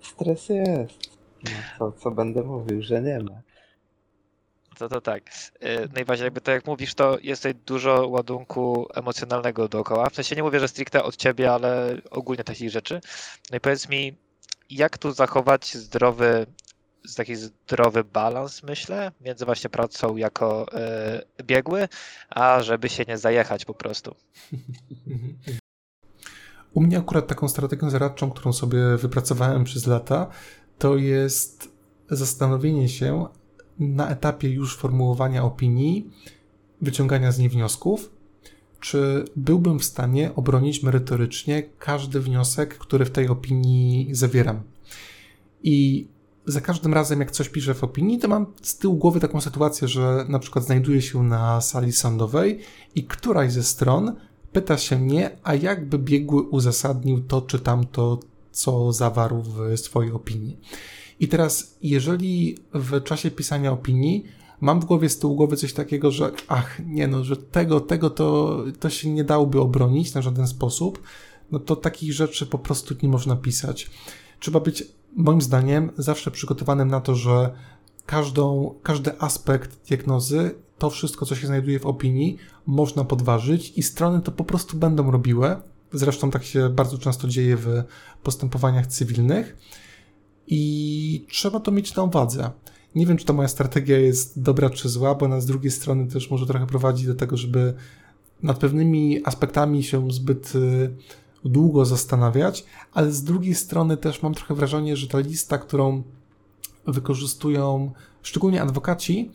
Stres 0.00 0.48
jest. 0.48 1.10
No, 1.44 1.50
co, 1.78 1.92
co 1.92 2.10
będę 2.10 2.42
mówił, 2.42 2.82
że 2.82 3.02
nie 3.02 3.18
ma. 3.18 3.42
To 4.78 4.88
to 4.88 5.00
tak. 5.00 5.22
Y, 5.64 5.88
najważniejsze, 5.94 6.24
jakby 6.24 6.40
to 6.40 6.50
jak 6.50 6.66
mówisz, 6.66 6.94
to 6.94 7.18
jest 7.22 7.42
tutaj 7.42 7.54
dużo 7.66 8.08
ładunku 8.08 8.88
emocjonalnego 8.94 9.68
dookoła. 9.68 10.10
W 10.10 10.14
sensie 10.14 10.36
nie 10.36 10.42
mówię, 10.42 10.60
że 10.60 10.68
stricte 10.68 11.02
od 11.02 11.16
ciebie, 11.16 11.52
ale 11.52 11.96
ogólnie 12.10 12.44
takich 12.44 12.70
rzeczy. 12.70 13.00
No 13.50 13.56
i 13.56 13.60
powiedz 13.60 13.88
mi, 13.88 14.16
jak 14.70 14.98
tu 14.98 15.12
zachować 15.12 15.74
zdrowy 15.74 16.46
taki 17.16 17.36
zdrowy 17.36 18.04
balans, 18.04 18.62
myślę, 18.62 19.12
między 19.20 19.44
właśnie 19.44 19.70
pracą 19.70 20.16
jako 20.16 20.66
y, 21.38 21.44
biegły, 21.44 21.88
a 22.30 22.62
żeby 22.62 22.88
się 22.88 23.04
nie 23.08 23.18
zajechać 23.18 23.64
po 23.64 23.74
prostu. 23.74 24.14
U 26.74 26.80
mnie 26.80 26.98
akurat 26.98 27.26
taką 27.26 27.48
strategią 27.48 27.90
zaradczą, 27.90 28.30
którą 28.30 28.52
sobie 28.52 28.96
wypracowałem 28.96 29.64
przez 29.64 29.86
lata, 29.86 30.26
to 30.78 30.96
jest 30.96 31.68
zastanowienie 32.10 32.88
się 32.88 33.26
na 33.78 34.08
etapie 34.08 34.48
już 34.48 34.76
formułowania 34.76 35.44
opinii, 35.44 36.10
wyciągania 36.80 37.32
z 37.32 37.38
niej 37.38 37.48
wniosków, 37.48 38.10
czy 38.80 39.24
byłbym 39.36 39.78
w 39.78 39.84
stanie 39.84 40.34
obronić 40.34 40.82
merytorycznie 40.82 41.62
każdy 41.62 42.20
wniosek, 42.20 42.78
który 42.78 43.04
w 43.04 43.10
tej 43.10 43.28
opinii 43.28 44.08
zawieram. 44.14 44.62
I 45.62 46.06
za 46.46 46.60
każdym 46.60 46.94
razem, 46.94 47.20
jak 47.20 47.30
coś 47.30 47.48
piszę 47.48 47.74
w 47.74 47.84
opinii, 47.84 48.18
to 48.18 48.28
mam 48.28 48.46
z 48.62 48.78
tyłu 48.78 48.96
głowy 48.96 49.20
taką 49.20 49.40
sytuację, 49.40 49.88
że 49.88 50.24
na 50.28 50.38
przykład 50.38 50.64
znajduję 50.64 51.02
się 51.02 51.22
na 51.22 51.60
sali 51.60 51.92
sądowej 51.92 52.60
i 52.94 53.04
któraś 53.04 53.52
ze 53.52 53.62
stron 53.62 54.16
pyta 54.52 54.78
się 54.78 54.98
mnie, 54.98 55.30
a 55.42 55.54
jakby 55.54 55.98
biegły 55.98 56.42
uzasadnił 56.42 57.20
to 57.20 57.42
czy 57.42 57.58
tamto, 57.58 58.20
co 58.52 58.92
zawarł 58.92 59.42
w 59.42 59.78
swojej 59.78 60.12
opinii. 60.12 60.60
I 61.20 61.28
teraz, 61.28 61.76
jeżeli 61.82 62.58
w 62.74 63.02
czasie 63.02 63.30
pisania 63.30 63.72
opinii 63.72 64.24
mam 64.60 64.80
w 64.80 64.84
głowie 64.84 65.08
z 65.08 65.18
tyłu 65.18 65.36
głowy 65.36 65.56
coś 65.56 65.72
takiego, 65.72 66.10
że 66.10 66.32
ach, 66.48 66.80
nie 66.86 67.08
no, 67.08 67.24
że 67.24 67.36
tego, 67.36 67.80
tego 67.80 68.10
to, 68.10 68.58
to 68.80 68.90
się 68.90 69.10
nie 69.10 69.24
dałoby 69.24 69.60
obronić 69.60 70.14
na 70.14 70.22
żaden 70.22 70.46
sposób, 70.46 71.02
no 71.52 71.58
to 71.58 71.76
takich 71.76 72.12
rzeczy 72.12 72.46
po 72.46 72.58
prostu 72.58 72.94
nie 73.02 73.08
można 73.08 73.36
pisać. 73.36 73.90
Trzeba 74.40 74.60
być 74.60 74.84
moim 75.16 75.42
zdaniem 75.42 75.90
zawsze 75.98 76.30
przygotowanym 76.30 76.88
na 76.88 77.00
to, 77.00 77.14
że 77.14 77.50
każdą, 78.06 78.74
każdy 78.82 79.20
aspekt 79.20 79.88
diagnozy 79.88 80.54
to 80.78 80.90
wszystko, 80.90 81.26
co 81.26 81.34
się 81.34 81.46
znajduje 81.46 81.80
w 81.80 81.86
opinii, 81.86 82.36
można 82.66 83.04
podważyć 83.04 83.72
i 83.76 83.82
strony 83.82 84.20
to 84.20 84.32
po 84.32 84.44
prostu 84.44 84.76
będą 84.76 85.10
robiły. 85.10 85.56
Zresztą 85.92 86.30
tak 86.30 86.44
się 86.44 86.68
bardzo 86.68 86.98
często 86.98 87.28
dzieje 87.28 87.56
w 87.56 87.82
postępowaniach 88.22 88.86
cywilnych 88.86 89.56
i 90.46 91.26
trzeba 91.30 91.60
to 91.60 91.70
mieć 91.70 91.94
na 91.94 92.02
uwadze. 92.02 92.50
Nie 92.94 93.06
wiem, 93.06 93.16
czy 93.16 93.24
ta 93.24 93.32
moja 93.32 93.48
strategia 93.48 93.98
jest 93.98 94.42
dobra 94.42 94.70
czy 94.70 94.88
zła, 94.88 95.14
bo 95.14 95.26
ona 95.26 95.40
z 95.40 95.46
drugiej 95.46 95.70
strony 95.70 96.06
też 96.06 96.30
może 96.30 96.46
trochę 96.46 96.66
prowadzić 96.66 97.06
do 97.06 97.14
tego, 97.14 97.36
żeby 97.36 97.74
nad 98.42 98.58
pewnymi 98.58 99.20
aspektami 99.24 99.82
się 99.82 100.10
zbyt 100.10 100.54
y, 100.54 100.90
długo 101.44 101.84
zastanawiać, 101.84 102.64
ale 102.92 103.12
z 103.12 103.24
drugiej 103.24 103.54
strony 103.54 103.96
też 103.96 104.22
mam 104.22 104.34
trochę 104.34 104.54
wrażenie, 104.54 104.96
że 104.96 105.08
ta 105.08 105.18
lista, 105.18 105.58
którą 105.58 106.02
wykorzystują 106.86 107.92
szczególnie 108.22 108.62
adwokaci, 108.62 109.30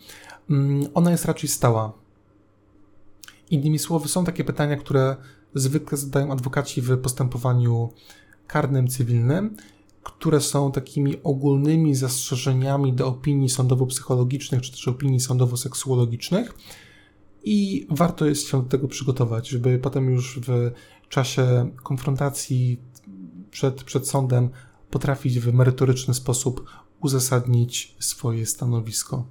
mm, 0.49 0.87
ona 0.93 1.11
jest 1.11 1.25
raczej 1.25 1.49
stała. 1.49 1.93
Innymi 3.51 3.79
słowy, 3.79 4.07
są 4.07 4.25
takie 4.25 4.43
pytania, 4.43 4.77
które 4.77 5.15
zwykle 5.55 5.97
zadają 5.97 6.31
adwokaci 6.31 6.81
w 6.81 6.97
postępowaniu 6.97 7.89
karnym, 8.47 8.87
cywilnym, 8.87 9.57
które 10.03 10.41
są 10.41 10.71
takimi 10.71 11.23
ogólnymi 11.23 11.95
zastrzeżeniami 11.95 12.93
do 12.93 13.07
opinii 13.07 13.49
sądowo-psychologicznych 13.49 14.61
czy 14.61 14.71
też 14.71 14.87
opinii 14.87 15.19
sądowo-seksuologicznych. 15.19 16.53
I 17.43 17.87
warto 17.89 18.25
jest 18.25 18.47
się 18.47 18.63
do 18.63 18.69
tego 18.69 18.87
przygotować, 18.87 19.47
żeby 19.47 19.79
potem 19.79 20.09
już 20.09 20.39
w 20.47 20.71
czasie 21.09 21.71
konfrontacji 21.83 22.81
przed, 23.51 23.83
przed 23.83 24.07
sądem 24.07 24.49
potrafić 24.89 25.39
w 25.39 25.53
merytoryczny 25.53 26.13
sposób 26.13 26.69
uzasadnić 26.99 27.95
swoje 27.99 28.45
stanowisko. 28.45 29.25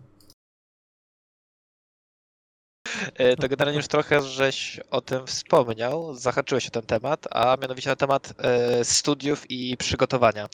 E, 3.14 3.36
to 3.36 3.48
generalnie 3.48 3.76
już 3.76 3.88
trochę 3.88 4.22
żeś 4.22 4.80
o 4.90 5.00
tym 5.00 5.26
wspomniał, 5.26 6.14
zahaczyłeś 6.14 6.66
o 6.66 6.70
ten 6.70 6.82
temat, 6.82 7.26
a 7.30 7.56
mianowicie 7.62 7.90
na 7.90 7.96
temat 7.96 8.34
e, 8.38 8.84
studiów 8.84 9.50
i 9.50 9.76
przygotowania. 9.76 10.48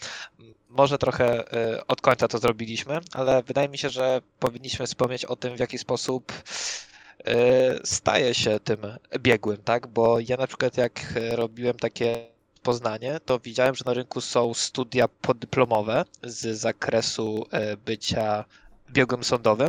Może 0.68 0.98
trochę 0.98 1.52
e, 1.52 1.86
od 1.86 2.00
końca 2.00 2.28
to 2.28 2.38
zrobiliśmy, 2.38 3.00
ale 3.12 3.42
wydaje 3.42 3.68
mi 3.68 3.78
się, 3.78 3.90
że 3.90 4.20
powinniśmy 4.38 4.86
wspomnieć 4.86 5.24
o 5.24 5.36
tym, 5.36 5.56
w 5.56 5.60
jaki 5.60 5.78
sposób 5.78 6.32
staje 7.84 8.34
się 8.34 8.60
tym 8.60 8.78
biegłym, 9.20 9.56
tak? 9.56 9.86
Bo 9.86 10.20
ja 10.20 10.36
na 10.36 10.46
przykład 10.46 10.76
jak 10.76 11.14
robiłem 11.32 11.76
takie 11.76 12.26
Poznanie, 12.62 13.20
to 13.24 13.38
widziałem, 13.38 13.74
że 13.74 13.84
na 13.86 13.94
rynku 13.94 14.20
są 14.20 14.54
studia 14.54 15.08
podyplomowe 15.08 16.04
z 16.22 16.58
zakresu 16.58 17.46
bycia 17.86 18.44
biegłym 18.92 19.24
sądowym. 19.24 19.68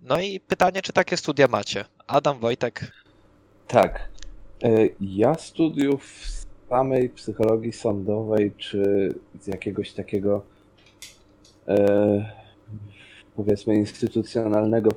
No 0.00 0.20
i 0.20 0.40
pytanie, 0.40 0.82
czy 0.82 0.92
takie 0.92 1.16
studia 1.16 1.48
macie? 1.48 1.84
Adam 2.06 2.38
Wojtek. 2.38 2.92
Tak. 3.68 4.08
E, 4.62 4.68
ja 5.00 5.34
studiów 5.34 6.04
z 6.26 6.46
samej 6.68 7.08
psychologii 7.08 7.72
sądowej, 7.72 8.52
czy 8.58 9.14
z 9.40 9.46
jakiegoś 9.46 9.92
takiego 9.92 10.42
e, 11.68 12.32
powiedzmy 13.36 13.74
instytucjonalnego 13.74 14.90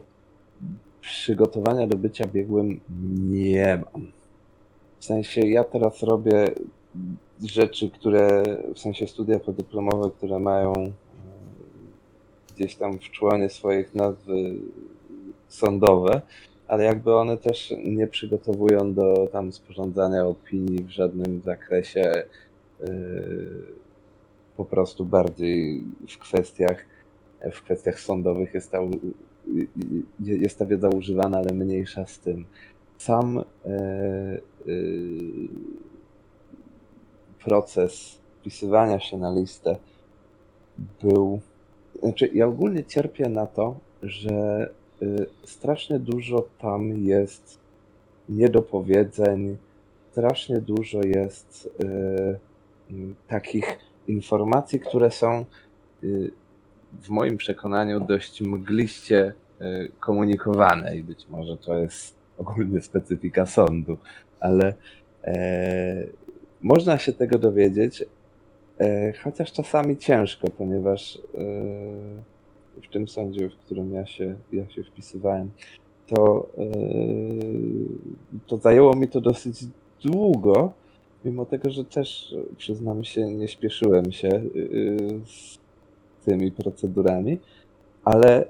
przygotowania 1.08 1.88
do 1.88 1.98
bycia 1.98 2.28
biegłym 2.28 2.80
nie 3.30 3.84
mam. 3.94 4.12
W 5.00 5.06
sensie 5.06 5.42
ja 5.42 5.64
teraz 5.64 6.04
robię 6.04 6.52
rzeczy, 7.46 7.90
które 7.90 8.44
w 8.76 8.80
sensie 8.80 9.08
studia 9.08 9.40
podyplomowe, 9.40 10.12
które 10.18 10.40
mają 10.40 10.74
e, 10.74 10.92
gdzieś 12.56 12.76
tam 12.76 13.00
w 13.00 13.12
członie 13.12 13.50
swoich 13.50 13.96
nazwy 13.96 14.56
sądowe, 15.48 16.22
ale 16.68 16.84
jakby 16.84 17.16
one 17.16 17.38
też 17.38 17.74
nie 17.86 18.08
przygotowują 18.08 18.94
do 18.94 19.28
tam 19.32 19.52
sporządzania 19.52 20.26
opinii 20.26 20.84
w 20.84 20.90
żadnym 20.90 21.42
zakresie, 21.42 22.24
yy, 22.80 22.88
po 24.58 24.66
prostu 24.66 25.06
bardziej 25.06 25.84
w 26.10 26.18
kwestiach, 26.18 26.86
w 27.52 27.62
kwestiach 27.62 28.00
sądowych 28.00 28.54
jest 28.54 28.72
ta, 28.72 28.80
jest 30.20 30.60
ta 30.60 30.66
wiedza 30.66 30.90
używana, 30.90 31.38
ale 31.38 31.54
mniejsza 31.54 32.06
z 32.06 32.20
tym. 32.20 32.46
Sam 32.98 33.44
yy, 33.66 34.74
yy, 34.74 35.48
proces 37.44 38.20
wpisywania 38.40 39.00
się 39.00 39.18
na 39.18 39.32
listę 39.32 39.78
był. 41.02 41.40
Znaczy, 42.04 42.30
ja 42.34 42.48
ogólnie 42.48 42.84
cierpię 42.84 43.30
na 43.30 43.46
to, 43.46 43.76
że 44.04 44.70
Y, 45.02 45.26
strasznie 45.44 46.00
dużo 46.00 46.48
tam 46.60 47.06
jest 47.06 47.60
niedopowiedzeń, 48.30 49.58
strasznie 50.12 50.62
dużo 50.62 51.02
jest 51.04 51.70
takich 53.28 53.78
informacji, 54.08 54.80
które 54.80 55.12
są 55.12 55.46
y, 56.04 56.32
w 57.02 57.10
moim 57.10 57.38
przekonaniu 57.38 58.00
dość 58.00 58.42
mgliście 58.42 59.34
komunikowane 60.00 60.98
i 60.98 61.04
być 61.04 61.28
może 61.30 61.58
to 61.58 61.78
jest 61.78 62.16
ogólnie 62.38 62.82
specyfika 62.82 63.46
sądu, 63.46 63.98
ale 64.40 64.74
e, 65.24 66.08
można 66.62 66.98
się 66.98 67.14
tego 67.14 67.40
dowiedzieć, 67.40 68.06
e, 68.80 69.14
chociaż 69.14 69.52
czasami 69.52 69.98
ciężko, 69.98 70.48
ponieważ 70.50 71.16
e, 71.16 71.20
w 72.84 72.92
tym 72.92 73.08
sądzie, 73.08 73.50
w 73.50 73.56
którym 73.56 73.94
ja 73.94 74.06
się, 74.06 74.36
ja 74.52 74.70
się 74.70 74.84
wpisywałem, 74.84 75.52
to, 76.08 76.50
yy, 76.58 78.38
to 78.48 78.58
zajęło 78.58 78.96
mi 78.96 79.08
to 79.08 79.22
dosyć 79.22 79.60
długo, 80.04 80.74
mimo 81.26 81.46
tego, 81.46 81.70
że 81.70 81.86
też, 81.86 82.36
przyznam 82.58 83.04
się, 83.04 83.26
nie 83.26 83.48
śpieszyłem 83.48 84.12
się 84.12 84.28
yy, 84.54 85.22
z 85.26 85.60
tymi 86.28 86.52
procedurami, 86.52 87.40
ale 88.04 88.46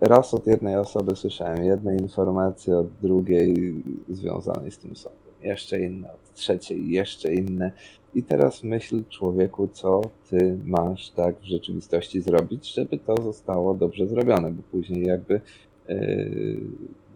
yy, 0.00 0.08
raz 0.08 0.34
od 0.34 0.46
jednej 0.46 0.76
osoby 0.76 1.16
słyszałem 1.16 1.64
jedne 1.64 1.96
informacje, 1.96 2.78
od 2.78 2.86
drugiej 3.02 3.74
związanej 4.08 4.70
z 4.70 4.78
tym 4.78 4.96
sądem, 4.96 5.32
jeszcze 5.42 5.80
inne 5.80 6.12
od 6.12 6.34
trzeciej, 6.34 6.90
jeszcze 6.90 7.34
inne. 7.34 7.72
I 8.14 8.22
teraz 8.22 8.64
myśl 8.64 9.02
człowieku, 9.08 9.68
co 9.72 10.00
ty 10.30 10.58
masz 10.64 11.10
tak 11.10 11.36
w 11.40 11.44
rzeczywistości 11.44 12.20
zrobić, 12.20 12.74
żeby 12.74 12.98
to 12.98 13.22
zostało 13.22 13.74
dobrze 13.74 14.06
zrobione, 14.06 14.50
bo 14.50 14.62
później 14.70 15.04
jakby 15.06 15.40
yy, 15.88 16.60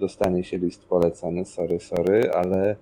dostanie 0.00 0.44
się 0.44 0.58
list 0.58 0.84
polecany, 0.84 1.44
sorry, 1.44 1.80
sorry, 1.80 2.30
ale 2.32 2.76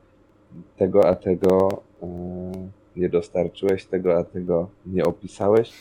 tego 0.76 1.08
a 1.08 1.14
tego 1.14 1.82
yy, 2.02 2.79
nie 2.96 3.08
dostarczyłeś, 3.08 3.84
tego 3.84 4.18
a 4.18 4.24
tego 4.24 4.68
nie 4.86 5.04
opisałeś, 5.04 5.72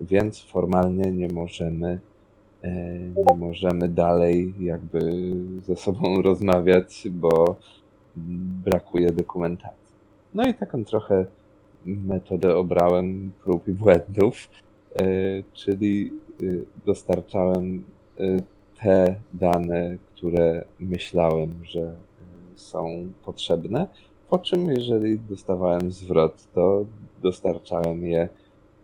więc 0.00 0.40
formalnie 0.40 1.12
nie 1.12 1.28
możemy 1.28 2.00
yy, 2.62 2.70
nie 3.26 3.36
możemy 3.36 3.88
dalej 3.88 4.54
jakby 4.60 5.00
ze 5.66 5.76
sobą 5.76 6.16
rozmawiać, 6.22 7.08
bo 7.10 7.56
brakuje 8.64 9.12
dokumentacji. 9.12 9.94
No 10.34 10.46
i 10.46 10.54
taką 10.54 10.84
trochę 10.84 11.26
metodę 11.86 12.56
obrałem 12.56 13.32
prób 13.44 13.68
i 13.68 13.72
błędów, 13.72 14.48
e, 14.96 15.04
czyli 15.52 16.12
e, 16.42 16.46
dostarczałem 16.86 17.84
e, 18.18 18.22
te 18.82 19.14
dane, 19.32 19.96
które 20.14 20.64
myślałem, 20.80 21.54
że 21.62 21.94
są 22.54 23.08
potrzebne, 23.24 23.86
po 24.30 24.38
czym 24.38 24.70
jeżeli 24.70 25.18
dostawałem 25.18 25.92
zwrot, 25.92 26.52
to 26.54 26.84
dostarczałem 27.22 28.06
je 28.06 28.28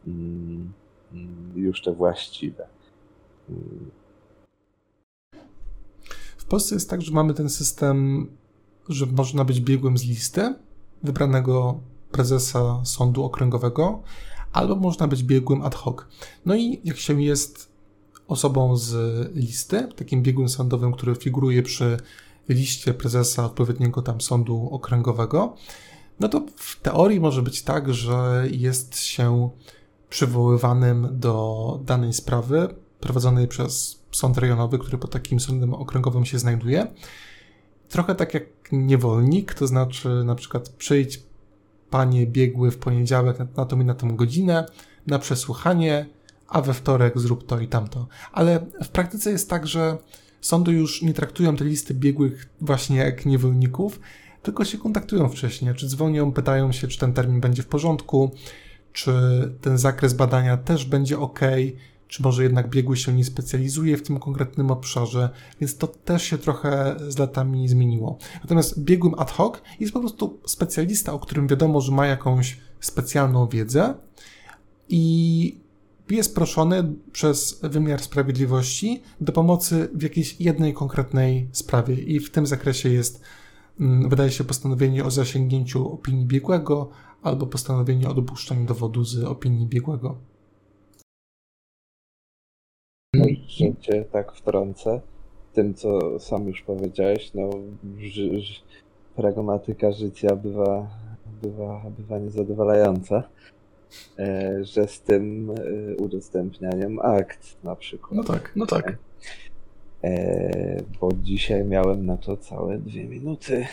mm, 0.06 0.72
mm, 1.12 1.52
już 1.56 1.82
te 1.82 1.92
właściwe. 1.92 2.66
W 6.36 6.44
Polsce 6.44 6.74
jest 6.74 6.90
tak, 6.90 7.02
że 7.02 7.12
mamy 7.12 7.34
ten 7.34 7.48
system, 7.48 8.26
że 8.88 9.06
można 9.06 9.44
być 9.44 9.60
biegłym 9.60 9.98
z 9.98 10.04
listy 10.04 10.54
wybranego 11.02 11.80
prezesa 12.12 12.80
sądu 12.84 13.24
okręgowego, 13.24 14.02
albo 14.52 14.76
można 14.76 15.08
być 15.08 15.22
biegłym 15.22 15.62
ad 15.62 15.74
hoc. 15.74 15.96
No 16.46 16.54
i 16.54 16.80
jak 16.84 16.96
się 16.96 17.22
jest 17.22 17.70
osobą 18.28 18.76
z 18.76 18.94
listy, 19.36 19.88
takim 19.96 20.22
biegłym 20.22 20.48
sądowym, 20.48 20.92
który 20.92 21.14
figuruje 21.14 21.62
przy 21.62 21.96
liście 22.50 22.94
prezesa 22.94 23.44
odpowiedniego 23.44 24.02
tam 24.02 24.20
sądu 24.20 24.68
okręgowego, 24.72 25.56
no 26.20 26.28
to 26.28 26.46
w 26.56 26.80
teorii 26.80 27.20
może 27.20 27.42
być 27.42 27.62
tak, 27.62 27.94
że 27.94 28.44
jest 28.50 28.98
się 28.98 29.50
przywoływanym 30.10 31.08
do 31.12 31.80
danej 31.84 32.12
sprawy 32.12 32.74
prowadzonej 33.00 33.48
przez 33.48 34.00
sąd 34.12 34.38
rejonowy, 34.38 34.78
który 34.78 34.98
pod 34.98 35.10
takim 35.10 35.40
sądem 35.40 35.74
okręgowym 35.74 36.24
się 36.24 36.38
znajduje. 36.38 36.86
Trochę 37.88 38.14
tak 38.14 38.34
jak 38.34 38.44
niewolnik, 38.72 39.54
to 39.54 39.66
znaczy 39.66 40.08
na 40.08 40.34
przykład 40.34 40.68
przyjdź 40.68 41.22
panie 41.90 42.26
biegły 42.26 42.70
w 42.70 42.78
poniedziałek 42.78 43.38
na, 43.38 43.46
na 43.56 43.64
tą 43.64 43.80
i 43.80 43.84
na 43.84 43.94
tą 43.94 44.16
godzinę 44.16 44.66
na 45.06 45.18
przesłuchanie, 45.18 46.06
a 46.48 46.60
we 46.60 46.74
wtorek 46.74 47.18
zrób 47.18 47.46
to 47.46 47.60
i 47.60 47.68
tamto. 47.68 48.06
Ale 48.32 48.66
w 48.84 48.88
praktyce 48.88 49.30
jest 49.30 49.50
tak, 49.50 49.66
że 49.66 49.98
sądy 50.40 50.72
już 50.72 51.02
nie 51.02 51.14
traktują 51.14 51.56
tej 51.56 51.68
listy 51.68 51.94
biegłych 51.94 52.48
właśnie 52.60 52.96
jak 52.96 53.26
niewolników, 53.26 54.00
tylko 54.42 54.64
się 54.64 54.78
kontaktują 54.78 55.28
wcześniej, 55.28 55.74
czy 55.74 55.88
dzwonią, 55.88 56.32
pytają 56.32 56.72
się, 56.72 56.88
czy 56.88 56.98
ten 56.98 57.12
termin 57.12 57.40
będzie 57.40 57.62
w 57.62 57.66
porządku, 57.66 58.30
czy 58.92 59.12
ten 59.60 59.78
zakres 59.78 60.14
badania 60.14 60.56
też 60.56 60.84
będzie 60.84 61.18
ok, 61.18 61.40
czy 62.08 62.22
może 62.22 62.42
jednak 62.42 62.70
biegły 62.70 62.96
się 62.96 63.12
nie 63.12 63.24
specjalizuje 63.24 63.96
w 63.96 64.02
tym 64.02 64.18
konkretnym 64.18 64.70
obszarze, 64.70 65.30
więc 65.60 65.76
to 65.76 65.86
też 65.86 66.22
się 66.22 66.38
trochę 66.38 66.96
z 67.08 67.18
latami 67.18 67.68
zmieniło. 67.68 68.18
Natomiast 68.42 68.80
biegłym 68.80 69.14
ad 69.18 69.30
hoc 69.30 69.54
jest 69.80 69.92
po 69.92 70.00
prostu 70.00 70.40
specjalista, 70.46 71.12
o 71.12 71.18
którym 71.18 71.48
wiadomo, 71.48 71.80
że 71.80 71.92
ma 71.92 72.06
jakąś 72.06 72.60
specjalną 72.80 73.48
wiedzę 73.48 73.94
i 74.88 75.69
jest 76.16 76.34
proszony 76.34 76.94
przez 77.12 77.60
wymiar 77.62 78.00
sprawiedliwości 78.00 79.02
do 79.20 79.32
pomocy 79.32 79.88
w 79.94 80.02
jakiejś 80.02 80.40
jednej 80.40 80.74
konkretnej 80.74 81.48
sprawie 81.52 81.94
i 81.94 82.20
w 82.20 82.30
tym 82.30 82.46
zakresie 82.46 82.88
jest, 82.88 83.24
mm, 83.80 84.08
wydaje 84.08 84.30
się, 84.30 84.44
postanowienie 84.44 85.04
o 85.04 85.10
zasięgnięciu 85.10 85.92
opinii 85.92 86.26
biegłego 86.26 86.90
albo 87.22 87.46
postanowienie 87.46 88.08
o 88.08 88.14
dopuszczeniu 88.14 88.66
dowodu 88.66 89.04
z 89.04 89.24
opinii 89.24 89.66
biegłego. 89.66 90.18
że 93.48 93.76
cię 93.80 94.04
tak 94.04 94.32
wtrącę 94.32 95.00
tym, 95.52 95.74
co 95.74 96.20
sam 96.20 96.48
już 96.48 96.62
powiedziałeś, 96.62 97.34
no 97.34 97.50
ży, 97.98 98.40
ży, 98.40 98.60
pragmatyka 99.16 99.92
życia 99.92 100.36
bywa, 100.36 100.90
bywa, 101.42 101.82
bywa 101.98 102.18
niezadowalająca, 102.18 103.22
że 104.60 104.88
z 104.88 105.00
tym 105.00 105.50
e, 105.50 105.96
udostępnianiem 105.96 106.98
akt 106.98 107.56
na 107.64 107.76
przykład. 107.76 108.12
No 108.12 108.24
tak, 108.24 108.52
no 108.56 108.66
tak. 108.66 108.96
E, 110.04 110.82
bo 111.00 111.08
dzisiaj 111.22 111.64
miałem 111.64 112.06
na 112.06 112.16
to 112.16 112.36
całe 112.36 112.78
dwie 112.78 113.04
minuty, 113.04 113.66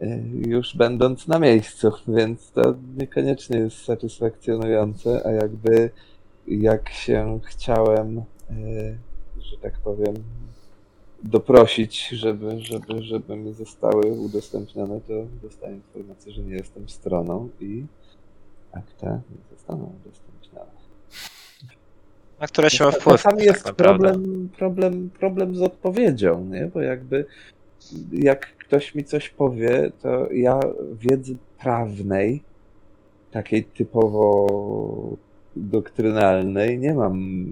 e, 0.00 0.18
już 0.46 0.76
będąc 0.76 1.28
na 1.28 1.38
miejscu, 1.38 1.92
więc 2.16 2.50
to 2.52 2.74
niekoniecznie 2.98 3.58
jest 3.58 3.84
satysfakcjonujące, 3.84 5.26
a 5.26 5.30
jakby 5.30 5.90
jak 6.46 6.88
się 6.88 7.40
chciałem 7.44 8.22
E, 8.50 8.96
że 9.40 9.56
tak 9.56 9.78
powiem, 9.78 10.14
doprosić, 11.22 12.08
żeby, 12.08 12.60
żeby, 12.60 13.02
żeby 13.02 13.36
mi 13.36 13.52
zostały 13.52 14.06
udostępnione, 14.06 15.00
to 15.00 15.12
dostaję 15.42 15.74
informację, 15.74 16.32
że 16.32 16.42
nie 16.42 16.54
jestem 16.54 16.88
stroną 16.88 17.48
i 17.60 17.84
akta 18.72 19.20
nie 19.30 19.56
zostaną 19.56 19.92
udostępnione. 20.00 20.70
Na 22.40 22.46
które 22.46 22.70
się 22.70 22.84
ma 22.84 22.90
wpływ. 22.90 23.22
Czasami 23.22 23.44
jest 23.44 23.64
tak 23.64 23.74
problem, 23.74 24.48
problem, 24.56 25.10
problem 25.18 25.56
z 25.56 25.62
odpowiedzią, 25.62 26.44
nie? 26.44 26.70
bo 26.74 26.80
jakby 26.80 27.24
jak 28.12 28.56
ktoś 28.56 28.94
mi 28.94 29.04
coś 29.04 29.28
powie, 29.28 29.90
to 30.02 30.32
ja 30.32 30.60
wiedzy 30.92 31.36
prawnej, 31.58 32.42
takiej 33.30 33.64
typowo 33.64 34.46
doktrynalnej, 35.56 36.78
nie 36.78 36.94
mam 36.94 37.46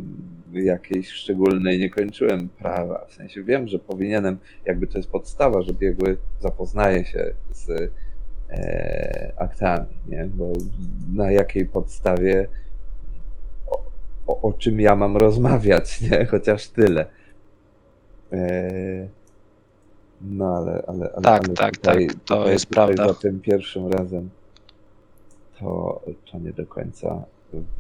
jakiejś 0.53 1.09
szczególnej, 1.09 1.79
nie 1.79 1.91
kończyłem 1.91 2.49
prawa. 2.49 3.07
W 3.09 3.15
sensie 3.15 3.43
wiem, 3.43 3.69
że 3.69 3.79
powinienem, 3.79 4.39
jakby 4.65 4.87
to 4.87 4.99
jest 4.99 5.11
podstawa, 5.11 5.63
że 5.63 5.73
biegły 5.73 6.17
zapoznaje 6.41 7.05
się 7.05 7.35
z 7.51 7.93
e, 8.51 9.33
aktami, 9.37 9.87
nie? 10.09 10.25
Bo 10.25 10.53
na 11.15 11.31
jakiej 11.31 11.67
podstawie 11.67 12.49
o, 13.71 13.85
o, 14.27 14.41
o, 14.41 14.53
czym 14.53 14.81
ja 14.81 14.97
mam 14.97 15.17
rozmawiać, 15.17 16.01
nie? 16.11 16.27
Chociaż 16.27 16.69
tyle. 16.69 17.07
E, 18.33 19.09
no 20.21 20.57
ale, 20.57 20.83
ale, 20.87 21.13
ale 21.13 21.23
tak, 21.23 21.45
ale 21.45 21.55
tak, 21.55 21.77
tutaj, 21.77 22.07
tak, 22.07 22.17
to 22.25 22.37
tutaj, 22.37 22.53
jest 22.53 22.67
tutaj 22.67 22.87
prawda. 22.95 23.09
Za 23.09 23.21
tym 23.21 23.41
pierwszym 23.41 23.93
razem 23.93 24.31
to, 25.59 26.03
to 26.33 26.39
nie 26.39 26.53
do 26.53 26.67
końca 26.67 27.25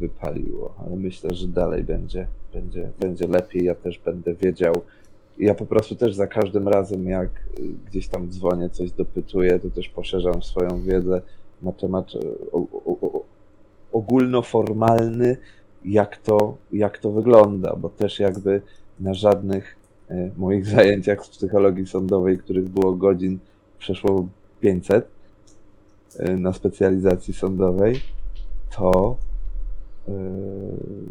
wypaliło, 0.00 0.74
ale 0.78 0.96
myślę, 0.96 1.34
że 1.34 1.48
dalej 1.48 1.84
będzie, 1.84 2.26
będzie, 2.52 2.90
będzie 3.00 3.26
lepiej. 3.28 3.64
Ja 3.64 3.74
też 3.74 3.98
będę 3.98 4.34
wiedział. 4.34 4.74
Ja 5.38 5.54
po 5.54 5.66
prostu 5.66 5.96
też 5.96 6.14
za 6.14 6.26
każdym 6.26 6.68
razem, 6.68 7.08
jak 7.08 7.28
gdzieś 7.86 8.08
tam 8.08 8.30
dzwonię, 8.30 8.70
coś 8.70 8.92
dopytuję, 8.92 9.58
to 9.58 9.70
też 9.70 9.88
poszerzam 9.88 10.42
swoją 10.42 10.82
wiedzę 10.82 11.22
na 11.62 11.72
temat 11.72 12.12
o, 12.52 12.66
ogólnoformalny, 13.92 15.36
jak 15.84 16.16
to, 16.16 16.56
jak 16.72 16.98
to 16.98 17.10
wygląda, 17.10 17.76
bo 17.76 17.88
też 17.88 18.20
jakby 18.20 18.62
na 19.00 19.14
żadnych 19.14 19.76
e, 20.10 20.30
moich 20.36 20.66
zajęciach 20.76 21.24
z 21.24 21.28
psychologii 21.28 21.86
sądowej, 21.86 22.38
których 22.38 22.68
było 22.68 22.92
godzin 22.92 23.38
przeszło 23.78 24.28
500 24.60 25.08
e, 26.18 26.36
na 26.36 26.52
specjalizacji 26.52 27.34
sądowej, 27.34 28.00
to 28.76 29.16
Y, 29.16 29.25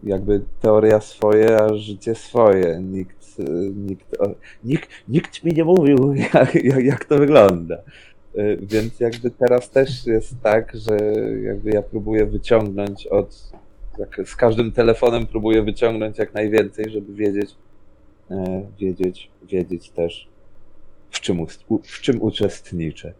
jakby 0.03 0.41
teoria 0.61 0.99
swoje, 0.99 1.57
a 1.57 1.75
życie 1.75 2.15
swoje. 2.15 2.79
Nikt, 2.81 3.39
y, 3.39 3.43
nikt, 3.75 4.17
nikt, 4.63 4.89
nikt 5.07 5.43
mi 5.43 5.53
nie 5.53 5.63
mówił, 5.63 6.13
jak, 6.33 6.55
jak, 6.83 7.05
to 7.05 7.17
wygląda. 7.17 7.77
Y, 8.37 8.57
więc 8.61 8.99
jakby 8.99 9.31
teraz 9.31 9.69
też 9.69 10.05
jest 10.07 10.41
tak, 10.43 10.75
że 10.75 10.97
jakby 11.43 11.69
ja 11.71 11.81
próbuję 11.81 12.25
wyciągnąć 12.25 13.07
od. 13.07 13.51
Z 14.25 14.35
każdym 14.35 14.71
telefonem 14.71 15.27
próbuję 15.27 15.63
wyciągnąć 15.63 16.17
jak 16.17 16.33
najwięcej, 16.33 16.89
żeby 16.89 17.13
wiedzieć, 17.13 17.55
wiedzieć, 18.79 19.31
wiedzieć 19.43 19.89
też, 19.89 20.27
w 21.11 21.19
czym, 21.19 21.45
w 21.83 22.01
czym 22.01 22.21
uczestniczę. 22.21 23.13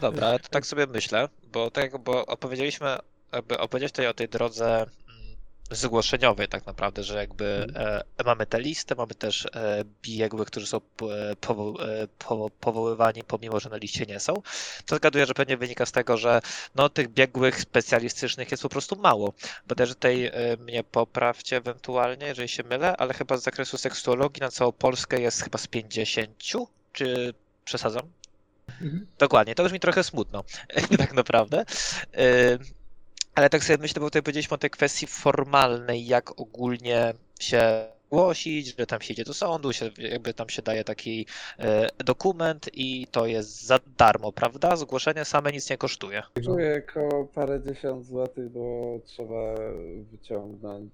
Dobra, 0.00 0.38
to 0.38 0.48
tak 0.48 0.66
sobie 0.66 0.86
myślę, 0.86 1.28
bo 1.52 1.70
tak, 1.70 1.98
bo 1.98 2.26
opowiedzieliśmy 2.26 2.86
jakby 3.32 3.58
opowiedzieć 3.58 3.92
tutaj 3.92 4.06
o 4.06 4.14
tej 4.14 4.28
drodze 4.28 4.76
mm, 4.76 5.36
zgłoszeniowej 5.70 6.48
tak 6.48 6.66
naprawdę, 6.66 7.02
że 7.02 7.18
jakby 7.18 7.64
mhm. 7.68 8.02
e, 8.18 8.24
mamy 8.24 8.46
tę 8.46 8.60
listę, 8.60 8.94
mamy 8.94 9.14
też 9.14 9.46
e, 9.46 9.84
biegłych, 10.02 10.48
którzy 10.48 10.66
są 10.66 10.76
e, 10.76 11.36
powo, 11.36 11.88
e, 11.88 12.08
powo, 12.18 12.50
powoływani 12.50 13.22
pomimo, 13.24 13.60
że 13.60 13.70
na 13.70 13.76
liście 13.76 14.06
nie 14.06 14.20
są. 14.20 14.34
To 14.86 14.96
zgaduję, 14.96 15.26
że 15.26 15.34
pewnie 15.34 15.56
wynika 15.56 15.86
z 15.86 15.92
tego, 15.92 16.16
że 16.16 16.40
no, 16.74 16.88
tych 16.88 17.08
biegłych 17.08 17.60
specjalistycznych 17.60 18.50
jest 18.50 18.62
po 18.62 18.68
prostu 18.68 18.96
mało. 18.96 19.32
Bo 19.68 19.74
też 19.74 19.88
tutaj 19.88 20.24
e, 20.24 20.32
mnie 20.56 20.84
poprawcie 20.84 21.56
ewentualnie, 21.56 22.26
jeżeli 22.26 22.48
się 22.48 22.62
mylę, 22.62 22.96
ale 22.96 23.14
chyba 23.14 23.36
z 23.36 23.42
zakresu 23.42 23.78
seksuologii 23.78 24.40
na 24.40 24.50
całą 24.50 24.72
Polskę 24.72 25.20
jest 25.20 25.42
chyba 25.42 25.58
z 25.58 25.66
50, 25.66 26.30
czy 26.92 27.34
przesadzam? 27.64 28.02
Mhm. 28.68 29.06
Dokładnie, 29.18 29.54
to 29.54 29.62
już 29.62 29.72
mi 29.72 29.80
trochę 29.80 30.04
smutno, 30.04 30.44
tak 30.98 31.12
naprawdę. 31.12 31.64
Ale 33.36 33.50
tak 33.50 33.64
sobie 33.64 33.78
myślę, 33.78 34.00
bo 34.00 34.06
tutaj 34.06 34.22
powiedzieliśmy 34.22 34.54
o 34.54 34.58
tej 34.58 34.70
kwestii 34.70 35.06
formalnej, 35.06 36.06
jak 36.06 36.40
ogólnie 36.40 37.14
się 37.40 37.86
głosić, 38.10 38.76
że 38.78 38.86
tam 38.86 39.00
się 39.00 39.12
idzie 39.12 39.24
do 39.24 39.34
sądu, 39.34 39.72
się, 39.72 39.90
jakby 39.98 40.34
tam 40.34 40.48
się 40.48 40.62
daje 40.62 40.84
taki 40.84 41.26
e, 41.58 41.88
dokument 42.04 42.70
i 42.72 43.06
to 43.10 43.26
jest 43.26 43.66
za 43.66 43.78
darmo, 43.98 44.32
prawda? 44.32 44.76
Zgłoszenie 44.76 45.24
same 45.24 45.52
nic 45.52 45.70
nie 45.70 45.78
kosztuje. 45.78 46.22
Czuję 46.44 46.66
jako 46.66 47.28
parę 47.34 47.60
dziesiąt 47.62 48.06
złotych, 48.06 48.48
bo 48.48 48.98
trzeba 49.04 49.54
wyciągnąć 50.12 50.92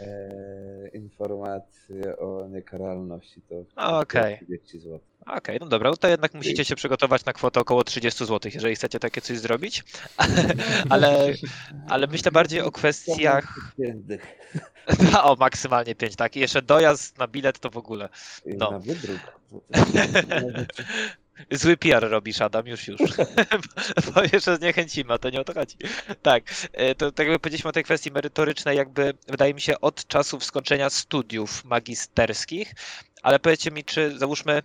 e, 0.00 0.88
informacje 0.88 2.16
o 2.18 2.48
niekaralności. 2.48 3.42
To 3.42 3.64
Okej. 4.00 4.36
30 4.36 4.78
zł. 4.78 5.00
Okej, 5.26 5.58
no 5.60 5.66
dobra, 5.66 5.90
no 5.90 5.96
to 5.96 6.08
jednak 6.08 6.34
musicie 6.34 6.64
się 6.64 6.76
przygotować 6.76 7.24
na 7.24 7.32
kwotę 7.32 7.60
około 7.60 7.84
30 7.84 8.26
zł, 8.26 8.50
jeżeli 8.54 8.76
chcecie 8.76 8.98
takie 8.98 9.20
coś 9.20 9.38
zrobić. 9.38 9.84
ale, 10.90 11.32
ale 11.88 12.06
myślę 12.06 12.32
bardziej 12.32 12.60
o 12.60 12.70
kwestiach. 12.70 13.54
o, 15.22 15.36
maksymalnie 15.36 15.94
5, 15.94 16.16
tak. 16.16 16.36
I 16.36 16.40
jeszcze 16.40 16.62
dojazd 16.62 17.18
na 17.18 17.28
bilet 17.28 17.58
to 17.58 17.70
w 17.70 17.76
ogóle. 17.76 18.08
No. 18.46 18.70
Na 18.70 18.78
wydruk. 18.78 19.20
Zły 21.50 21.76
PR 21.76 22.10
robisz, 22.10 22.40
Adam, 22.40 22.66
już, 22.66 22.88
już. 22.88 23.00
Bo 24.14 24.22
jeszcze 24.32 24.56
zniechęcimy, 24.56 25.12
a 25.12 25.18
to 25.18 25.30
nie 25.30 25.40
o 25.40 25.44
to 25.44 25.54
chodzi. 25.54 25.76
Tak, 26.22 26.42
e, 26.72 26.94
to 26.94 27.12
tak 27.12 27.28
jak 27.28 27.40
powiedzieliśmy 27.40 27.70
o 27.70 27.72
tej 27.72 27.84
kwestii 27.84 28.10
merytorycznej, 28.10 28.76
jakby 28.76 29.14
wydaje 29.28 29.54
mi 29.54 29.60
się 29.60 29.80
od 29.80 30.06
czasów 30.06 30.44
skończenia 30.44 30.90
studiów 30.90 31.64
magisterskich, 31.64 32.74
ale 33.22 33.38
powiedzcie 33.38 33.70
mi, 33.70 33.84
czy 33.84 34.18
załóżmy, 34.18 34.62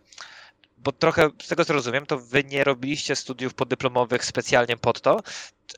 bo 0.77 0.91
trochę 0.91 1.29
z 1.43 1.47
tego 1.47 1.65
co 1.65 1.73
rozumiem, 1.73 2.05
to 2.05 2.19
wy 2.19 2.43
nie 2.43 2.63
robiliście 2.63 3.15
studiów 3.15 3.53
podyplomowych 3.53 4.25
specjalnie 4.25 4.77
pod 4.77 5.01
to. 5.01 5.19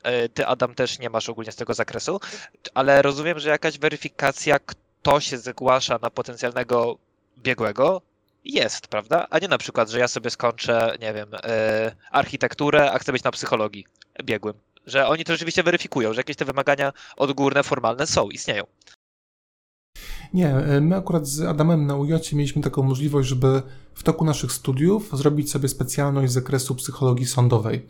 E, 0.02 0.28
ty, 0.28 0.46
Adam, 0.46 0.74
też 0.74 0.98
nie 0.98 1.10
masz 1.10 1.28
ogólnie 1.28 1.52
z 1.52 1.56
tego 1.56 1.74
zakresu, 1.74 2.20
ale 2.74 3.02
rozumiem, 3.02 3.38
że 3.38 3.48
jakaś 3.48 3.78
weryfikacja, 3.78 4.58
kto 4.58 5.20
się 5.20 5.38
zgłasza 5.38 5.98
na 6.02 6.10
potencjalnego 6.10 6.98
biegłego, 7.38 8.02
jest, 8.44 8.88
prawda? 8.88 9.26
A 9.30 9.38
nie 9.38 9.48
na 9.48 9.58
przykład, 9.58 9.90
że 9.90 9.98
ja 9.98 10.08
sobie 10.08 10.30
skończę, 10.30 10.96
nie 11.00 11.14
wiem, 11.14 11.28
yy, 11.32 11.40
architekturę, 12.10 12.92
a 12.92 12.98
chcę 12.98 13.12
być 13.12 13.24
na 13.24 13.30
psychologii 13.30 13.86
biegłym. 14.24 14.54
że 14.86 15.06
oni 15.06 15.24
to 15.24 15.32
rzeczywiście 15.32 15.62
weryfikują, 15.62 16.12
że 16.12 16.20
jakieś 16.20 16.36
te 16.36 16.44
wymagania 16.44 16.92
odgórne, 17.16 17.62
formalne 17.62 18.06
są, 18.06 18.30
istnieją. 18.30 18.64
Nie, 20.34 20.48
e, 20.48 20.80
my 20.80 20.96
akurat 20.96 21.26
z 21.26 21.40
Adamem 21.40 21.86
na 21.86 21.96
UJ 21.96 22.12
mieliśmy 22.32 22.62
taką 22.62 22.82
możliwość, 22.82 23.28
żeby 23.28 23.62
w 23.94 24.02
toku 24.02 24.24
naszych 24.24 24.52
studiów 24.52 25.10
zrobić 25.12 25.50
sobie 25.50 25.68
specjalność 25.68 26.30
z 26.30 26.34
zakresu 26.34 26.74
psychologii 26.74 27.26
sądowej. 27.26 27.86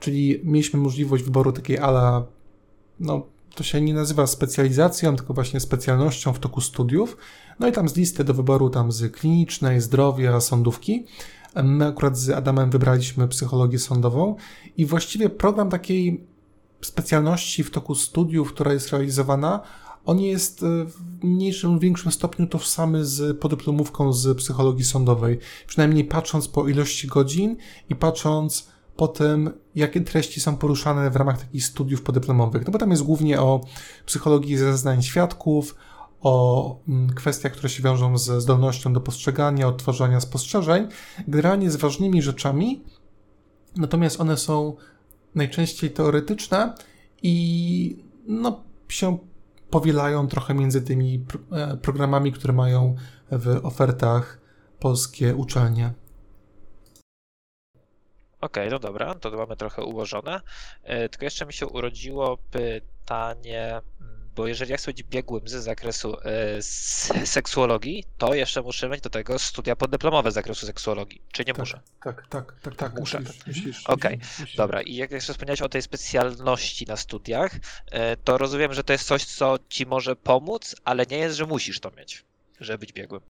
Czyli 0.00 0.40
mieliśmy 0.44 0.80
możliwość 0.80 1.24
wyboru 1.24 1.52
takiej 1.52 1.78
ala, 1.78 2.24
no 3.00 3.26
to 3.54 3.64
się 3.64 3.80
nie 3.80 3.94
nazywa 3.94 4.26
specjalizacją, 4.26 5.16
tylko 5.16 5.34
właśnie 5.34 5.60
specjalnością 5.60 6.32
w 6.32 6.38
toku 6.38 6.60
studiów. 6.60 7.16
No 7.60 7.68
i 7.68 7.72
tam 7.72 7.88
z 7.88 7.96
listy 7.96 8.24
do 8.24 8.34
wyboru 8.34 8.70
tam 8.70 8.92
z 8.92 9.12
klinicznej, 9.12 9.80
zdrowia, 9.80 10.40
sądówki. 10.40 11.06
My 11.64 11.86
akurat 11.86 12.18
z 12.18 12.30
Adamem 12.30 12.70
wybraliśmy 12.70 13.28
psychologię 13.28 13.78
sądową 13.78 14.36
i 14.76 14.86
właściwie 14.86 15.30
program 15.30 15.70
takiej 15.70 16.26
specjalności 16.80 17.64
w 17.64 17.70
toku 17.70 17.94
studiów, 17.94 18.52
która 18.52 18.72
jest 18.72 18.90
realizowana, 18.90 19.60
on 20.04 20.20
jest 20.20 20.62
e, 20.62 20.66
w 20.84 21.24
mniejszym 21.24 21.72
lub 21.72 21.82
większym 21.82 22.12
stopniu 22.12 22.46
tożsamy 22.46 23.04
z 23.04 23.38
podyplomówką 23.38 24.12
z 24.12 24.38
psychologii 24.38 24.84
sądowej. 24.84 25.38
Przynajmniej 25.66 26.04
patrząc 26.04 26.48
po 26.48 26.68
ilości 26.68 27.06
godzin 27.08 27.56
i 27.90 27.96
patrząc 27.96 28.71
po 28.96 29.08
tym, 29.08 29.50
jakie 29.74 30.00
treści 30.00 30.40
są 30.40 30.56
poruszane 30.56 31.10
w 31.10 31.16
ramach 31.16 31.38
takich 31.38 31.64
studiów 31.64 32.02
podyplomowych. 32.02 32.66
No 32.66 32.72
bo 32.72 32.78
tam 32.78 32.90
jest 32.90 33.02
głównie 33.02 33.40
o 33.40 33.60
psychologii 34.06 34.56
zeznań 34.56 35.02
świadków, 35.02 35.74
o 36.20 36.76
mm, 36.88 37.10
kwestiach, 37.10 37.52
które 37.52 37.68
się 37.68 37.82
wiążą 37.82 38.18
ze 38.18 38.40
zdolnością 38.40 38.92
do 38.92 39.00
postrzegania, 39.00 39.68
odtwarzania 39.68 40.20
spostrzeżeń, 40.20 40.88
generalnie 41.28 41.70
z 41.70 41.76
ważnymi 41.76 42.22
rzeczami, 42.22 42.82
natomiast 43.76 44.20
one 44.20 44.36
są 44.36 44.76
najczęściej 45.34 45.90
teoretyczne 45.90 46.74
i 47.22 48.04
no, 48.26 48.60
się 48.88 49.18
powielają 49.70 50.28
trochę 50.28 50.54
między 50.54 50.82
tymi 50.82 51.24
e, 51.52 51.76
programami, 51.76 52.32
które 52.32 52.52
mają 52.52 52.94
w 53.30 53.60
ofertach 53.62 54.38
polskie 54.80 55.36
uczelnie. 55.36 55.92
Okej, 58.42 58.62
okay, 58.62 58.70
no 58.70 58.78
dobra, 58.78 59.14
to 59.14 59.30
mamy 59.30 59.56
trochę 59.56 59.82
ułożone. 59.82 60.40
E, 60.82 61.08
tylko 61.08 61.24
jeszcze 61.24 61.46
mi 61.46 61.52
się 61.52 61.66
urodziło 61.66 62.38
pytanie, 62.50 63.80
mm, 64.00 64.30
bo 64.36 64.46
jeżeli 64.46 64.70
ja 64.70 64.76
chcę 64.76 64.86
być 64.86 65.02
biegłym 65.02 65.48
z 65.48 65.52
zakresu 65.52 66.16
e, 66.20 66.62
seksuologii, 67.26 68.04
to 68.18 68.34
jeszcze 68.34 68.62
muszę 68.62 68.88
mieć 68.88 69.00
do 69.00 69.10
tego 69.10 69.38
studia 69.38 69.76
podyplomowe 69.76 70.30
z 70.30 70.34
zakresu 70.34 70.66
seksuologii. 70.66 71.22
Czy 71.32 71.44
nie 71.44 71.52
tak, 71.52 71.58
muszę? 71.58 71.80
Tak, 72.02 72.26
tak, 72.26 72.54
tak, 72.62 72.76
tak. 72.76 73.00
Muszę. 73.00 73.20
Musisz, 73.46 73.86
Okej, 73.86 74.14
okay. 74.14 74.46
dobra. 74.56 74.82
I 74.82 74.94
jak 74.94 75.10
jeszcze 75.10 75.32
wspomniałeś 75.32 75.62
o 75.62 75.68
tej 75.68 75.82
specjalności 75.82 76.86
na 76.86 76.96
studiach, 76.96 77.52
e, 77.90 78.16
to 78.16 78.38
rozumiem, 78.38 78.74
że 78.74 78.84
to 78.84 78.92
jest 78.92 79.06
coś, 79.06 79.24
co 79.24 79.58
ci 79.68 79.86
może 79.86 80.16
pomóc, 80.16 80.76
ale 80.84 81.06
nie 81.06 81.18
jest, 81.18 81.36
że 81.36 81.46
musisz 81.46 81.80
to 81.80 81.90
mieć, 81.90 82.24
żeby 82.60 82.78
być 82.78 82.92
biegłym. 82.92 83.31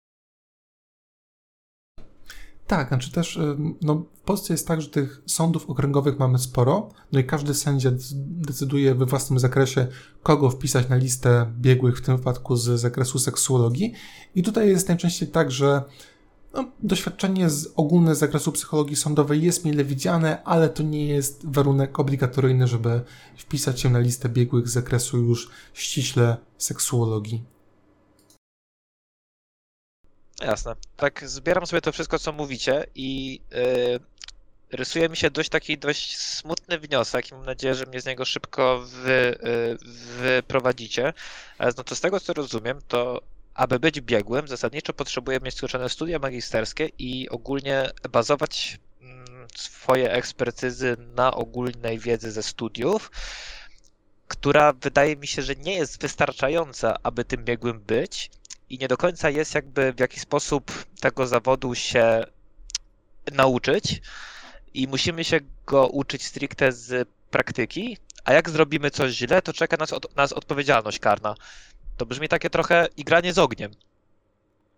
Tak, 2.70 2.88
znaczy 2.88 3.12
też 3.12 3.40
no, 3.82 4.04
w 4.16 4.22
Polsce 4.22 4.54
jest 4.54 4.68
tak, 4.68 4.82
że 4.82 4.90
tych 4.90 5.22
sądów 5.26 5.70
okręgowych 5.70 6.20
mamy 6.20 6.40
sporo, 6.40 6.90
no 7.12 7.20
i 7.20 7.24
każdy 7.24 7.54
sędzia 7.54 7.92
decyduje 8.16 8.96
we 8.96 9.06
własnym 9.06 9.40
zakresie, 9.40 9.88
kogo 10.24 10.50
wpisać 10.50 10.90
na 10.90 10.96
listę 10.96 11.54
biegłych, 11.60 11.98
w 11.98 12.02
tym 12.02 12.18
wypadku 12.18 12.56
z 12.56 12.80
zakresu 12.80 13.20
seksuologii. 13.20 13.94
I 14.36 14.44
tutaj 14.44 14.70
jest 14.70 14.88
najczęściej 14.88 15.28
tak, 15.30 15.52
że 15.52 15.84
no, 16.54 16.66
doświadczenie 16.80 17.50
z 17.50 17.74
ogólne 17.76 18.16
z 18.16 18.20
zakresu 18.20 18.52
psychologii 18.52 18.96
sądowej 18.96 19.44
jest 19.44 19.66
mile 19.66 19.84
widziane, 19.84 20.44
ale 20.44 20.70
to 20.70 20.84
nie 20.84 21.08
jest 21.08 21.42
warunek 21.44 22.00
obligatoryjny, 22.00 22.68
żeby 22.68 23.02
wpisać 23.38 23.82
się 23.82 23.90
na 23.90 24.00
listę 24.00 24.30
biegłych 24.30 24.68
z 24.68 24.74
zakresu 24.74 25.18
już 25.18 25.50
ściśle 25.74 26.38
seksuologii. 26.58 27.44
Jasne. 30.42 30.76
Tak 30.98 31.30
zbieram 31.30 31.66
sobie 31.66 31.82
to 31.82 31.92
wszystko, 31.92 32.20
co 32.20 32.32
mówicie 32.32 32.86
i 32.96 33.42
yy, 33.52 34.00
rysuje 34.72 35.10
mi 35.10 35.18
się 35.18 35.32
dość 35.32 35.50
taki 35.50 35.78
dość 35.78 36.18
smutny 36.18 36.80
wniosek 36.80 37.32
i 37.32 37.34
mam 37.34 37.46
nadzieję, 37.46 37.76
że 37.76 37.86
mnie 37.86 38.02
z 38.02 38.06
niego 38.06 38.26
szybko 38.26 38.80
wy, 38.86 39.38
yy, 39.44 39.78
wyprowadzicie. 40.22 41.14
No 41.60 41.84
to 41.84 41.96
z 41.96 42.02
tego, 42.02 42.20
co 42.20 42.34
rozumiem, 42.34 42.80
to 42.88 43.22
aby 43.60 43.80
być 43.80 44.02
biegłym, 44.02 44.48
zasadniczo 44.48 44.94
potrzebuję 44.94 45.40
mieć 45.40 45.56
skończone 45.56 45.90
studia 45.90 46.20
magisterskie 46.20 46.90
i 47.00 47.30
ogólnie 47.30 47.92
bazować 48.12 48.80
mm, 49.02 49.48
swoje 49.56 50.12
ekspertyzy 50.12 50.98
na 51.16 51.34
ogólnej 51.34 52.00
wiedzy 52.00 52.32
ze 52.32 52.44
studiów, 52.44 53.12
która 54.28 54.74
wydaje 54.74 55.16
mi 55.16 55.28
się, 55.28 55.42
że 55.42 55.56
nie 55.56 55.74
jest 55.74 56.02
wystarczająca, 56.02 56.98
aby 57.04 57.26
tym 57.26 57.46
biegłym 57.46 57.80
być 57.80 58.32
i 58.70 58.78
nie 58.78 58.88
do 58.88 58.98
końca 58.98 59.30
jest 59.30 59.56
jakby 59.56 59.94
w 59.94 60.00
jakiś 60.00 60.22
sposób 60.22 60.72
tego 61.00 61.28
zawodu 61.28 61.76
się 61.76 62.24
nauczyć 63.32 64.02
i 64.74 64.88
musimy 64.88 65.24
się 65.24 65.40
go 65.66 65.88
uczyć 65.88 66.26
stricte 66.26 66.72
z 66.72 67.10
praktyki, 67.32 67.98
a 68.24 68.34
jak 68.34 68.50
zrobimy 68.50 68.92
coś 68.92 69.12
źle, 69.12 69.42
to 69.42 69.54
czeka 69.54 69.78
nas, 69.78 69.94
od, 69.94 70.16
nas 70.16 70.34
odpowiedzialność 70.34 71.00
karna. 71.00 71.36
To 71.98 72.06
brzmi 72.06 72.28
takie 72.28 72.50
trochę 72.50 72.88
igranie 72.98 73.34
z 73.34 73.38
ogniem. 73.38 73.72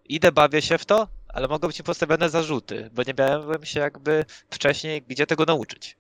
Idę, 0.06 0.32
bawię 0.32 0.62
się 0.62 0.78
w 0.78 0.86
to, 0.86 1.08
ale 1.28 1.48
mogą 1.48 1.68
być 1.68 1.82
postawione 1.82 2.30
zarzuty, 2.30 2.90
bo 2.94 3.04
nie 3.04 3.14
miałem 3.20 3.66
się 3.66 3.80
jakby 3.80 4.26
wcześniej 4.50 5.02
gdzie 5.02 5.28
tego 5.28 5.46
nauczyć. 5.46 5.98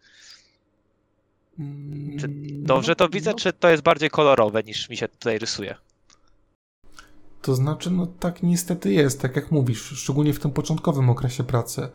Czy 2.19 2.25
mm, 2.25 2.63
dobrze 2.63 2.95
to 2.95 3.09
widzę, 3.09 3.31
no. 3.31 3.37
czy 3.37 3.53
to 3.53 3.69
jest 3.69 3.83
bardziej 3.83 4.09
kolorowe 4.09 4.63
niż 4.63 4.89
mi 4.89 4.97
się 4.97 5.07
tutaj 5.07 5.39
rysuje? 5.39 5.75
To 7.41 7.55
znaczy, 7.55 7.91
no 7.91 8.07
tak 8.07 8.43
niestety 8.43 8.93
jest, 8.93 9.21
tak 9.21 9.35
jak 9.35 9.51
mówisz, 9.51 9.81
szczególnie 9.81 10.33
w 10.33 10.39
tym 10.39 10.51
początkowym 10.51 11.09
okresie 11.09 11.43
pracy, 11.43 11.89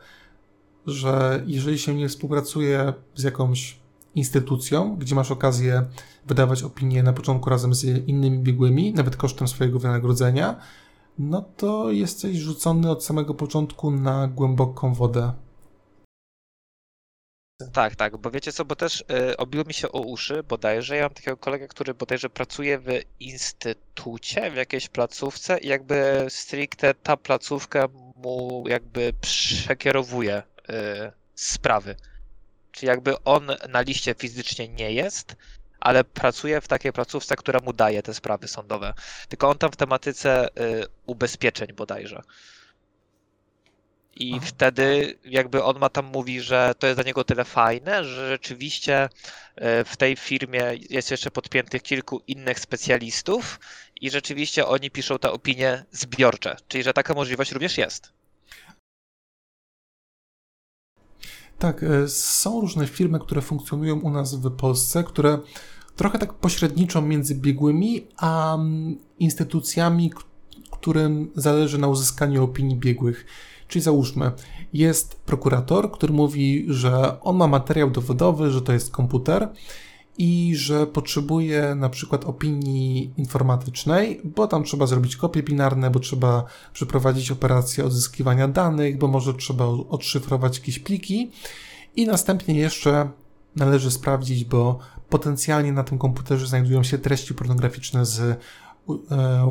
że 0.86 1.42
jeżeli 1.46 1.78
się 1.78 1.94
nie 1.94 2.08
współpracuje 2.08 2.92
z 3.14 3.22
jakąś 3.22 3.78
instytucją, 4.14 4.96
gdzie 4.96 5.14
masz 5.14 5.30
okazję 5.30 5.86
wydawać 6.26 6.62
opinie 6.62 7.02
na 7.02 7.12
początku 7.12 7.50
razem 7.50 7.74
z 7.74 7.84
innymi 7.84 8.38
biegłymi, 8.38 8.92
nawet 8.92 9.16
kosztem 9.16 9.48
swojego 9.48 9.78
wynagrodzenia, 9.78 10.56
no 11.18 11.44
to 11.56 11.90
jesteś 11.92 12.36
rzucony 12.36 12.90
od 12.90 13.04
samego 13.04 13.34
początku 13.34 13.90
na 13.90 14.28
głęboką 14.28 14.94
wodę. 14.94 15.32
Tak, 17.72 17.96
tak, 17.96 18.16
bo 18.16 18.30
wiecie 18.30 18.52
co, 18.52 18.64
bo 18.64 18.76
też 18.76 19.04
y, 19.30 19.36
obiło 19.36 19.64
mi 19.64 19.74
się 19.74 19.92
o 19.92 20.00
uszy 20.00 20.42
bodajże, 20.42 20.96
ja 20.96 21.02
mam 21.02 21.14
takiego 21.14 21.36
kolegę, 21.36 21.68
który 21.68 21.94
bodajże 21.94 22.30
pracuje 22.30 22.78
w 22.78 22.86
instytucie, 23.20 24.50
w 24.50 24.56
jakiejś 24.56 24.88
placówce 24.88 25.58
i 25.58 25.68
jakby 25.68 26.26
stricte 26.28 26.94
ta 26.94 27.16
placówka 27.16 27.88
mu 28.16 28.64
jakby 28.68 29.12
przekierowuje 29.20 30.38
y, 30.38 30.72
sprawy. 31.34 31.96
Czyli 32.72 32.88
jakby 32.88 33.22
on 33.24 33.46
na 33.68 33.80
liście 33.80 34.14
fizycznie 34.14 34.68
nie 34.68 34.92
jest, 34.92 35.36
ale 35.80 36.04
pracuje 36.04 36.60
w 36.60 36.68
takiej 36.68 36.92
placówce, 36.92 37.36
która 37.36 37.60
mu 37.60 37.72
daje 37.72 38.02
te 38.02 38.14
sprawy 38.14 38.48
sądowe. 38.48 38.94
Tylko 39.28 39.48
on 39.48 39.58
tam 39.58 39.72
w 39.72 39.76
tematyce 39.76 40.48
y, 40.48 40.86
ubezpieczeń 41.06 41.72
bodajże. 41.72 42.22
I 44.16 44.34
Aha. 44.36 44.46
wtedy 44.46 45.18
jakby 45.24 45.62
on 45.62 45.78
ma 45.78 45.88
tam 45.88 46.04
mówi, 46.04 46.40
że 46.40 46.74
to 46.78 46.86
jest 46.86 46.96
dla 46.96 47.04
niego 47.04 47.24
tyle 47.24 47.44
fajne, 47.44 48.04
że 48.04 48.28
rzeczywiście 48.28 49.04
y, 49.04 49.84
w 49.84 49.96
tej 49.96 50.16
firmie 50.16 50.62
jest 50.90 51.10
jeszcze 51.10 51.30
podpiętych 51.30 51.82
kilku 51.82 52.22
innych 52.26 52.60
specjalistów 52.60 53.60
i 54.00 54.10
rzeczywiście 54.10 54.66
oni 54.66 54.90
piszą 54.90 55.18
te 55.18 55.32
opinie 55.32 55.84
zbiorcze, 55.92 56.56
czyli 56.68 56.84
że 56.84 56.92
taka 56.92 57.14
możliwość 57.14 57.52
również 57.52 57.78
jest. 57.78 58.12
Tak, 61.58 61.82
e, 61.82 62.08
są 62.08 62.60
różne 62.60 62.86
firmy, 62.86 63.18
które 63.20 63.42
funkcjonują 63.42 64.00
u 64.00 64.10
nas 64.10 64.34
w 64.34 64.56
Polsce, 64.56 65.04
które 65.04 65.38
trochę 65.96 66.18
tak 66.18 66.32
pośredniczą 66.32 67.02
między 67.02 67.34
biegłymi 67.34 68.06
a 68.16 68.54
mm, 68.54 68.98
instytucjami, 69.18 70.12
którym 70.70 71.30
zależy 71.34 71.78
na 71.78 71.88
uzyskaniu 71.88 72.44
opinii 72.44 72.76
biegłych. 72.76 73.26
Czyli 73.68 73.82
załóżmy, 73.82 74.32
jest 74.72 75.20
prokurator, 75.20 75.90
który 75.90 76.12
mówi, 76.12 76.66
że 76.68 77.20
on 77.20 77.36
ma 77.36 77.46
materiał 77.46 77.90
dowodowy, 77.90 78.50
że 78.50 78.62
to 78.62 78.72
jest 78.72 78.90
komputer 78.90 79.48
i 80.18 80.52
że 80.56 80.86
potrzebuje 80.86 81.74
na 81.74 81.88
przykład 81.88 82.24
opinii 82.24 83.12
informatycznej, 83.16 84.20
bo 84.24 84.46
tam 84.46 84.64
trzeba 84.64 84.86
zrobić 84.86 85.16
kopie 85.16 85.42
binarne, 85.42 85.90
bo 85.90 86.00
trzeba 86.00 86.44
przeprowadzić 86.72 87.30
operację 87.30 87.84
odzyskiwania 87.84 88.48
danych, 88.48 88.98
bo 88.98 89.08
może 89.08 89.34
trzeba 89.34 89.64
odszyfrować 89.66 90.58
jakieś 90.58 90.78
pliki 90.78 91.30
i 91.96 92.06
następnie 92.06 92.54
jeszcze 92.54 93.10
należy 93.56 93.90
sprawdzić, 93.90 94.44
bo 94.44 94.78
potencjalnie 95.08 95.72
na 95.72 95.84
tym 95.84 95.98
komputerze 95.98 96.46
znajdują 96.46 96.82
się 96.82 96.98
treści 96.98 97.34
pornograficzne 97.34 98.06
z 98.06 98.20
e, 98.20 98.36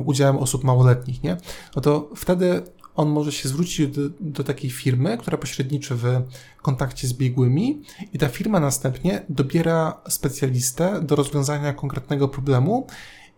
udziałem 0.06 0.38
osób 0.38 0.64
małoletnich, 0.64 1.24
nie? 1.24 1.38
No 1.76 1.82
to 1.82 2.10
wtedy 2.16 2.64
on 2.96 3.10
może 3.10 3.32
się 3.32 3.50
zwrócić 3.50 3.88
do, 3.88 4.02
do, 4.20 4.44
takiej 4.44 4.70
firmy, 4.70 5.18
która 5.18 5.38
pośredniczy 5.38 5.96
w 5.96 6.22
kontakcie 6.62 7.08
z 7.08 7.14
biegłymi 7.14 7.82
i 8.14 8.18
ta 8.20 8.28
firma 8.28 8.60
następnie 8.60 9.26
dobiera 9.30 10.02
specjalistę 10.10 11.02
do 11.02 11.16
rozwiązania 11.16 11.74
konkretnego 11.74 12.28
problemu 12.28 12.88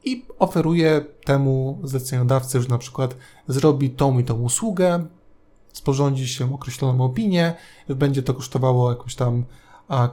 i 0.05 0.25
oferuje 0.39 1.05
temu 1.25 1.79
zleceniodawcy, 1.83 2.61
że 2.61 2.69
na 2.69 2.77
przykład 2.77 3.15
zrobi 3.47 3.89
tą 3.89 4.19
i 4.19 4.23
tą 4.23 4.41
usługę, 4.41 5.05
sporządzi 5.73 6.27
się 6.27 6.53
określoną 6.53 7.05
opinię, 7.05 7.53
będzie 7.89 8.23
to 8.23 8.33
kosztowało 8.33 8.89
jakąś 8.89 9.15
tam 9.15 9.45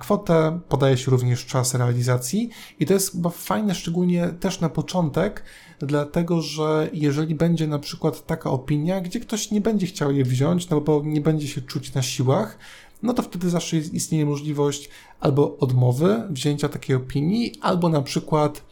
kwotę, 0.00 0.60
podaje 0.68 0.96
się 0.96 1.10
również 1.10 1.46
czas 1.46 1.74
realizacji 1.74 2.50
i 2.80 2.86
to 2.86 2.92
jest 2.92 3.12
chyba 3.12 3.30
fajne, 3.30 3.74
szczególnie 3.74 4.28
też 4.28 4.60
na 4.60 4.68
początek, 4.68 5.44
dlatego 5.78 6.40
że 6.40 6.90
jeżeli 6.92 7.34
będzie 7.34 7.66
na 7.66 7.78
przykład 7.78 8.26
taka 8.26 8.50
opinia, 8.50 9.00
gdzie 9.00 9.20
ktoś 9.20 9.50
nie 9.50 9.60
będzie 9.60 9.86
chciał 9.86 10.12
jej 10.12 10.24
wziąć, 10.24 10.68
no 10.68 10.80
bo 10.80 11.02
nie 11.04 11.20
będzie 11.20 11.48
się 11.48 11.60
czuć 11.60 11.94
na 11.94 12.02
siłach, 12.02 12.58
no 13.02 13.14
to 13.14 13.22
wtedy 13.22 13.50
zawsze 13.50 13.76
istnieje 13.76 14.26
możliwość 14.26 14.88
albo 15.20 15.56
odmowy 15.58 16.22
wzięcia 16.30 16.68
takiej 16.68 16.96
opinii, 16.96 17.52
albo 17.60 17.88
na 17.88 18.02
przykład 18.02 18.64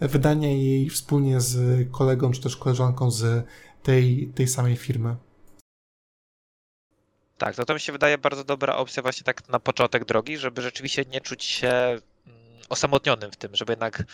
wydania 0.00 0.48
jej 0.48 0.90
wspólnie 0.90 1.40
z 1.40 1.86
kolegą 1.92 2.30
czy 2.30 2.40
też 2.40 2.56
koleżanką 2.56 3.10
z 3.10 3.46
tej, 3.82 4.32
tej 4.34 4.48
samej 4.48 4.76
firmy. 4.76 5.16
Tak, 7.38 7.56
to, 7.56 7.64
to 7.64 7.74
mi 7.74 7.80
się 7.80 7.92
wydaje 7.92 8.18
bardzo 8.18 8.44
dobra 8.44 8.76
opcja 8.76 9.02
właśnie 9.02 9.24
tak 9.24 9.48
na 9.48 9.60
początek 9.60 10.04
drogi, 10.04 10.38
żeby 10.38 10.62
rzeczywiście 10.62 11.04
nie 11.04 11.20
czuć 11.20 11.44
się 11.44 11.68
mm, 11.68 12.00
osamotnionym 12.68 13.30
w 13.30 13.36
tym, 13.36 13.56
żeby 13.56 13.72
jednak, 13.72 14.04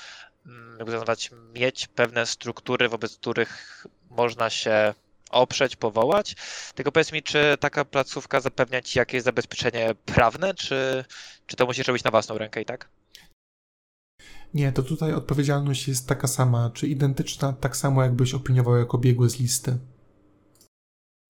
jakby 0.78 0.92
nazwać, 0.92 1.30
mieć 1.54 1.86
pewne 1.86 2.26
struktury, 2.26 2.88
wobec 2.88 3.16
których 3.16 3.86
można 4.10 4.50
się 4.50 4.94
oprzeć, 5.30 5.76
powołać. 5.76 6.36
Tylko 6.74 6.92
powiedz 6.92 7.12
mi, 7.12 7.22
czy 7.22 7.56
taka 7.60 7.84
placówka 7.84 8.40
zapewnia 8.40 8.82
ci 8.82 8.98
jakieś 8.98 9.22
zabezpieczenie 9.22 9.94
prawne, 10.04 10.54
czy, 10.54 11.04
czy 11.46 11.56
to 11.56 11.66
musisz 11.66 11.86
robić 11.86 12.04
na 12.04 12.10
własną 12.10 12.38
rękę 12.38 12.62
i 12.62 12.64
tak? 12.64 12.88
Nie, 14.54 14.72
to 14.72 14.82
tutaj 14.82 15.12
odpowiedzialność 15.12 15.88
jest 15.88 16.08
taka 16.08 16.28
sama, 16.28 16.70
czy 16.74 16.86
identyczna, 16.86 17.52
tak 17.52 17.76
samo 17.76 18.02
jakbyś 18.02 18.34
opiniował 18.34 18.76
jako 18.76 18.98
biegły 18.98 19.30
z 19.30 19.38
listy. 19.38 19.78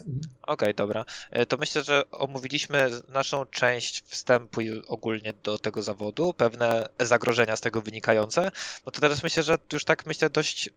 Okej, 0.04 0.22
okay, 0.42 0.74
dobra. 0.74 1.04
E, 1.30 1.46
to 1.46 1.56
myślę, 1.56 1.84
że 1.84 2.10
omówiliśmy 2.10 2.90
naszą 3.08 3.46
część 3.46 4.04
wstępu 4.06 4.60
ogólnie 4.88 5.32
do 5.42 5.58
tego 5.58 5.82
zawodu, 5.82 6.34
pewne 6.34 6.88
zagrożenia 7.00 7.56
z 7.56 7.60
tego 7.60 7.82
wynikające. 7.82 8.50
No 8.86 8.92
to 8.92 9.00
teraz 9.00 9.22
myślę, 9.22 9.42
że 9.42 9.58
już 9.72 9.84
tak 9.84 10.06
myślę 10.06 10.30
dość, 10.30 10.70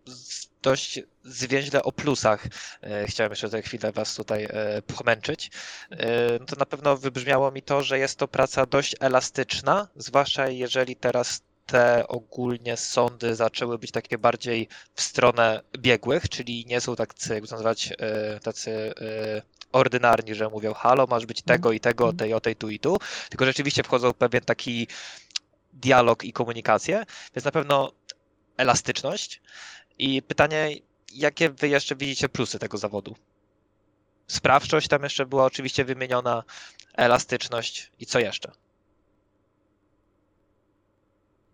dość 0.61 0.99
zwięźle 1.23 1.83
o 1.83 1.91
plusach. 1.91 2.47
E, 2.81 3.07
chciałem 3.07 3.31
jeszcze 3.31 3.49
za 3.49 3.61
chwilę 3.61 3.91
Was 3.91 4.15
tutaj 4.15 4.47
e, 4.49 4.81
pomęczyć. 4.81 5.51
No 6.39 6.45
to 6.45 6.55
na 6.55 6.65
pewno 6.65 6.97
wybrzmiało 6.97 7.51
mi 7.51 7.61
to, 7.61 7.83
że 7.83 7.99
jest 7.99 8.19
to 8.19 8.27
praca 8.27 8.65
dość 8.65 8.95
elastyczna, 8.99 9.87
zwłaszcza 9.95 10.47
jeżeli 10.49 10.95
teraz 10.95 11.41
te 11.67 12.07
ogólnie 12.07 12.77
sądy 12.77 13.35
zaczęły 13.35 13.77
być 13.77 13.91
takie 13.91 14.17
bardziej 14.17 14.67
w 14.93 15.01
stronę 15.01 15.61
biegłych, 15.77 16.29
czyli 16.29 16.65
nie 16.65 16.81
są 16.81 16.95
tacy, 16.95 17.33
jak 17.33 17.51
nazwać, 17.51 17.93
e, 17.97 18.39
tacy 18.39 18.71
e, 18.71 19.41
ordynarni, 19.71 20.35
że 20.35 20.49
mówią 20.49 20.73
halo, 20.73 21.07
masz 21.07 21.25
być 21.25 21.41
tego 21.41 21.71
i 21.71 21.79
tego, 21.79 22.13
tej, 22.13 22.33
o 22.33 22.39
tej, 22.39 22.55
tu 22.55 22.69
i 22.69 22.79
tu, 22.79 22.97
tylko 23.29 23.45
rzeczywiście 23.45 23.83
wchodzą 23.83 24.11
w 24.11 24.15
pewien 24.15 24.41
taki 24.41 24.87
dialog 25.73 26.23
i 26.23 26.33
komunikację, 26.33 27.05
więc 27.35 27.45
na 27.45 27.51
pewno 27.51 27.91
elastyczność 28.57 29.41
i 29.97 30.21
pytanie, 30.21 30.69
jakie 31.13 31.49
wy 31.49 31.67
jeszcze 31.69 31.95
widzicie 31.95 32.29
plusy 32.29 32.59
tego 32.59 32.77
zawodu? 32.77 33.15
Sprawczość 34.27 34.87
tam 34.87 35.03
jeszcze 35.03 35.25
była 35.25 35.45
oczywiście 35.45 35.85
wymieniona, 35.85 36.43
elastyczność 36.93 37.91
i 37.99 38.05
co 38.05 38.19
jeszcze? 38.19 38.51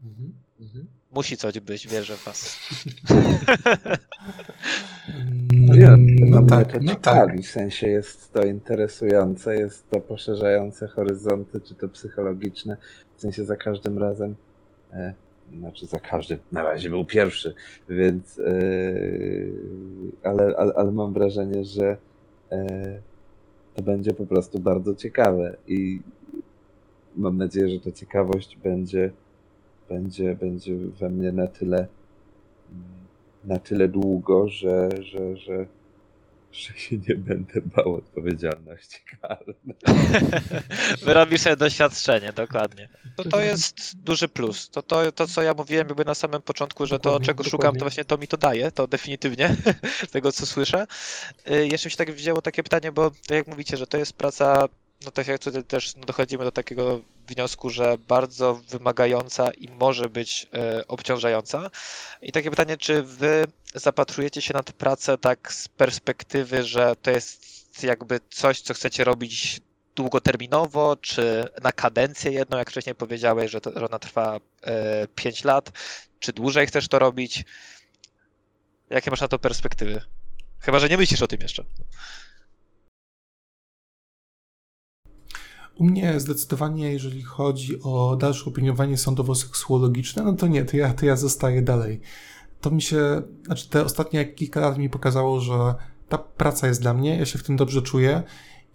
Mhm, 0.04 0.34
mhm. 0.60 0.88
Musi 1.12 1.38
coś 1.38 1.60
być, 1.60 1.88
wierzę 1.88 2.18
w 2.18 2.26
was. 2.26 2.60
No, 5.54 5.76
ja, 5.76 5.96
no 6.20 6.44
tak, 6.44 6.82
no 6.82 6.96
tak. 6.96 7.42
W 7.42 7.48
sensie 7.48 7.88
jest 7.88 8.34
to 8.34 8.46
interesujące, 8.46 9.56
jest 9.56 9.90
to 9.90 10.00
poszerzające 10.00 10.88
horyzonty, 10.88 11.62
czy 11.62 11.76
to 11.76 11.90
psychologiczne. 11.90 12.78
W 13.16 13.22
sensie 13.22 13.46
za 13.46 13.56
każdym 13.56 13.98
razem, 13.98 14.36
e, 14.94 15.14
znaczy 15.58 15.86
za 15.86 16.00
każdym, 16.00 16.40
na 16.52 16.64
razie 16.64 16.90
był 16.90 17.06
pierwszy, 17.06 17.54
więc 17.90 18.40
e, 18.40 18.44
ale, 20.24 20.56
ale, 20.58 20.74
ale 20.74 20.92
mam 20.92 21.14
wrażenie, 21.14 21.66
że 21.66 21.98
e, 22.52 23.02
to 23.76 23.84
będzie 23.84 24.14
po 24.14 24.26
prostu 24.26 24.60
bardzo 24.60 24.96
ciekawe 24.96 25.58
i 25.68 26.02
mam 27.16 27.38
nadzieję, 27.38 27.70
że 27.70 27.80
ta 27.80 27.92
ciekawość 27.92 28.58
będzie 28.64 29.12
będzie, 29.94 30.36
będzie 30.36 30.76
we 30.76 31.10
mnie 31.10 31.32
na 31.32 31.48
tyle 31.48 31.88
na 33.44 33.60
tyle 33.60 33.88
długo, 33.88 34.50
że, 34.50 34.90
że, 35.02 35.38
że, 35.38 35.66
że 36.52 36.74
się 36.74 36.98
nie 36.98 37.16
będę 37.16 37.62
bał 37.62 37.96
odpowiedzialności 37.96 39.00
karnej. 39.22 39.56
Wyrobisz 41.06 41.42
sobie 41.42 41.56
doświadczenie, 41.56 42.34
dokładnie. 42.34 42.90
To, 43.16 43.24
to 43.24 43.42
jest 43.42 43.98
duży 43.98 44.28
plus. 44.28 44.70
To, 44.70 44.82
to, 44.82 45.12
to, 45.12 45.28
co 45.28 45.42
ja 45.42 45.54
mówiłem 45.54 45.88
jakby 45.88 46.06
na 46.06 46.16
samym 46.16 46.42
początku, 46.42 46.86
że 46.86 47.00
to, 47.00 47.20
czego 47.20 47.44
szukam, 47.44 47.76
to 47.76 47.80
właśnie 47.80 48.06
to 48.06 48.18
mi 48.18 48.28
to 48.28 48.38
daje, 48.38 48.72
to 48.72 48.88
definitywnie, 48.88 49.56
z 50.08 50.12
tego 50.12 50.32
co 50.32 50.46
słyszę. 50.46 50.88
Y, 51.52 51.68
jeszcze 51.68 51.88
mi 51.88 51.92
się 51.92 51.98
tak 51.98 52.12
wzięło 52.12 52.42
takie 52.42 52.64
pytanie, 52.64 52.92
bo 52.92 53.10
tak 53.10 53.32
jak 53.38 53.48
mówicie, 53.48 53.78
że 53.78 53.88
to 53.88 53.98
jest 53.98 54.14
praca 54.14 54.68
no 55.06 55.12
tak 55.12 55.28
jak 55.28 55.42
tutaj 55.42 55.64
też 55.64 55.96
no, 55.96 56.06
dochodzimy 56.06 56.44
do 56.44 56.52
takiego 56.52 57.02
wniosku, 57.28 57.70
że 57.70 57.98
bardzo 58.08 58.56
wymagająca 58.56 59.52
i 59.52 59.70
może 59.70 60.10
być 60.10 60.48
e, 60.54 60.88
obciążająca. 60.88 61.70
I 62.22 62.32
takie 62.32 62.50
pytanie, 62.50 62.78
czy 62.78 63.04
wy 63.04 63.46
zapatrujecie 63.76 64.42
się 64.42 64.54
na 64.54 64.64
tę 64.64 64.74
pracę 64.74 65.18
tak 65.18 65.54
z 65.54 65.68
perspektywy, 65.68 66.64
że 66.64 66.96
to 67.02 67.12
jest 67.12 67.84
jakby 67.84 68.20
coś, 68.30 68.62
co 68.62 68.74
chcecie 68.74 69.04
robić 69.04 69.62
długoterminowo, 69.96 70.96
czy 70.96 71.48
na 71.64 71.72
kadencję 71.72 72.32
jedną, 72.32 72.58
jak 72.58 72.70
wcześniej 72.70 72.96
powiedziałeś, 72.96 73.52
że, 73.52 73.62
to, 73.62 73.80
że 73.80 73.86
ona 73.86 74.00
trwa 74.00 74.40
e, 74.64 75.08
5 75.16 75.44
lat, 75.44 75.72
czy 76.20 76.34
dłużej 76.34 76.68
chcesz 76.68 76.88
to 76.88 77.00
robić? 77.00 77.44
Jakie 78.90 79.12
masz 79.12 79.22
na 79.22 79.28
to 79.28 79.40
perspektywy? 79.40 80.02
Chyba, 80.60 80.80
że 80.80 80.90
nie 80.90 80.98
myślisz 80.98 81.22
o 81.22 81.28
tym 81.28 81.42
jeszcze. 81.42 81.64
U 85.76 85.84
mnie 85.84 86.20
zdecydowanie, 86.20 86.94
jeżeli 86.94 87.22
chodzi 87.22 87.84
o 87.84 88.16
dalsze 88.16 88.46
opiniowanie 88.46 88.98
sądowo-seksuologiczne, 88.98 90.24
no 90.24 90.34
to 90.34 90.48
nie, 90.48 90.66
to 90.66 90.78
ja, 90.78 90.94
to 90.94 91.06
ja 91.06 91.16
zostaję 91.16 91.62
dalej. 91.62 92.02
To 92.62 92.72
mi 92.72 92.82
się, 92.82 93.22
znaczy 93.46 93.70
te 93.70 93.86
ostatnie 93.86 94.26
kilka 94.26 94.60
lat 94.60 94.78
mi 94.78 94.90
pokazało, 94.90 95.40
że 95.40 95.76
ta 96.10 96.18
praca 96.18 96.68
jest 96.68 96.82
dla 96.82 96.94
mnie, 96.94 97.18
ja 97.18 97.26
się 97.26 97.40
w 97.40 97.44
tym 97.44 97.56
dobrze 97.56 97.82
czuję 97.82 98.24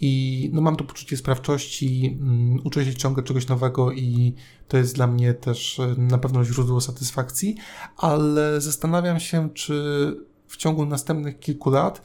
i 0.01 0.51
no 0.53 0.61
mam 0.61 0.77
to 0.77 0.85
poczucie 0.85 1.17
sprawczości, 1.17 2.19
um, 2.21 2.61
uczę 2.65 2.85
się 2.85 2.95
ciągle 2.95 3.23
czegoś 3.23 3.49
nowego 3.49 3.93
i 3.93 4.35
to 4.69 4.77
jest 4.77 4.95
dla 4.95 5.07
mnie 5.07 5.35
też 5.35 5.81
e, 5.81 5.95
na 5.97 6.19
pewno 6.19 6.45
źródło 6.45 6.81
satysfakcji, 6.81 7.57
ale 7.97 8.61
zastanawiam 8.61 9.21
się, 9.21 9.51
czy 9.55 10.17
w 10.47 10.57
ciągu 10.57 10.87
następnych 10.87 11.39
kilku 11.39 11.71
lat 11.71 12.03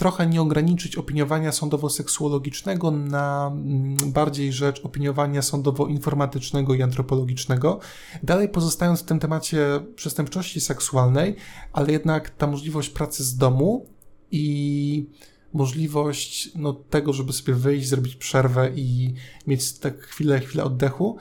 trochę 0.00 0.26
nie 0.26 0.42
ograniczyć 0.42 0.96
opiniowania 0.96 1.50
sądowo-seksuologicznego 1.50 2.90
na 2.90 3.50
mm, 3.52 3.96
bardziej 4.12 4.52
rzecz 4.52 4.84
opiniowania 4.84 5.40
sądowo-informatycznego 5.40 6.74
i 6.74 6.82
antropologicznego. 6.82 7.80
Dalej 8.22 8.48
pozostając 8.48 9.00
w 9.00 9.04
tym 9.04 9.18
temacie 9.18 9.80
przestępczości 9.94 10.60
seksualnej, 10.60 11.36
ale 11.72 11.92
jednak 11.92 12.30
ta 12.30 12.46
możliwość 12.46 12.88
pracy 12.90 13.24
z 13.24 13.36
domu 13.36 13.86
i 14.30 15.06
możliwość 15.52 16.50
no, 16.54 16.72
tego, 16.72 17.12
żeby 17.12 17.32
sobie 17.32 17.54
wyjść, 17.54 17.88
zrobić 17.88 18.16
przerwę 18.16 18.70
i 18.76 19.14
mieć 19.46 19.78
tak 19.78 20.00
chwilę, 20.00 20.40
chwilę 20.40 20.64
oddechu, 20.64 21.16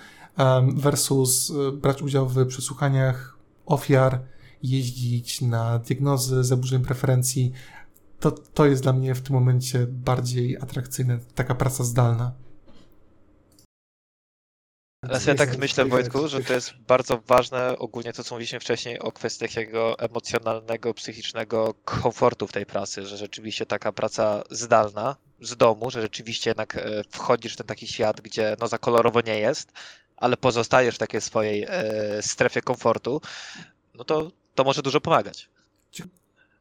versus 0.76 1.52
e, 1.52 1.72
brać 1.72 2.02
udział 2.02 2.30
w 2.30 2.48
przesłuchaniach 2.48 3.38
ofiar, 3.66 4.22
jeździć 4.64 5.42
na 5.42 5.80
diagnozy 5.80 6.44
zaburzeń 6.44 6.82
preferencji, 6.82 7.52
to, 8.20 8.32
to 8.32 8.66
jest 8.66 8.84
dla 8.84 8.94
mnie 8.94 9.16
w 9.16 9.22
tym 9.22 9.36
momencie 9.36 9.86
bardziej 9.88 10.58
atrakcyjne, 10.58 11.20
taka 11.36 11.56
praca 11.56 11.84
zdalna. 11.84 12.32
Ale 15.02 15.20
ja 15.28 15.36
tak 15.36 15.58
myślę, 15.58 15.86
Wojtku, 15.86 16.28
że 16.28 16.44
to 16.44 16.54
jest 16.54 16.74
bardzo 16.88 17.18
ważne 17.28 17.78
ogólnie 17.78 18.14
to, 18.14 18.24
co 18.24 18.36
mówiliśmy 18.36 18.60
wcześniej 18.60 19.00
o 19.00 19.12
kwestii 19.12 19.40
takiego 19.40 20.00
emocjonalnego, 20.00 20.94
psychicznego 20.94 21.74
komfortu 21.86 22.48
w 22.48 22.52
tej 22.52 22.66
pracy, 22.66 23.06
że 23.06 23.18
rzeczywiście 23.18 23.66
taka 23.66 23.92
praca 23.92 24.44
zdalna, 24.50 25.16
z 25.42 25.58
domu, 25.58 25.92
że 25.92 26.02
rzeczywiście 26.02 26.50
jednak 26.50 26.78
e, 26.78 27.04
wchodzisz 27.10 27.54
w 27.54 27.58
ten 27.58 27.68
taki 27.68 27.88
świat, 27.88 28.22
gdzie 28.22 28.56
no 28.60 28.68
za 28.68 28.78
kolorowo 28.78 29.22
nie 29.22 29.40
jest, 29.40 29.72
ale 30.18 30.38
pozostajesz 30.38 30.96
w 30.96 31.00
takiej 31.00 31.22
swojej 31.22 31.66
e, 31.70 32.22
strefie 32.22 32.62
komfortu, 32.62 33.22
no 33.96 34.04
to 34.04 34.32
to 34.56 34.64
może 34.64 34.82
dużo 34.82 35.02
pomagać. 35.02 35.50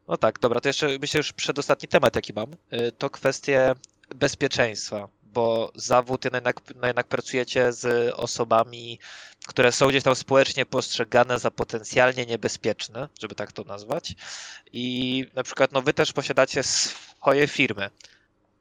No 0.09 0.17
tak, 0.17 0.39
dobra, 0.39 0.61
to 0.61 0.69
jeszcze 0.69 0.99
myślę 1.01 1.19
już 1.19 1.33
przedostatni 1.33 1.89
temat, 1.89 2.17
jaki 2.17 2.33
mam, 2.33 2.53
y, 2.53 2.93
to 2.93 3.11
kwestie 3.11 3.75
bezpieczeństwa, 4.15 5.09
bo 5.23 5.73
zawód 5.75 6.25
jednak, 6.25 6.61
no 6.81 6.87
jednak 6.87 7.07
pracujecie 7.07 7.73
z 7.73 8.15
osobami, 8.15 8.99
które 9.47 9.73
są 9.73 9.89
gdzieś 9.89 10.03
tam 10.03 10.15
społecznie 10.15 10.67
postrzegane 10.67 11.39
za 11.39 11.51
potencjalnie 11.51 12.27
niebezpieczne, 12.27 13.09
żeby 13.21 13.35
tak 13.35 13.53
to 13.53 13.65
nazwać. 13.65 14.15
I 14.73 15.27
na 15.35 15.43
przykład 15.43 15.73
no 15.73 15.83
wy 15.83 15.95
też 15.95 16.13
posiadacie 16.13 16.63
swoje 16.63 17.49
firmy. 17.49 17.91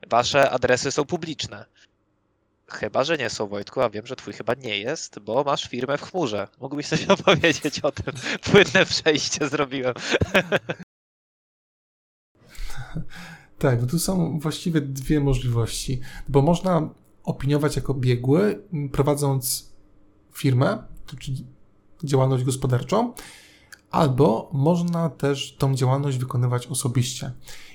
Wasze 0.08 0.50
adresy 0.50 0.91
są 0.91 1.06
publiczne. 1.06 1.66
Chyba, 2.72 3.04
że 3.04 3.18
nie 3.18 3.30
są, 3.30 3.48
Wojtku, 3.48 3.82
a 3.82 3.89
wiem, 3.89 4.08
że 4.08 4.16
twój 4.16 4.34
chyba 4.34 4.54
nie 4.54 4.80
jest, 4.80 5.20
bo 5.20 5.43
masz 5.43 5.64
firmę 5.64 5.98
w 5.98 6.02
chmurze. 6.02 6.48
Mógłbyś 6.60 6.88
coś 6.88 7.06
opowiedzieć 7.20 7.80
o 7.80 7.91
tym? 7.91 8.14
Płynne 8.41 8.86
przejście 8.86 9.50
zrobiłem. 9.50 9.93
Tak, 13.60 13.86
tu 13.86 14.00
są 14.00 14.39
właściwie 14.39 14.82
dwie 14.82 15.20
możliwości, 15.20 16.00
bo 16.30 16.41
można 16.41 16.89
opiniować 17.24 17.76
jako 17.76 17.93
biegły, 17.93 18.64
prowadząc 18.91 19.72
firmę, 20.34 20.84
czyli 21.20 21.45
działalność 22.04 22.43
gospodarczą, 22.43 23.14
albo 23.91 24.50
można 24.54 25.10
też 25.10 25.56
tą 25.56 25.76
działalność 25.76 26.18
wykonywać 26.18 26.68
osobiście. 26.68 27.32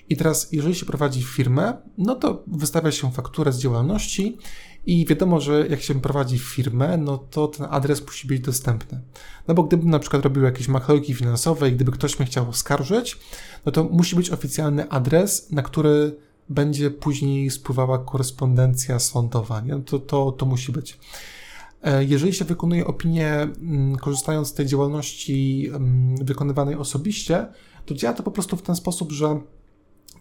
I 0.08 0.16
teraz, 0.16 0.52
jeżeli 0.52 0.74
się 0.74 0.86
prowadzi 0.86 1.22
firmę, 1.22 1.76
no 1.98 2.14
to 2.14 2.44
wystawia 2.46 2.92
się 2.92 3.12
fakturę 3.12 3.52
z 3.52 3.58
działalności 3.58 4.38
i 4.86 5.06
wiadomo, 5.06 5.40
że 5.40 5.66
jak 5.68 5.82
się 5.82 6.00
prowadzi 6.00 6.38
firmę, 6.38 6.96
no 6.96 7.18
to 7.18 7.48
ten 7.48 7.66
adres 7.70 8.06
musi 8.06 8.26
być 8.26 8.40
dostępny. 8.40 9.00
No 9.48 9.54
bo 9.54 9.62
gdybym 9.62 9.90
na 9.90 9.98
przykład 9.98 10.22
robił 10.22 10.42
jakieś 10.42 10.68
machlojki 10.68 11.14
finansowe 11.14 11.68
i 11.68 11.72
gdyby 11.72 11.92
ktoś 11.92 12.18
mnie 12.18 12.26
chciał 12.26 12.48
oskarżyć, 12.48 13.18
no 13.66 13.72
to 13.72 13.84
musi 13.84 14.16
być 14.16 14.30
oficjalny 14.30 14.90
adres, 14.90 15.50
na 15.50 15.62
który 15.62 16.16
będzie 16.48 16.90
później 16.90 17.50
spływała 17.50 17.98
korespondencja 17.98 18.98
sądowa. 18.98 19.60
Nie? 19.60 19.80
To, 19.80 19.98
to, 19.98 20.32
to 20.32 20.46
musi 20.46 20.72
być. 20.72 20.98
E, 21.82 22.04
jeżeli 22.04 22.32
się 22.32 22.44
wykonuje 22.44 22.86
opinię, 22.86 23.30
mm, 23.30 23.96
korzystając 23.96 24.48
z 24.48 24.54
tej 24.54 24.66
działalności 24.66 25.68
mm, 25.74 26.16
wykonywanej 26.16 26.74
osobiście, 26.74 27.46
to 27.86 27.94
działa 27.94 28.14
to 28.14 28.22
po 28.22 28.30
prostu 28.30 28.56
w 28.56 28.62
ten 28.62 28.76
sposób, 28.76 29.12
że 29.12 29.40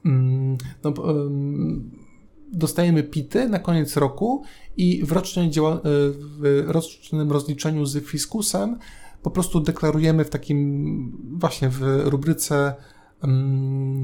mm, 0.05 0.57
no, 0.83 0.93
dostajemy 2.51 3.03
PITy 3.03 3.49
na 3.49 3.59
koniec 3.59 3.97
roku 3.97 4.43
i 4.77 5.03
w, 5.05 5.11
e, 5.11 5.21
w 6.13 6.63
rocznym 6.67 7.31
rozliczeniu 7.31 7.85
z 7.85 8.05
fiskusem 8.05 8.77
po 9.23 9.31
prostu 9.31 9.59
deklarujemy 9.59 10.25
w 10.25 10.29
takim 10.29 11.37
właśnie 11.39 11.69
w 11.69 11.81
rubryce 12.03 12.75
mm, 13.23 14.03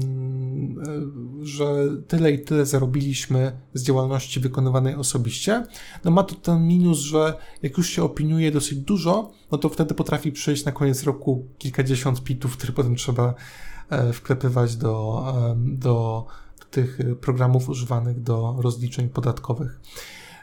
e, 0.78 1.44
że 1.46 1.88
tyle 2.08 2.32
i 2.32 2.44
tyle 2.44 2.66
zarobiliśmy 2.66 3.52
z 3.74 3.82
działalności 3.82 4.40
wykonywanej 4.40 4.94
osobiście. 4.94 5.66
No 6.04 6.10
ma 6.10 6.22
to 6.22 6.34
ten 6.34 6.66
minus, 6.66 6.98
że 6.98 7.34
jak 7.62 7.78
już 7.78 7.90
się 7.90 8.02
opiniuje 8.02 8.52
dosyć 8.52 8.78
dużo, 8.78 9.30
no 9.52 9.58
to 9.58 9.68
wtedy 9.68 9.94
potrafi 9.94 10.32
przyjść 10.32 10.64
na 10.64 10.72
koniec 10.72 11.04
roku 11.04 11.46
kilkadziesiąt 11.58 12.24
pitów, 12.24 12.56
które 12.56 12.72
potem 12.72 12.96
trzeba 12.96 13.34
e, 13.90 14.12
wklepywać 14.12 14.76
do, 14.76 15.24
do 15.56 16.26
tych 16.70 17.00
y, 17.00 17.16
programów 17.16 17.68
używanych 17.68 18.22
do 18.22 18.56
rozliczeń 18.58 19.08
podatkowych. 19.08 19.80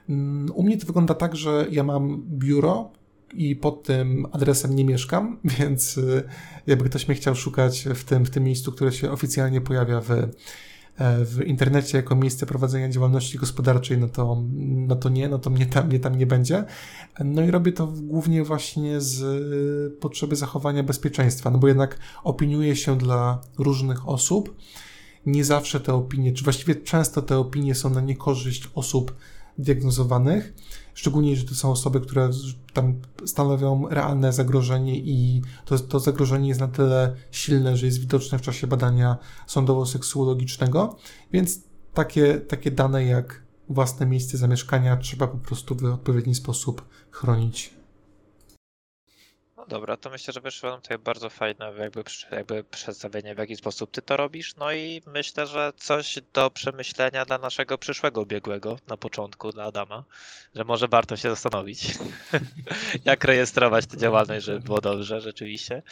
Mm, 0.10 0.52
u 0.56 0.64
mnie 0.64 0.78
to 0.78 0.88
wygląda 0.88 1.14
tak, 1.14 1.36
że 1.36 1.68
ja 1.72 1.84
mam 1.84 2.24
biuro 2.30 2.92
i 3.34 3.56
pod 3.56 3.84
tym 3.84 4.28
adresem 4.32 4.76
nie 4.76 4.86
mieszkam, 4.86 5.40
więc 5.60 5.98
y, 5.98 6.24
jakby 6.68 6.90
ktoś 6.90 7.08
mnie 7.08 7.16
chciał 7.16 7.36
szukać 7.36 7.88
w 7.96 8.04
tym, 8.04 8.26
w 8.26 8.30
tym 8.30 8.44
miejscu, 8.44 8.72
które 8.72 8.92
się 8.92 9.12
oficjalnie 9.12 9.62
pojawia 9.62 10.02
w, 10.02 10.12
e, 10.12 10.30
w 11.26 11.42
internecie 11.46 11.98
jako 11.98 12.16
miejsce 12.16 12.46
prowadzenia 12.46 12.90
działalności 12.90 13.38
gospodarczej, 13.38 13.98
no 13.98 14.10
to, 14.10 14.44
no 14.56 14.96
to 14.96 15.10
nie, 15.10 15.30
no 15.30 15.40
to 15.40 15.50
mnie 15.50 15.66
tam, 15.66 15.88
mnie 15.88 16.00
tam 16.00 16.18
nie 16.18 16.26
będzie. 16.26 16.64
No 17.24 17.42
i 17.42 17.52
robię 17.52 17.72
to 17.72 17.88
głównie 17.88 18.44
właśnie 18.44 19.02
z 19.02 20.00
potrzeby 20.00 20.36
zachowania 20.36 20.84
bezpieczeństwa, 20.84 21.50
no 21.50 21.58
bo 21.58 21.68
jednak 21.68 22.00
opiniuję 22.24 22.76
się 22.76 22.98
dla 22.98 23.42
różnych 23.58 24.10
osób, 24.10 24.56
nie 25.26 25.46
zawsze 25.46 25.80
te 25.80 25.94
opinie, 25.94 26.34
czy 26.34 26.44
właściwie 26.44 26.76
często 26.76 27.22
te 27.22 27.38
opinie 27.38 27.76
są 27.76 27.90
na 27.90 28.02
niekorzyść 28.02 28.70
osób 28.76 29.16
diagnozowanych, 29.58 30.54
szczególnie, 30.94 31.36
że 31.36 31.44
to 31.44 31.56
są 31.56 31.72
osoby, 31.72 32.02
które 32.02 32.30
tam 32.74 33.02
stanowią 33.26 33.90
realne 33.90 34.34
zagrożenie 34.34 35.00
i 35.00 35.42
to, 35.66 35.80
to 35.80 36.00
zagrożenie 36.00 36.48
jest 36.48 36.60
na 36.60 36.68
tyle 36.68 37.16
silne, 37.32 37.78
że 37.78 37.86
jest 37.86 38.00
widoczne 38.00 38.40
w 38.40 38.42
czasie 38.42 38.68
badania 38.68 39.18
sądowo-seksuologicznego, 39.48 40.96
więc 41.34 41.60
takie, 41.94 42.34
takie 42.40 42.72
dane 42.72 43.06
jak 43.06 43.44
własne 43.70 44.06
miejsce 44.06 44.38
zamieszkania 44.38 44.98
trzeba 44.98 45.28
po 45.28 45.38
prostu 45.38 45.76
w 45.76 45.84
odpowiedni 45.84 46.36
sposób 46.36 46.86
chronić 47.12 47.74
dobra, 49.68 49.98
to 49.98 50.10
myślę, 50.10 50.34
że 50.34 50.42
wyszło 50.42 50.70
nam 50.70 50.82
tutaj 50.82 50.98
bardzo 50.98 51.30
fajne 51.30 51.74
jakby, 51.80 52.04
jakby 52.32 52.64
przedstawienie, 52.64 53.36
w 53.36 53.38
jaki 53.38 53.56
sposób 53.56 53.92
ty 53.92 54.02
to 54.02 54.18
robisz. 54.18 54.56
No 54.56 54.72
i 54.72 55.02
myślę, 55.08 55.48
że 55.48 55.74
coś 55.78 56.20
do 56.34 56.50
przemyślenia 56.50 57.26
dla 57.26 57.38
naszego 57.38 57.78
przyszłego 57.78 58.26
biegłego 58.26 58.80
na 58.88 58.98
początku, 58.98 59.52
dla 59.52 59.64
Adama, 59.64 60.04
że 60.56 60.64
może 60.64 60.88
warto 60.88 61.18
się 61.18 61.30
zastanowić, 61.30 61.88
jak 63.06 63.24
rejestrować 63.24 63.86
tę 63.86 63.98
działalność, 63.98 64.46
żeby 64.46 64.60
było 64.60 64.82
dobrze 64.82 65.22
rzeczywiście. 65.22 65.84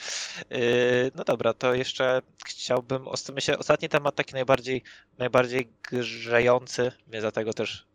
Yy, 0.50 1.12
no 1.16 1.24
dobra, 1.24 1.54
to 1.54 1.74
jeszcze 1.74 2.22
chciałbym, 2.46 3.06
myślę, 3.36 3.60
ostatni 3.60 3.90
temat 3.90 4.16
taki 4.16 4.34
najbardziej, 4.34 4.84
najbardziej 5.18 5.70
grzejący, 5.92 6.92
mnie 7.08 7.22
dlatego 7.22 7.54
też 7.54 7.86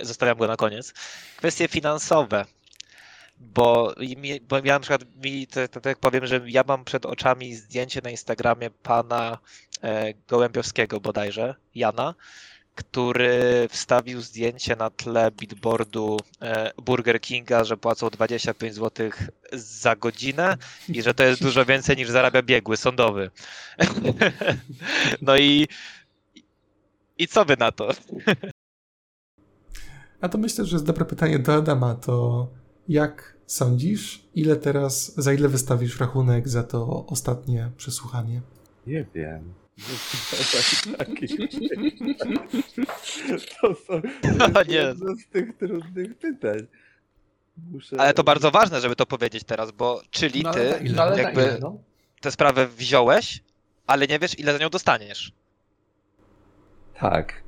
zostawiam 0.00 0.38
go 0.38 0.46
na 0.46 0.56
koniec. 0.56 0.92
Kwestie 1.36 1.68
finansowe 1.68 2.44
bo, 3.38 3.94
mi, 4.16 4.40
bo 4.40 4.56
ja 4.56 4.74
na 4.74 4.80
przykład 4.80 5.02
mi, 5.24 5.46
to, 5.46 5.80
tak 5.80 5.98
powiem, 5.98 6.26
że 6.26 6.40
ja 6.46 6.64
mam 6.68 6.84
przed 6.84 7.06
oczami 7.06 7.54
zdjęcie 7.54 8.00
na 8.04 8.10
Instagramie 8.10 8.70
pana 8.70 9.38
e, 9.82 10.14
Gołębiowskiego 10.28 11.00
bodajże, 11.00 11.54
Jana, 11.74 12.14
który 12.74 13.68
wstawił 13.70 14.20
zdjęcie 14.20 14.76
na 14.76 14.90
tle 14.90 15.30
billboardu 15.30 16.16
e, 16.42 16.72
Burger 16.82 17.20
Kinga, 17.20 17.64
że 17.64 17.76
płacą 17.76 18.10
25 18.10 18.74
zł 18.74 19.10
za 19.52 19.96
godzinę 19.96 20.56
i 20.88 21.02
że 21.02 21.14
to 21.14 21.24
jest 21.24 21.42
dużo 21.42 21.64
więcej 21.64 21.96
niż 21.96 22.08
zarabia 22.08 22.42
biegły 22.42 22.76
sądowy. 22.76 23.30
no 25.22 25.36
i 25.36 25.68
i 27.18 27.28
co 27.28 27.44
wy 27.44 27.56
na 27.56 27.72
to? 27.72 27.88
A 30.20 30.28
to 30.28 30.38
myślę, 30.38 30.64
że 30.64 30.76
jest 30.76 30.86
dobre 30.86 31.04
pytanie 31.04 31.38
do 31.38 31.54
Adama. 31.54 31.94
To 31.94 32.48
jak 32.88 33.36
sądzisz, 33.46 34.24
ile 34.34 34.56
teraz, 34.56 35.14
za 35.14 35.32
ile 35.32 35.48
wystawisz 35.48 36.00
rachunek 36.00 36.48
za 36.48 36.62
to 36.62 37.06
ostatnie 37.06 37.70
przesłuchanie? 37.76 38.40
Nie 38.86 39.06
wiem. 39.14 39.54
To 43.60 43.74
są 43.74 44.00
No 44.54 44.62
nie. 44.68 44.74
jedno 44.74 45.14
z 45.16 45.26
tych 45.26 45.56
trudnych 45.56 46.18
pytań. 46.18 46.66
Muszę... 47.72 47.96
Ale 48.00 48.14
to 48.14 48.24
bardzo 48.24 48.50
ważne, 48.50 48.80
żeby 48.80 48.96
to 48.96 49.06
powiedzieć 49.06 49.44
teraz, 49.44 49.70
bo 49.70 50.00
czyli 50.10 50.42
No, 50.42 50.54
ty 50.54 50.78
ile? 50.82 50.94
No 50.96 51.02
ale 51.02 51.22
jakby 51.22 51.42
ile, 51.42 51.58
no? 51.60 51.78
tę 52.20 52.30
sprawę 52.30 52.66
wziąłeś, 52.68 53.42
ale 53.86 54.06
nie 54.06 54.18
wiesz 54.18 54.38
ile 54.38 54.52
za 54.52 54.58
nią 54.58 54.68
dostaniesz. 54.70 55.32
Tak. 57.00 57.42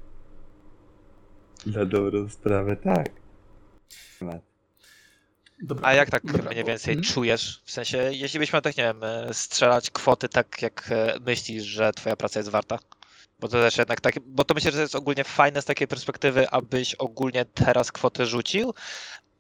Na 1.67 1.85
dobrą 1.85 2.29
sprawę, 2.29 2.77
tak. 2.77 3.09
Dobra. 5.63 5.89
A 5.89 5.95
jak 5.95 6.11
tak 6.11 6.27
Dobra, 6.27 6.51
mniej 6.51 6.65
więcej 6.65 6.95
mhm. 6.95 7.15
czujesz? 7.15 7.63
W 7.65 7.71
sensie, 7.71 7.99
jeśli 8.13 8.39
byś 8.39 8.53
miał 8.53 8.63
tak, 8.63 8.77
nie 8.77 8.85
wiem, 8.85 9.05
e, 9.05 9.35
strzelać 9.35 9.91
kwoty 9.91 10.29
tak, 10.29 10.63
jak 10.63 10.89
e, 10.91 11.15
myślisz, 11.27 11.65
że 11.65 11.93
twoja 11.93 12.17
praca 12.17 12.41
jest 12.41 12.51
warta? 12.51 12.79
Bo 13.41 13.49
to 13.49 13.63
też 13.63 13.79
jednak 13.79 14.01
tak, 14.01 14.15
bo 14.27 14.45
to 14.45 14.55
myślę, 14.55 14.71
że 14.71 14.77
to 14.77 14.83
jest 14.83 14.95
ogólnie 14.95 15.25
fajne 15.25 15.63
z 15.63 15.65
takiej 15.65 15.89
perspektywy, 15.89 16.51
abyś 16.51 16.95
ogólnie 16.95 17.45
teraz 17.45 17.93
kwotę 17.93 18.27
rzucił 18.27 18.75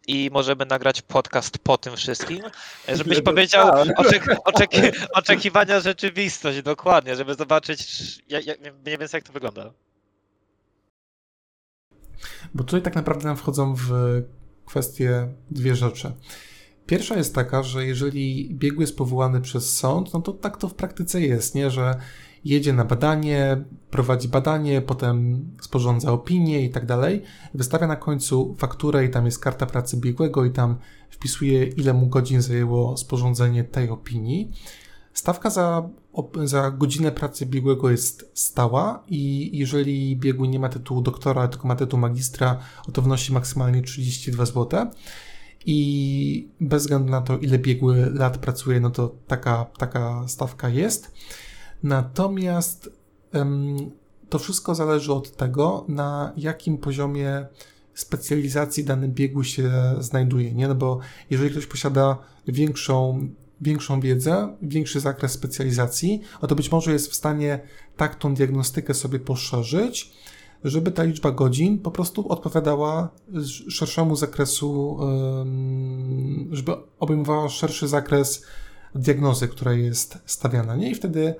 i 0.06 0.30
możemy 0.32 0.66
nagrać 0.66 1.02
podcast 1.02 1.58
po 1.58 1.78
tym 1.78 1.96
wszystkim, 1.96 2.40
e, 2.88 2.96
żebyś 2.96 3.20
powiedział 3.30 3.66
dostałem. 3.66 3.94
oczek, 3.96 4.36
oczeki, 4.44 4.80
oczekiwania 5.14 5.80
rzeczywistość, 5.80 6.62
dokładnie, 6.62 7.16
żeby 7.16 7.34
zobaczyć 7.34 7.88
jak, 8.28 8.46
jak, 8.46 8.60
mniej 8.60 8.98
więcej 8.98 9.18
jak 9.18 9.24
to 9.24 9.32
wygląda. 9.32 9.72
Bo 12.54 12.64
tutaj 12.64 12.82
tak 12.82 12.94
naprawdę 12.94 13.24
nam 13.24 13.36
wchodzą 13.36 13.74
w 13.74 13.92
kwestie 14.68 15.28
dwie 15.50 15.76
rzeczy. 15.76 16.12
Pierwsza 16.86 17.16
jest 17.16 17.34
taka, 17.34 17.62
że 17.62 17.86
jeżeli 17.86 18.54
biegły 18.54 18.82
jest 18.82 18.96
powołany 18.96 19.40
przez 19.40 19.76
sąd, 19.76 20.14
no 20.14 20.20
to 20.20 20.32
tak 20.32 20.56
to 20.56 20.68
w 20.68 20.74
praktyce 20.74 21.20
jest, 21.20 21.54
nie? 21.54 21.70
Że 21.70 21.94
jedzie 22.44 22.72
na 22.72 22.84
badanie, 22.84 23.64
prowadzi 23.90 24.28
badanie, 24.28 24.82
potem 24.82 25.44
sporządza 25.60 26.12
opinię 26.12 26.64
i 26.64 26.70
tak 26.70 26.86
dalej, 26.86 27.22
wystawia 27.54 27.86
na 27.86 27.96
końcu 27.96 28.54
fakturę 28.58 29.04
i 29.04 29.10
tam 29.10 29.24
jest 29.26 29.38
karta 29.38 29.66
pracy 29.66 29.96
biegłego 29.96 30.44
i 30.44 30.50
tam 30.50 30.78
wpisuje 31.10 31.64
ile 31.64 31.94
mu 31.94 32.06
godzin 32.06 32.42
zajęło 32.42 32.96
sporządzenie 32.96 33.64
tej 33.64 33.88
opinii. 33.88 34.52
Stawka 35.18 35.50
za, 35.50 35.88
za 36.44 36.70
godzinę 36.70 37.12
pracy 37.12 37.46
biegłego 37.46 37.90
jest 37.90 38.30
stała 38.34 39.04
i 39.08 39.50
jeżeli 39.58 40.16
biegły 40.16 40.48
nie 40.48 40.58
ma 40.58 40.68
tytułu 40.68 41.02
doktora, 41.02 41.48
tylko 41.48 41.68
ma 41.68 41.76
tytuł 41.76 41.98
magistra, 41.98 42.58
to 42.92 43.02
wynosi 43.02 43.32
maksymalnie 43.32 43.82
32 43.82 44.46
zł. 44.46 44.86
I 45.66 46.48
bez 46.60 46.82
względu 46.82 47.10
na 47.10 47.20
to, 47.20 47.38
ile 47.38 47.58
biegły 47.58 48.10
lat 48.14 48.38
pracuje, 48.38 48.80
no 48.80 48.90
to 48.90 49.14
taka, 49.26 49.66
taka 49.78 50.28
stawka 50.28 50.68
jest. 50.68 51.12
Natomiast 51.82 52.90
to 54.28 54.38
wszystko 54.38 54.74
zależy 54.74 55.12
od 55.12 55.36
tego, 55.36 55.84
na 55.88 56.32
jakim 56.36 56.78
poziomie 56.78 57.46
specjalizacji 57.94 58.84
dany 58.84 59.08
biegły 59.08 59.44
się 59.44 59.70
znajduje, 59.98 60.52
nie? 60.54 60.68
No 60.68 60.74
bo 60.74 60.98
jeżeli 61.30 61.50
ktoś 61.50 61.66
posiada 61.66 62.18
większą, 62.48 63.28
większą 63.60 64.00
wiedzę, 64.00 64.56
większy 64.62 65.00
zakres 65.00 65.32
specjalizacji, 65.32 66.20
no 66.42 66.48
to 66.48 66.54
być 66.54 66.72
może 66.72 66.92
jest 66.92 67.10
w 67.10 67.14
stanie 67.14 67.60
tak 67.96 68.14
tą 68.14 68.34
diagnostykę 68.34 68.94
sobie 68.94 69.20
poszerzyć, 69.20 70.12
żeby 70.64 70.92
ta 70.92 71.02
liczba 71.02 71.30
godzin 71.30 71.78
po 71.78 71.90
prostu 71.90 72.28
odpowiadała 72.28 73.10
szerszemu 73.68 74.16
zakresu, 74.16 74.98
żeby 76.50 76.72
obejmowała 76.98 77.48
szerszy 77.48 77.88
zakres 77.88 78.44
diagnozy, 78.94 79.48
która 79.48 79.72
jest 79.72 80.18
stawiana, 80.26 80.76
nie? 80.76 80.90
I 80.90 80.94
wtedy, 80.94 81.34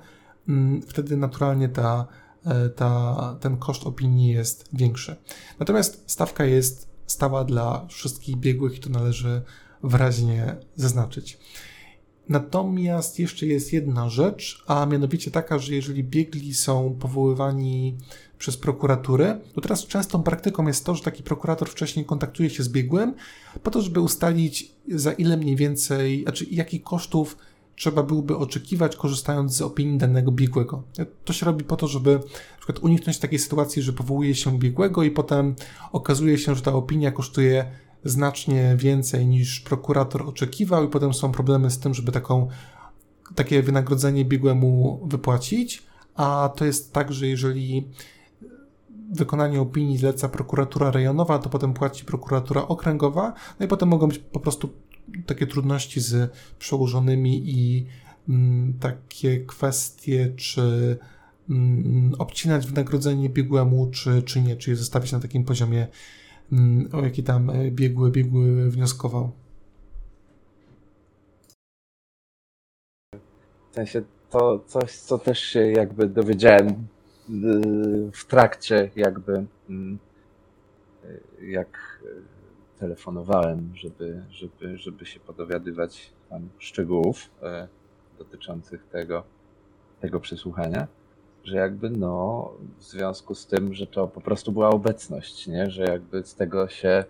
mm, 0.47 0.81
wtedy 0.81 1.17
naturalnie 1.17 1.69
ta 1.69 2.07
E, 2.45 2.69
ta, 2.69 3.15
ten 3.39 3.57
koszt 3.57 3.83
opinii 3.83 4.31
jest 4.31 4.69
większy. 4.73 5.15
Natomiast 5.59 6.03
stawka 6.07 6.45
jest 6.45 6.89
stała 7.07 7.43
dla 7.43 7.85
wszystkich 7.87 8.35
biegłych 8.35 8.77
i 8.77 8.79
to 8.79 8.89
należy 8.89 9.41
wyraźnie 9.83 10.55
zaznaczyć. 10.75 11.39
Natomiast 12.29 13.19
jeszcze 13.19 13.45
jest 13.45 13.73
jedna 13.73 14.09
rzecz, 14.09 14.63
a 14.67 14.85
mianowicie 14.85 15.31
taka, 15.31 15.59
że 15.59 15.75
jeżeli 15.75 16.03
biegli 16.03 16.53
są 16.53 16.95
powoływani 16.99 17.95
przez 18.37 18.57
prokuratury, 18.57 19.39
to 19.55 19.61
teraz 19.61 19.87
częstą 19.87 20.23
praktyką 20.23 20.67
jest 20.67 20.85
to, 20.85 20.95
że 20.95 21.03
taki 21.03 21.23
prokurator 21.23 21.69
wcześniej 21.69 22.05
kontaktuje 22.05 22.49
się 22.49 22.63
z 22.63 22.69
biegłym 22.69 23.13
po 23.63 23.71
to, 23.71 23.81
żeby 23.81 23.99
ustalić 23.99 24.71
za 24.87 25.11
ile 25.11 25.37
mniej 25.37 25.55
więcej, 25.55 26.23
znaczy 26.23 26.45
jakich 26.51 26.83
kosztów 26.83 27.37
trzeba 27.75 28.03
byłoby 28.03 28.37
oczekiwać, 28.37 28.95
korzystając 28.95 29.55
z 29.55 29.61
opinii 29.61 29.97
danego 29.97 30.31
biegłego. 30.31 30.83
To 31.25 31.33
się 31.33 31.45
robi 31.45 31.63
po 31.63 31.75
to, 31.75 31.87
żeby 31.87 32.13
na 32.13 32.57
przykład 32.57 32.79
uniknąć 32.79 33.19
takiej 33.19 33.39
sytuacji, 33.39 33.81
że 33.81 33.93
powołuje 33.93 34.35
się 34.35 34.59
biegłego 34.59 35.03
i 35.03 35.11
potem 35.11 35.55
okazuje 35.91 36.37
się, 36.37 36.55
że 36.55 36.61
ta 36.61 36.73
opinia 36.73 37.11
kosztuje 37.11 37.65
znacznie 38.03 38.75
więcej 38.77 39.27
niż 39.27 39.59
prokurator 39.59 40.21
oczekiwał 40.21 40.85
i 40.85 40.89
potem 40.89 41.13
są 41.13 41.31
problemy 41.31 41.71
z 41.71 41.79
tym, 41.79 41.93
żeby 41.93 42.11
taką, 42.11 42.47
takie 43.35 43.63
wynagrodzenie 43.63 44.25
biegłemu 44.25 45.01
wypłacić, 45.07 45.83
a 46.15 46.49
to 46.55 46.65
jest 46.65 46.93
tak, 46.93 47.13
że 47.13 47.27
jeżeli 47.27 47.87
wykonanie 49.11 49.61
opinii 49.61 49.97
zleca 49.97 50.29
prokuratura 50.29 50.91
rejonowa, 50.91 51.39
to 51.39 51.49
potem 51.49 51.73
płaci 51.73 52.05
prokuratura 52.05 52.67
okręgowa, 52.67 53.33
no 53.59 53.65
i 53.65 53.69
potem 53.69 53.89
mogą 53.89 54.07
być 54.07 54.19
po 54.19 54.39
prostu 54.39 54.69
takie 55.25 55.47
trudności 55.47 56.01
z 56.01 56.31
przełożonymi 56.59 57.49
i 57.49 57.85
mm, 58.29 58.73
takie 58.79 59.39
kwestie, 59.39 60.33
czy 60.35 60.97
mm, 61.49 62.15
obcinać 62.17 62.67
wynagrodzenie 62.67 63.29
biegłemu, 63.29 63.89
czy, 63.91 64.23
czy 64.23 64.41
nie, 64.41 64.55
czy 64.55 64.69
je 64.69 64.75
zostawić 64.75 65.11
na 65.11 65.19
takim 65.19 65.43
poziomie, 65.43 65.87
o 66.93 67.01
jaki 67.01 67.23
tam 67.23 67.49
e, 67.49 67.71
biegły, 67.71 68.11
biegły 68.11 68.69
wnioskował. 68.69 69.31
W 73.71 73.75
sensie 73.75 74.01
to 74.29 74.59
coś, 74.67 74.95
co 74.95 75.17
też 75.17 75.39
się 75.39 75.59
jakby 75.59 76.07
dowiedziałem 76.07 76.67
y, 76.69 78.11
w 78.13 78.25
trakcie 78.25 78.91
jakby 78.95 79.45
mm, 79.69 79.99
y, 81.39 81.45
jak 81.45 81.99
telefonowałem, 82.79 83.71
żeby, 83.75 84.23
żeby, 84.29 84.77
żeby 84.77 85.05
się 85.05 85.19
podowiadywać 85.19 86.11
tam 86.29 86.49
szczegółów 86.59 87.29
e, 87.41 87.67
dotyczących 88.17 88.87
tego, 88.87 89.23
tego 90.01 90.19
przesłuchania, 90.19 90.87
że 91.49 91.57
jakby 91.57 91.89
no 91.89 92.51
w 92.77 92.83
związku 92.83 93.35
z 93.35 93.47
tym, 93.47 93.73
że 93.73 93.87
to 93.87 94.07
po 94.07 94.21
prostu 94.21 94.51
była 94.51 94.69
obecność, 94.69 95.47
nie? 95.47 95.69
że 95.69 95.83
jakby 95.83 96.23
z 96.23 96.35
tego 96.35 96.67
się 96.67 97.03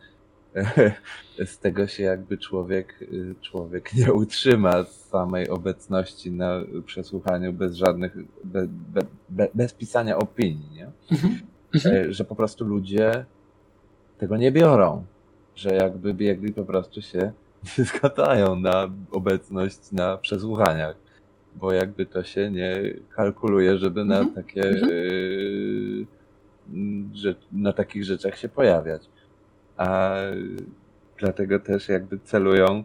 z 1.46 1.60
tego 1.60 1.88
się 1.88 2.04
jakby 2.04 2.38
człowiek, 2.38 3.00
człowiek 3.42 3.94
nie 3.94 4.14
utrzyma 4.14 4.84
z 4.84 5.06
samej 5.06 5.50
obecności 5.50 6.32
na 6.32 6.62
przesłuchaniu 6.86 7.54
bez 7.54 7.76
żadnych, 7.76 8.16
be, 8.44 8.68
be, 8.68 9.02
be, 9.30 9.48
bez 9.54 9.74
pisania 9.74 10.18
opinii, 10.18 10.70
nie? 10.74 10.92
Mhm. 11.12 11.40
E, 11.86 12.14
że 12.14 12.26
po 12.26 12.36
prostu 12.36 12.66
ludzie 12.66 13.26
tego 14.18 14.38
nie 14.38 14.52
biorą 14.52 15.06
że 15.60 15.76
jakby 15.76 16.14
biegli 16.14 16.54
po 16.54 16.64
prostu 16.64 17.02
się 17.02 17.32
nie 17.78 17.86
zgadzają 17.92 18.56
na 18.56 18.90
obecność 19.12 19.92
na 19.92 20.18
przesłuchaniach, 20.18 20.96
bo 21.60 21.72
jakby 21.72 22.06
to 22.06 22.24
się 22.24 22.52
nie 22.52 22.94
kalkuluje, 23.16 23.78
żeby 23.78 24.06
na 24.06 24.20
mhm. 24.20 24.36
takie 24.36 24.62
mhm. 24.70 24.92
y, 24.92 26.06
że, 27.14 27.36
na 27.52 27.74
takich 27.74 28.04
rzeczach 28.04 28.38
się 28.38 28.50
pojawiać. 28.50 29.02
A 29.78 30.16
dlatego 31.18 31.60
też 31.60 31.90
jakby 31.90 32.20
celują 32.20 32.84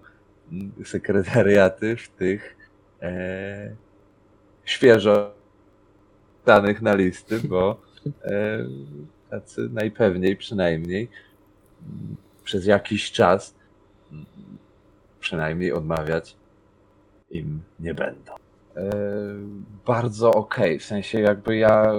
sekretariaty 0.84 1.96
w 1.96 2.08
tych 2.08 2.56
e, 3.02 3.76
świeżo 4.64 5.34
danych 6.46 6.82
na 6.82 6.94
listy, 6.94 7.40
bo 7.48 7.80
e, 8.24 8.58
tacy 9.30 9.68
najpewniej 9.72 10.36
przynajmniej 10.36 11.08
przez 12.44 12.66
jakiś 12.66 13.12
czas 13.12 13.54
przynajmniej 15.20 15.72
odmawiać 15.72 16.36
im 17.30 17.60
nie 17.80 17.94
będą. 17.94 18.43
E, 18.76 18.90
bardzo 19.86 20.30
okay. 20.30 20.78
w 20.78 20.84
sensie 20.84 21.20
jakby 21.20 21.56
ja 21.56 21.92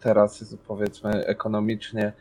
teraz 0.00 0.54
powiedzmy 0.68 1.26
ekonomicznie 1.26 2.12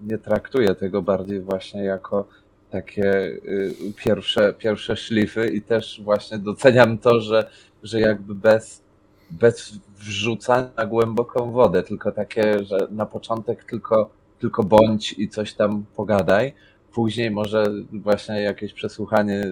nie 0.00 0.18
traktuję 0.18 0.74
tego 0.74 1.02
bardziej 1.02 1.40
właśnie 1.40 1.84
jako 1.84 2.28
takie 2.70 3.12
y, 3.14 3.74
pierwsze, 3.96 4.54
pierwsze 4.58 4.96
szlify 4.96 5.48
i 5.48 5.62
też 5.62 6.00
właśnie 6.04 6.38
doceniam 6.38 6.98
to, 6.98 7.20
że, 7.20 7.50
że 7.82 8.00
jakby 8.00 8.34
bez, 8.34 8.82
bez 9.30 9.78
wrzucania 9.98 10.86
głęboką 10.88 11.50
wodę, 11.50 11.82
tylko 11.82 12.12
takie, 12.12 12.64
że 12.64 12.78
na 12.90 13.06
początek 13.06 13.64
tylko 13.64 14.10
tylko 14.44 14.62
bądź 14.62 15.14
i 15.18 15.28
coś 15.28 15.54
tam 15.54 15.84
pogadaj. 15.96 16.52
Później 16.92 17.30
może 17.30 17.66
właśnie 17.92 18.42
jakieś 18.42 18.72
przesłuchanie 18.72 19.44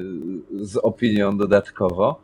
z 0.61 0.77
opinią 0.77 1.37
dodatkowo, 1.39 2.21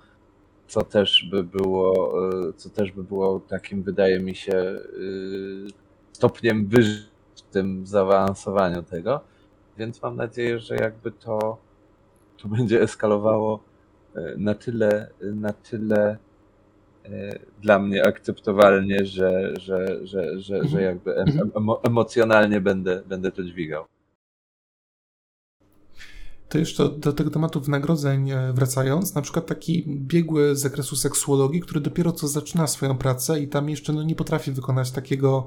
co 0.68 0.82
też 0.82 1.28
by 1.30 1.44
było, 1.44 2.12
e, 2.48 2.52
co 2.52 2.70
też 2.70 2.92
by 2.92 3.04
było 3.04 3.40
takim, 3.40 3.82
wydaje 3.82 4.20
mi 4.20 4.34
się, 4.34 4.52
e, 4.52 4.80
stopniem 6.12 6.66
wyższym 6.66 7.08
w 7.36 7.42
tym 7.42 7.86
zaawansowaniu 7.86 8.82
tego. 8.82 9.20
Więc 9.78 10.02
mam 10.02 10.16
nadzieję, 10.16 10.58
że 10.58 10.76
jakby 10.76 11.10
to, 11.10 11.58
to 12.36 12.48
będzie 12.48 12.82
eskalowało 12.82 13.60
e, 14.14 14.34
na 14.36 14.54
tyle, 14.54 15.10
na 15.20 15.52
tyle 15.52 16.18
dla 17.62 17.78
mnie 17.78 18.06
akceptowalnie, 18.06 19.04
że, 19.04 19.54
że, 19.60 20.06
że, 20.06 20.40
że, 20.40 20.40
że 20.40 20.56
mhm. 20.56 20.84
jakby 20.84 21.16
emo, 21.56 21.80
emocjonalnie 21.84 22.60
będę, 22.60 23.02
będę 23.06 23.32
to 23.32 23.42
dźwigał. 23.42 23.84
To 26.48 26.58
jeszcze 26.58 26.88
do 26.88 27.12
tego 27.12 27.30
tematu 27.30 27.60
wynagrodzeń 27.60 28.30
e, 28.30 28.52
wracając, 28.52 29.14
na 29.14 29.22
przykład 29.22 29.46
taki 29.46 29.84
biegły 29.86 30.56
z 30.56 30.60
zakresu 30.60 30.96
seksuologii, 30.96 31.60
który 31.60 31.80
dopiero 31.80 32.12
co 32.12 32.28
zaczyna 32.28 32.66
swoją 32.66 32.98
pracę 32.98 33.40
i 33.40 33.48
tam 33.48 33.68
jeszcze 33.70 33.92
no, 33.92 34.02
nie 34.02 34.14
potrafi 34.14 34.52
wykonać 34.52 34.90
takiego 34.90 35.46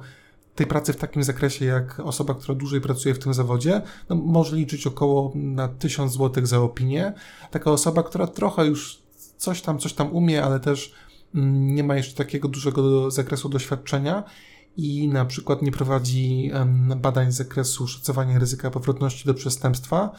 tej 0.56 0.68
pracy 0.68 0.94
w 0.94 0.98
takim 0.98 1.24
zakresie 1.24 1.66
jak 1.66 2.00
osoba, 2.00 2.34
która 2.34 2.56
dłużej 2.56 2.82
pracuje 2.82 3.16
w 3.16 3.20
tym 3.20 3.34
zawodzie, 3.34 3.82
no, 4.10 4.16
może 4.16 4.56
liczyć 4.56 4.88
około 4.88 5.32
na 5.36 5.68
1000 5.68 6.14
zł 6.14 6.46
za 6.46 6.60
opinię. 6.60 7.14
Taka 7.52 7.72
osoba, 7.72 8.04
która 8.04 8.28
trochę 8.28 8.66
już 8.66 9.02
coś 9.38 9.62
tam, 9.62 9.80
coś 9.80 9.94
tam 9.94 10.12
umie, 10.12 10.44
ale 10.44 10.60
też 10.60 10.94
Mm, 11.36 11.76
nie 11.76 11.84
ma 11.84 11.96
jeszcze 11.96 12.16
takiego 12.16 12.48
dużego 12.48 13.12
zakresu 13.12 13.50
doświadczenia 13.50 14.24
i 14.78 15.08
na 15.08 15.26
przykład 15.26 15.62
nie 15.62 15.72
prowadzi 15.72 16.52
badań 16.96 17.32
z 17.32 17.36
zakresu 17.36 17.88
szacowania 17.88 18.40
ryzyka 18.40 18.72
powrotności 18.72 19.26
do 19.26 19.34
przestępstwa, 19.34 20.12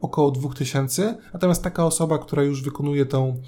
około 0.00 0.30
2000, 0.30 1.18
natomiast 1.32 1.64
taka 1.64 1.86
osoba, 1.86 2.18
która 2.18 2.42
już 2.42 2.62
wykonuje 2.62 3.06
tą 3.06 3.42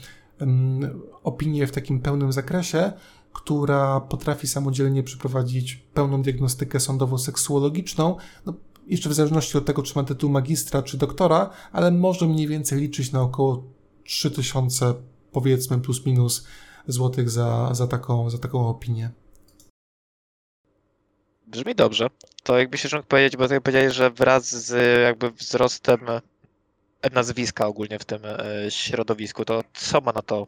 opinię 1.23 1.66
w 1.66 1.73
takim 1.73 2.01
pełnym 2.01 2.33
zakresie, 2.33 2.93
która 3.33 4.01
potrafi 4.01 4.47
samodzielnie 4.47 5.03
przeprowadzić 5.03 5.77
pełną 5.95 6.23
diagnostykę 6.23 6.79
sądowo-seksuologiczną, 6.79 8.16
no, 8.47 8.55
jeszcze 8.87 9.09
w 9.09 9.12
zależności 9.12 9.59
od 9.59 9.65
tego, 9.65 9.83
czy 9.83 9.93
ma 9.99 10.05
tytuł 10.05 10.31
magistra 10.31 10.83
czy 10.83 10.99
doktora, 10.99 11.51
ale 11.73 11.91
może 11.91 12.27
mniej 12.27 12.47
więcej 12.47 12.81
liczyć 12.81 13.12
na 13.12 13.23
około 13.23 13.65
3000 14.05 14.95
powiedzmy 15.33 15.81
plus 15.81 16.07
minus 16.07 16.47
złotych 16.87 17.31
za, 17.31 17.74
za, 17.74 17.87
taką, 17.87 18.31
za 18.31 18.39
taką 18.39 18.69
opinię. 18.69 19.11
Brzmi 21.47 21.74
dobrze. 21.74 22.11
To 22.43 22.59
jakby 22.59 22.79
się 22.79 22.97
mógł 22.97 23.09
powiedzieć, 23.09 23.37
bo 23.37 23.49
tak 23.49 23.62
powiedziałeś, 23.62 23.95
że 23.95 24.11
wraz 24.11 24.66
z 24.66 24.70
jakby 25.03 25.31
wzrostem 25.31 26.01
nazwiska 27.12 27.66
ogólnie 27.66 27.99
w 27.99 28.05
tym 28.05 28.23
e, 28.24 28.70
środowisku, 28.70 29.45
to 29.45 29.65
co 29.74 30.01
ma 30.01 30.12
na 30.12 30.23
to 30.23 30.47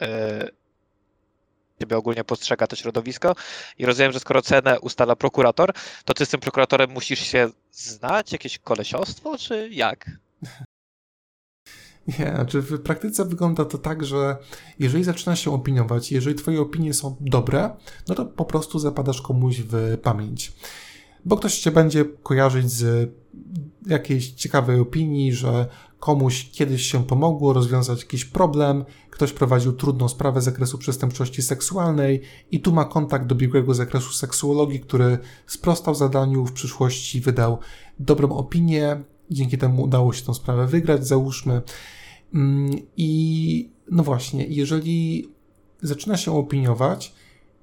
e, 0.00 0.48
ciebie 1.80 1.96
ogólnie 1.96 2.24
postrzega 2.24 2.66
to 2.66 2.76
środowisko 2.76 3.34
i 3.78 3.86
rozumiem, 3.86 4.12
że 4.12 4.20
skoro 4.20 4.42
cenę 4.42 4.80
ustala 4.80 5.16
prokurator, 5.16 5.72
to 6.04 6.14
ty 6.14 6.26
z 6.26 6.28
tym 6.28 6.40
prokuratorem 6.40 6.90
musisz 6.90 7.20
się 7.20 7.50
znać, 7.72 8.32
jakieś 8.32 8.58
kolesiostwo, 8.58 9.38
czy 9.38 9.68
jak? 9.72 10.10
Nie, 12.18 12.32
znaczy 12.34 12.60
w 12.60 12.82
praktyce 12.82 13.24
wygląda 13.24 13.64
to 13.64 13.78
tak, 13.78 14.04
że 14.04 14.36
jeżeli 14.78 15.04
zaczyna 15.04 15.36
się 15.36 15.54
opiniować, 15.54 16.12
jeżeli 16.12 16.36
twoje 16.36 16.60
opinie 16.60 16.94
są 16.94 17.16
dobre, 17.20 17.70
no 18.08 18.14
to 18.14 18.26
po 18.26 18.44
prostu 18.44 18.78
zapadasz 18.78 19.22
komuś 19.22 19.60
w 19.60 19.98
pamięć. 20.02 20.52
Bo 21.24 21.36
ktoś 21.36 21.58
cię 21.58 21.70
będzie 21.70 22.04
kojarzyć 22.04 22.70
z 22.70 23.10
jakiejś 23.86 24.30
ciekawej 24.30 24.80
opinii, 24.80 25.32
że 25.32 25.66
komuś 25.98 26.50
kiedyś 26.52 26.82
się 26.82 27.04
pomogło 27.04 27.52
rozwiązać 27.52 28.00
jakiś 28.00 28.24
problem, 28.24 28.84
ktoś 29.10 29.32
prowadził 29.32 29.72
trudną 29.72 30.08
sprawę 30.08 30.40
z 30.40 30.44
zakresu 30.44 30.78
przestępczości 30.78 31.42
seksualnej 31.42 32.20
i 32.50 32.60
tu 32.60 32.72
ma 32.72 32.84
kontakt 32.84 33.26
do 33.26 33.34
biegłego 33.34 33.74
zakresu 33.74 34.12
seksuologii, 34.12 34.80
który 34.80 35.18
sprostał 35.46 35.94
zadaniu, 35.94 36.46
w 36.46 36.52
przyszłości 36.52 37.20
wydał 37.20 37.58
dobrą 37.98 38.36
opinię, 38.36 39.02
dzięki 39.30 39.58
temu 39.58 39.82
udało 39.82 40.12
się 40.12 40.22
tę 40.22 40.34
sprawę 40.34 40.66
wygrać, 40.66 41.06
załóżmy. 41.06 41.62
Mm, 42.34 42.70
I 42.96 43.70
no 43.90 44.02
właśnie, 44.02 44.46
jeżeli 44.46 45.28
zaczyna 45.82 46.16
się 46.16 46.36
opiniować 46.36 47.14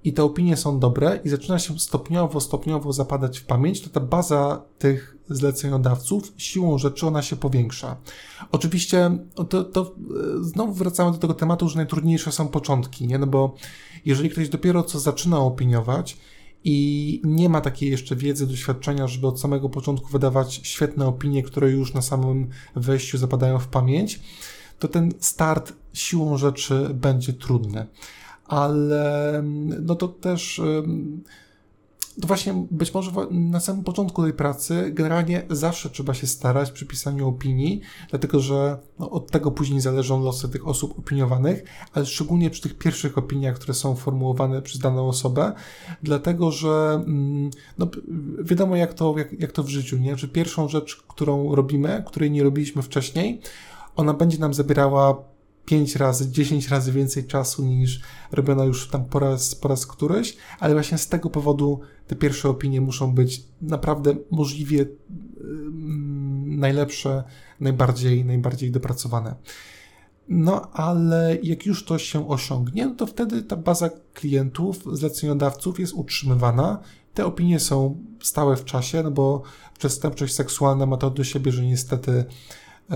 i 0.03 0.13
te 0.13 0.23
opinie 0.23 0.57
są 0.57 0.79
dobre 0.79 1.19
i 1.23 1.29
zaczyna 1.29 1.59
się 1.59 1.79
stopniowo, 1.79 2.39
stopniowo 2.39 2.93
zapadać 2.93 3.39
w 3.39 3.45
pamięć, 3.45 3.81
to 3.81 3.89
ta 3.89 3.99
baza 3.99 4.61
tych 4.79 5.17
zleceniodawców 5.29 6.33
siłą 6.37 6.77
rzeczy 6.77 7.07
ona 7.07 7.21
się 7.21 7.35
powiększa. 7.35 7.97
Oczywiście 8.51 9.17
to, 9.49 9.63
to 9.63 9.81
e, 9.81 10.43
znowu 10.43 10.73
wracamy 10.73 11.11
do 11.11 11.17
tego 11.17 11.33
tematu, 11.33 11.69
że 11.69 11.75
najtrudniejsze 11.75 12.31
są 12.31 12.47
początki, 12.47 13.07
nie? 13.07 13.17
No 13.17 13.27
bo 13.27 13.55
jeżeli 14.05 14.29
ktoś 14.29 14.49
dopiero 14.49 14.83
co 14.83 14.99
zaczyna 14.99 15.39
opiniować, 15.39 16.17
i 16.63 17.21
nie 17.23 17.49
ma 17.49 17.61
takiej 17.61 17.91
jeszcze 17.91 18.15
wiedzy, 18.15 18.47
doświadczenia, 18.47 19.07
żeby 19.07 19.27
od 19.27 19.39
samego 19.39 19.69
początku 19.69 20.07
wydawać 20.07 20.59
świetne 20.63 21.07
opinie, 21.07 21.43
które 21.43 21.71
już 21.71 21.93
na 21.93 22.01
samym 22.01 22.49
wejściu 22.75 23.17
zapadają 23.17 23.59
w 23.59 23.67
pamięć, 23.67 24.19
to 24.79 24.87
ten 24.87 25.11
start 25.19 25.73
siłą 25.93 26.37
rzeczy 26.37 26.89
będzie 26.93 27.33
trudny. 27.33 27.87
Ale 28.51 29.41
no 29.81 29.95
to 29.95 30.07
też 30.07 30.61
to 32.21 32.27
właśnie 32.27 32.65
być 32.71 32.93
może 32.93 33.11
na 33.31 33.59
samym 33.59 33.83
początku 33.83 34.23
tej 34.23 34.33
pracy 34.33 34.91
generalnie 34.93 35.43
zawsze 35.49 35.89
trzeba 35.89 36.13
się 36.13 36.27
starać 36.27 36.71
przy 36.71 36.85
pisaniu 36.85 37.27
opinii, 37.27 37.81
dlatego 38.09 38.39
że 38.39 38.77
no, 38.99 39.09
od 39.09 39.31
tego 39.31 39.51
później 39.51 39.81
zależą 39.81 40.23
losy 40.23 40.49
tych 40.49 40.67
osób 40.67 40.99
opiniowanych, 40.99 41.63
ale 41.93 42.05
szczególnie 42.05 42.49
przy 42.49 42.61
tych 42.61 42.77
pierwszych 42.77 43.17
opiniach, 43.17 43.55
które 43.55 43.73
są 43.73 43.95
formułowane 43.95 44.61
przez 44.61 44.79
daną 44.79 45.07
osobę, 45.07 45.53
dlatego 46.03 46.51
że 46.51 47.03
mm, 47.05 47.49
no, 47.77 47.87
wiadomo 48.43 48.75
jak 48.75 48.93
to, 48.93 49.15
jak, 49.17 49.39
jak 49.39 49.51
to 49.51 49.63
w 49.63 49.69
życiu, 49.69 49.97
nie? 49.97 50.17
Że 50.17 50.27
pierwszą 50.27 50.69
rzecz, 50.69 51.03
którą 51.07 51.55
robimy, 51.55 52.03
której 52.07 52.31
nie 52.31 52.43
robiliśmy 52.43 52.81
wcześniej, 52.81 53.41
ona 53.95 54.13
będzie 54.13 54.37
nam 54.37 54.53
zabierała 54.53 55.30
5 55.71 55.95
razy, 55.95 56.31
10 56.31 56.69
razy 56.69 56.91
więcej 56.91 57.27
czasu 57.27 57.65
niż 57.65 58.01
robiono 58.31 58.63
już 58.63 58.87
tam 58.87 59.05
po 59.05 59.19
raz, 59.19 59.55
po 59.55 59.67
raz 59.67 59.87
któryś, 59.87 60.37
ale 60.59 60.73
właśnie 60.73 60.97
z 60.97 61.07
tego 61.07 61.29
powodu 61.29 61.79
te 62.07 62.15
pierwsze 62.15 62.49
opinie 62.49 62.81
muszą 62.81 63.15
być 63.15 63.43
naprawdę 63.61 64.15
możliwie 64.31 64.85
najlepsze, 66.45 67.23
najbardziej, 67.59 68.25
najbardziej 68.25 68.71
dopracowane. 68.71 69.35
No, 70.29 70.71
ale 70.71 71.37
jak 71.43 71.65
już 71.65 71.85
to 71.85 71.97
się 71.97 72.29
osiągnie, 72.29 72.85
no 72.85 72.95
to 72.95 73.05
wtedy 73.05 73.41
ta 73.41 73.55
baza 73.55 73.89
klientów, 74.13 74.83
zleceniodawców 74.91 75.79
jest 75.79 75.93
utrzymywana. 75.93 76.79
Te 77.13 77.25
opinie 77.25 77.59
są 77.59 78.03
stałe 78.21 78.55
w 78.55 78.65
czasie, 78.65 79.03
no 79.03 79.11
bo 79.11 79.43
przestępczość 79.79 80.33
seksualna 80.33 80.85
ma 80.85 80.97
to 80.97 81.09
do 81.09 81.23
siebie, 81.23 81.51
że 81.51 81.65
niestety 81.65 82.25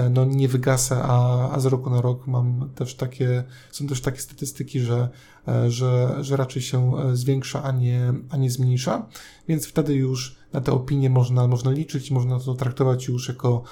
no, 0.09 0.26
nie 0.26 0.47
wygasa, 0.47 1.03
a, 1.03 1.49
a 1.51 1.59
z 1.59 1.65
roku 1.65 1.89
na 1.89 2.01
rok 2.01 2.27
mam 2.27 2.69
też 2.76 2.95
takie, 2.95 3.43
są 3.72 3.88
też 3.88 4.01
takie 4.01 4.19
statystyki, 4.19 4.80
że, 4.80 5.09
e, 5.47 5.72
że, 5.72 6.15
że 6.22 6.38
raczej 6.38 6.61
się 6.61 6.97
e, 6.97 7.15
zwiększa, 7.15 7.63
a 7.63 7.72
nie, 7.72 8.13
a 8.30 8.38
nie 8.38 8.51
zmniejsza, 8.51 9.09
więc 9.47 9.67
wtedy 9.67 9.93
już 9.93 10.35
na 10.53 10.61
te 10.61 10.72
opinie 10.72 11.09
można, 11.09 11.47
można 11.47 11.72
liczyć 11.72 12.11
można 12.11 12.39
to 12.39 12.53
traktować 12.53 13.07
już 13.07 13.27
jako, 13.27 13.63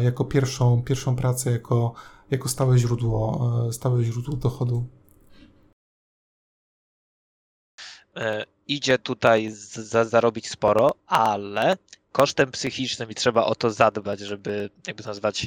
jako 0.00 0.24
pierwszą, 0.24 0.82
pierwszą 0.82 1.16
pracę, 1.16 1.50
jako, 1.50 1.92
jako 2.30 2.48
stałe 2.48 2.78
źródło, 2.78 3.50
stałe 3.72 4.04
źródło 4.04 4.36
dochodu. 4.36 4.86
Idzie 8.66 8.98
tutaj 8.98 9.52
zarobić 10.04 10.50
sporo, 10.50 10.90
ale 11.06 11.76
kosztem 12.14 12.50
psychicznym 12.50 13.10
i 13.10 13.14
trzeba 13.14 13.44
o 13.44 13.54
to 13.54 13.70
zadbać, 13.70 14.20
żeby, 14.20 14.70
jakby 14.86 15.02
to 15.02 15.08
nazwać, 15.08 15.46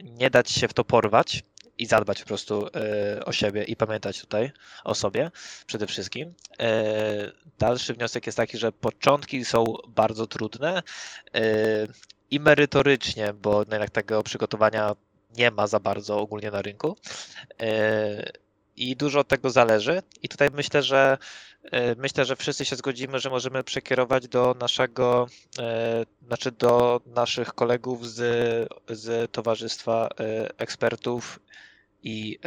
nie 0.00 0.30
dać 0.30 0.50
się 0.50 0.68
w 0.68 0.74
to 0.74 0.84
porwać 0.84 1.42
i 1.78 1.86
zadbać 1.86 2.20
po 2.20 2.26
prostu 2.26 2.66
y, 2.66 3.24
o 3.24 3.32
siebie 3.32 3.64
i 3.64 3.76
pamiętać 3.76 4.20
tutaj 4.20 4.52
o 4.84 4.94
sobie 4.94 5.30
przede 5.66 5.86
wszystkim. 5.86 6.28
Y, 6.28 6.34
dalszy 7.58 7.94
wniosek 7.94 8.26
jest 8.26 8.36
taki, 8.36 8.58
że 8.58 8.72
początki 8.72 9.44
są 9.44 9.64
bardzo 9.88 10.26
trudne 10.26 10.82
y, 11.36 11.40
i 12.30 12.40
merytorycznie, 12.40 13.32
bo 13.32 13.60
jednak 13.60 13.90
tego 13.90 14.22
przygotowania 14.22 14.96
nie 15.36 15.50
ma 15.50 15.66
za 15.66 15.80
bardzo 15.80 16.20
ogólnie 16.20 16.50
na 16.50 16.62
rynku. 16.62 16.96
I 18.76 18.96
dużo 18.96 19.20
od 19.20 19.28
tego 19.28 19.50
zależy. 19.50 20.02
I 20.22 20.28
tutaj 20.28 20.48
myślę, 20.52 20.82
że 20.82 21.18
E, 21.70 21.94
myślę, 21.94 22.24
że 22.24 22.36
wszyscy 22.36 22.64
się 22.64 22.76
zgodzimy, 22.76 23.18
że 23.18 23.30
możemy 23.30 23.64
przekierować 23.64 24.28
do 24.28 24.56
naszego, 24.60 25.26
e, 25.58 26.04
znaczy 26.26 26.52
do 26.52 27.00
naszych 27.06 27.54
kolegów 27.54 28.08
z, 28.08 28.18
z 28.88 29.32
Towarzystwa 29.32 30.08
e, 30.20 30.58
Ekspertów 30.58 31.40
i, 32.02 32.38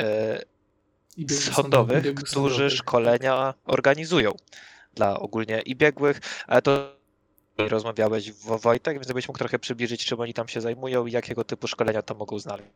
I 1.17 1.29
sądowych, 1.29 1.55
sądowych, 1.55 2.15
którzy 2.15 2.53
sądowych. 2.55 2.73
szkolenia 2.73 3.53
organizują 3.65 4.31
dla 4.93 5.19
ogólnie 5.19 5.61
i 5.61 5.75
biegłych, 5.75 6.19
ale 6.47 6.61
to 6.61 6.95
rozmawiałeś 7.57 8.31
Wojtek, 8.31 8.93
więc 8.93 9.05
gdybyś 9.05 9.27
mógł 9.27 9.37
trochę 9.39 9.59
przybliżyć, 9.59 10.05
czym 10.05 10.19
oni 10.19 10.33
tam 10.33 10.47
się 10.47 10.61
zajmują 10.61 11.05
i 11.05 11.11
jakiego 11.11 11.43
typu 11.43 11.67
szkolenia 11.67 12.01
to 12.01 12.15
mogą 12.15 12.39
znaleźć. 12.39 12.69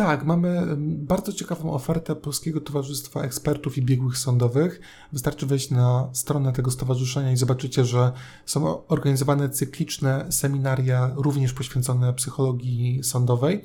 Tak, 0.00 0.24
mamy 0.24 0.76
bardzo 0.78 1.32
ciekawą 1.32 1.72
ofertę 1.72 2.16
Polskiego 2.16 2.60
Towarzystwa 2.60 3.22
Ekspertów 3.22 3.78
i 3.78 3.82
Biegłych 3.82 4.18
Sądowych. 4.18 4.80
Wystarczy 5.12 5.46
wejść 5.46 5.70
na 5.70 6.08
stronę 6.12 6.52
tego 6.52 6.70
stowarzyszenia 6.70 7.32
i 7.32 7.36
zobaczycie, 7.36 7.84
że 7.84 8.12
są 8.46 8.86
organizowane 8.86 9.48
cykliczne 9.48 10.26
seminaria, 10.30 11.10
również 11.16 11.52
poświęcone 11.52 12.14
psychologii 12.14 13.00
sądowej. 13.04 13.64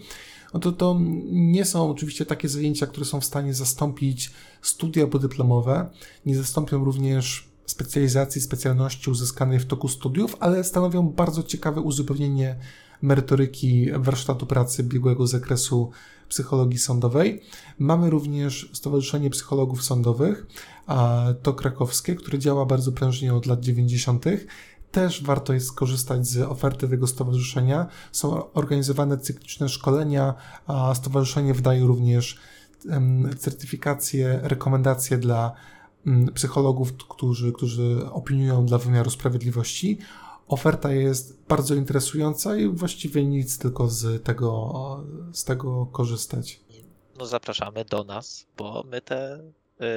No 0.53 0.59
to, 0.59 0.71
to 0.71 0.99
nie 1.31 1.65
są 1.65 1.89
oczywiście 1.89 2.25
takie 2.25 2.49
zajęcia, 2.49 2.87
które 2.87 3.05
są 3.05 3.21
w 3.21 3.25
stanie 3.25 3.53
zastąpić 3.53 4.31
studia 4.61 5.07
podyplomowe, 5.07 5.89
nie 6.25 6.37
zastąpią 6.37 6.85
również 6.85 7.49
specjalizacji, 7.65 8.41
specjalności 8.41 9.09
uzyskanej 9.09 9.59
w 9.59 9.65
toku 9.65 9.87
studiów, 9.87 10.35
ale 10.39 10.63
stanowią 10.63 11.09
bardzo 11.09 11.43
ciekawe 11.43 11.81
uzupełnienie 11.81 12.55
merytoryki 13.01 13.87
warsztatu 13.95 14.45
pracy 14.45 14.83
biegłego 14.83 15.27
zakresu 15.27 15.91
psychologii 16.29 16.79
sądowej. 16.79 17.41
Mamy 17.79 18.09
również 18.09 18.69
Stowarzyszenie 18.73 19.29
Psychologów 19.29 19.83
Sądowych, 19.83 20.47
to 21.43 21.53
krakowskie, 21.53 22.15
które 22.15 22.39
działa 22.39 22.65
bardzo 22.65 22.91
prężnie 22.91 23.33
od 23.33 23.45
lat 23.45 23.59
90. 23.59 24.25
Też 24.91 25.23
warto 25.23 25.53
jest 25.53 25.67
skorzystać 25.67 26.27
z 26.27 26.37
oferty 26.37 26.89
tego 26.89 27.07
stowarzyszenia. 27.07 27.87
Są 28.11 28.53
organizowane 28.53 29.17
cykliczne 29.17 29.69
szkolenia, 29.69 30.33
a 30.67 30.95
stowarzyszenie 30.95 31.53
wydaje 31.53 31.83
również 31.83 32.37
certyfikacje, 33.37 34.39
rekomendacje 34.43 35.17
dla 35.17 35.53
psychologów, 36.33 36.93
którzy, 36.93 37.51
którzy 37.51 38.09
opiniują 38.11 38.65
dla 38.65 38.77
wymiaru 38.77 39.09
sprawiedliwości 39.09 39.97
Oferta 40.47 40.91
jest 40.91 41.43
bardzo 41.47 41.75
interesująca 41.75 42.55
i 42.55 42.67
właściwie 42.67 43.23
nic 43.23 43.57
tylko 43.57 43.87
z 43.87 44.23
tego, 44.23 45.03
z 45.33 45.43
tego 45.43 45.85
korzystać. 45.85 46.59
No 47.17 47.25
zapraszamy 47.25 47.85
do 47.85 48.03
nas, 48.03 48.45
bo 48.57 48.83
my 48.87 49.01
te 49.01 49.39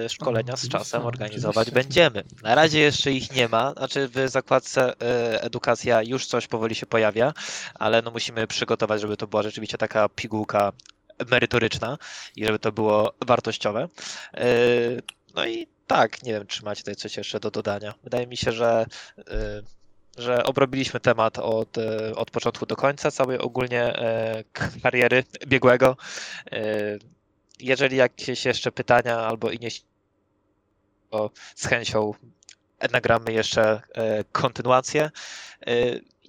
y, 0.05 0.09
szkolenia 0.09 0.57
z 0.57 0.69
czasem 0.69 1.07
organizować 1.07 1.71
będziemy. 1.71 2.25
Na 2.43 2.55
razie 2.55 2.81
jeszcze 2.81 3.13
ich 3.13 3.35
nie 3.35 3.49
ma, 3.49 3.73
znaczy 3.73 4.09
w 4.09 4.31
zakładce 4.31 4.93
y, 4.93 4.97
edukacja 5.41 6.03
już 6.03 6.27
coś 6.27 6.47
powoli 6.47 6.75
się 6.75 6.87
pojawia, 6.87 7.33
ale 7.75 8.03
no 8.03 8.11
musimy 8.11 8.47
przygotować, 8.47 9.01
żeby 9.01 9.17
to 9.17 9.27
była 9.27 9.43
rzeczywiście 9.43 9.79
taka 9.79 10.09
pigułka 10.09 10.73
merytoryczna 11.31 11.99
i 12.37 12.45
żeby 12.45 12.59
to 12.59 12.73
było 12.73 13.13
wartościowe. 13.27 13.89
No 15.35 15.47
i 15.47 15.67
tak, 15.87 16.23
nie 16.23 16.33
wiem, 16.33 16.47
czy 16.47 16.65
macie 16.65 16.83
tutaj 16.83 16.97
coś 16.97 17.17
jeszcze 17.17 17.41
do 17.41 17.51
dodania. 17.51 17.95
Wydaje 18.05 18.27
mi 18.27 18.37
się, 18.37 18.53
że 18.53 18.87
że 20.19 20.45
obrobiliśmy 20.45 21.01
temat 21.01 21.39
od, 21.39 21.77
od 22.17 22.31
początku 22.31 22.67
do 22.67 22.77
końca, 22.77 23.11
całej 23.11 23.39
ogólnie 23.39 23.93
kariery 24.83 25.25
biegłego. 25.47 25.97
Jeżeli 27.61 27.97
jakieś 27.97 28.45
jeszcze 28.45 28.73
pytania 28.73 29.19
albo 29.19 29.51
inne, 29.51 29.69
to 31.11 31.31
z 31.55 31.67
chęcią 31.67 32.15
nagramy 32.93 33.33
jeszcze 33.33 33.83
e, 33.95 34.25
kontynuację. 34.25 35.11
E, 35.67 35.75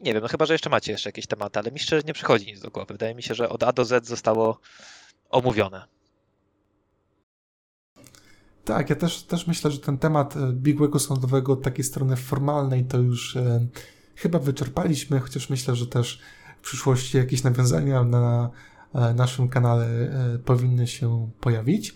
nie 0.02 0.14
wiem, 0.14 0.22
no 0.22 0.28
chyba, 0.28 0.46
że 0.46 0.54
jeszcze 0.54 0.70
macie 0.70 0.92
jeszcze 0.92 1.10
jakieś 1.10 1.28
tematy, 1.28 1.60
ale 1.60 1.72
mi 1.72 1.80
szczerze 1.80 2.04
nie 2.06 2.14
przychodzi 2.14 2.46
nic 2.46 2.60
do 2.60 2.70
głowy. 2.70 2.94
Wydaje 2.94 3.16
mi 3.16 3.24
się, 3.24 3.36
że 3.36 3.50
od 3.50 3.64
A 3.64 3.72
do 3.72 3.86
Z 3.86 4.08
zostało 4.08 4.60
omówione. 5.30 5.99
Tak, 8.70 8.90
ja 8.90 8.96
też, 8.96 9.24
też 9.24 9.48
myślę, 9.48 9.72
że 9.72 9.80
ten 9.80 9.98
temat 9.98 10.38
e, 10.38 10.54
biegłego 10.54 11.00
sądowego 11.00 11.54
od 11.54 11.62
takiej 11.62 11.86
strony 11.86 12.16
formalnej 12.16 12.86
to 12.86 12.98
już 12.98 13.36
e, 13.36 13.68
chyba 14.16 14.40
wyczerpaliśmy, 14.40 15.20
chociaż 15.20 15.50
myślę, 15.50 15.76
że 15.76 15.88
też 15.88 16.20
w 16.62 16.62
przyszłości 16.62 17.18
jakieś 17.18 17.44
nawiązania 17.44 18.04
na 18.04 18.50
e, 18.94 19.14
naszym 19.14 19.50
kanale 19.50 19.86
e, 19.86 20.40
powinny 20.46 20.88
się 20.88 21.30
pojawić. 21.40 21.96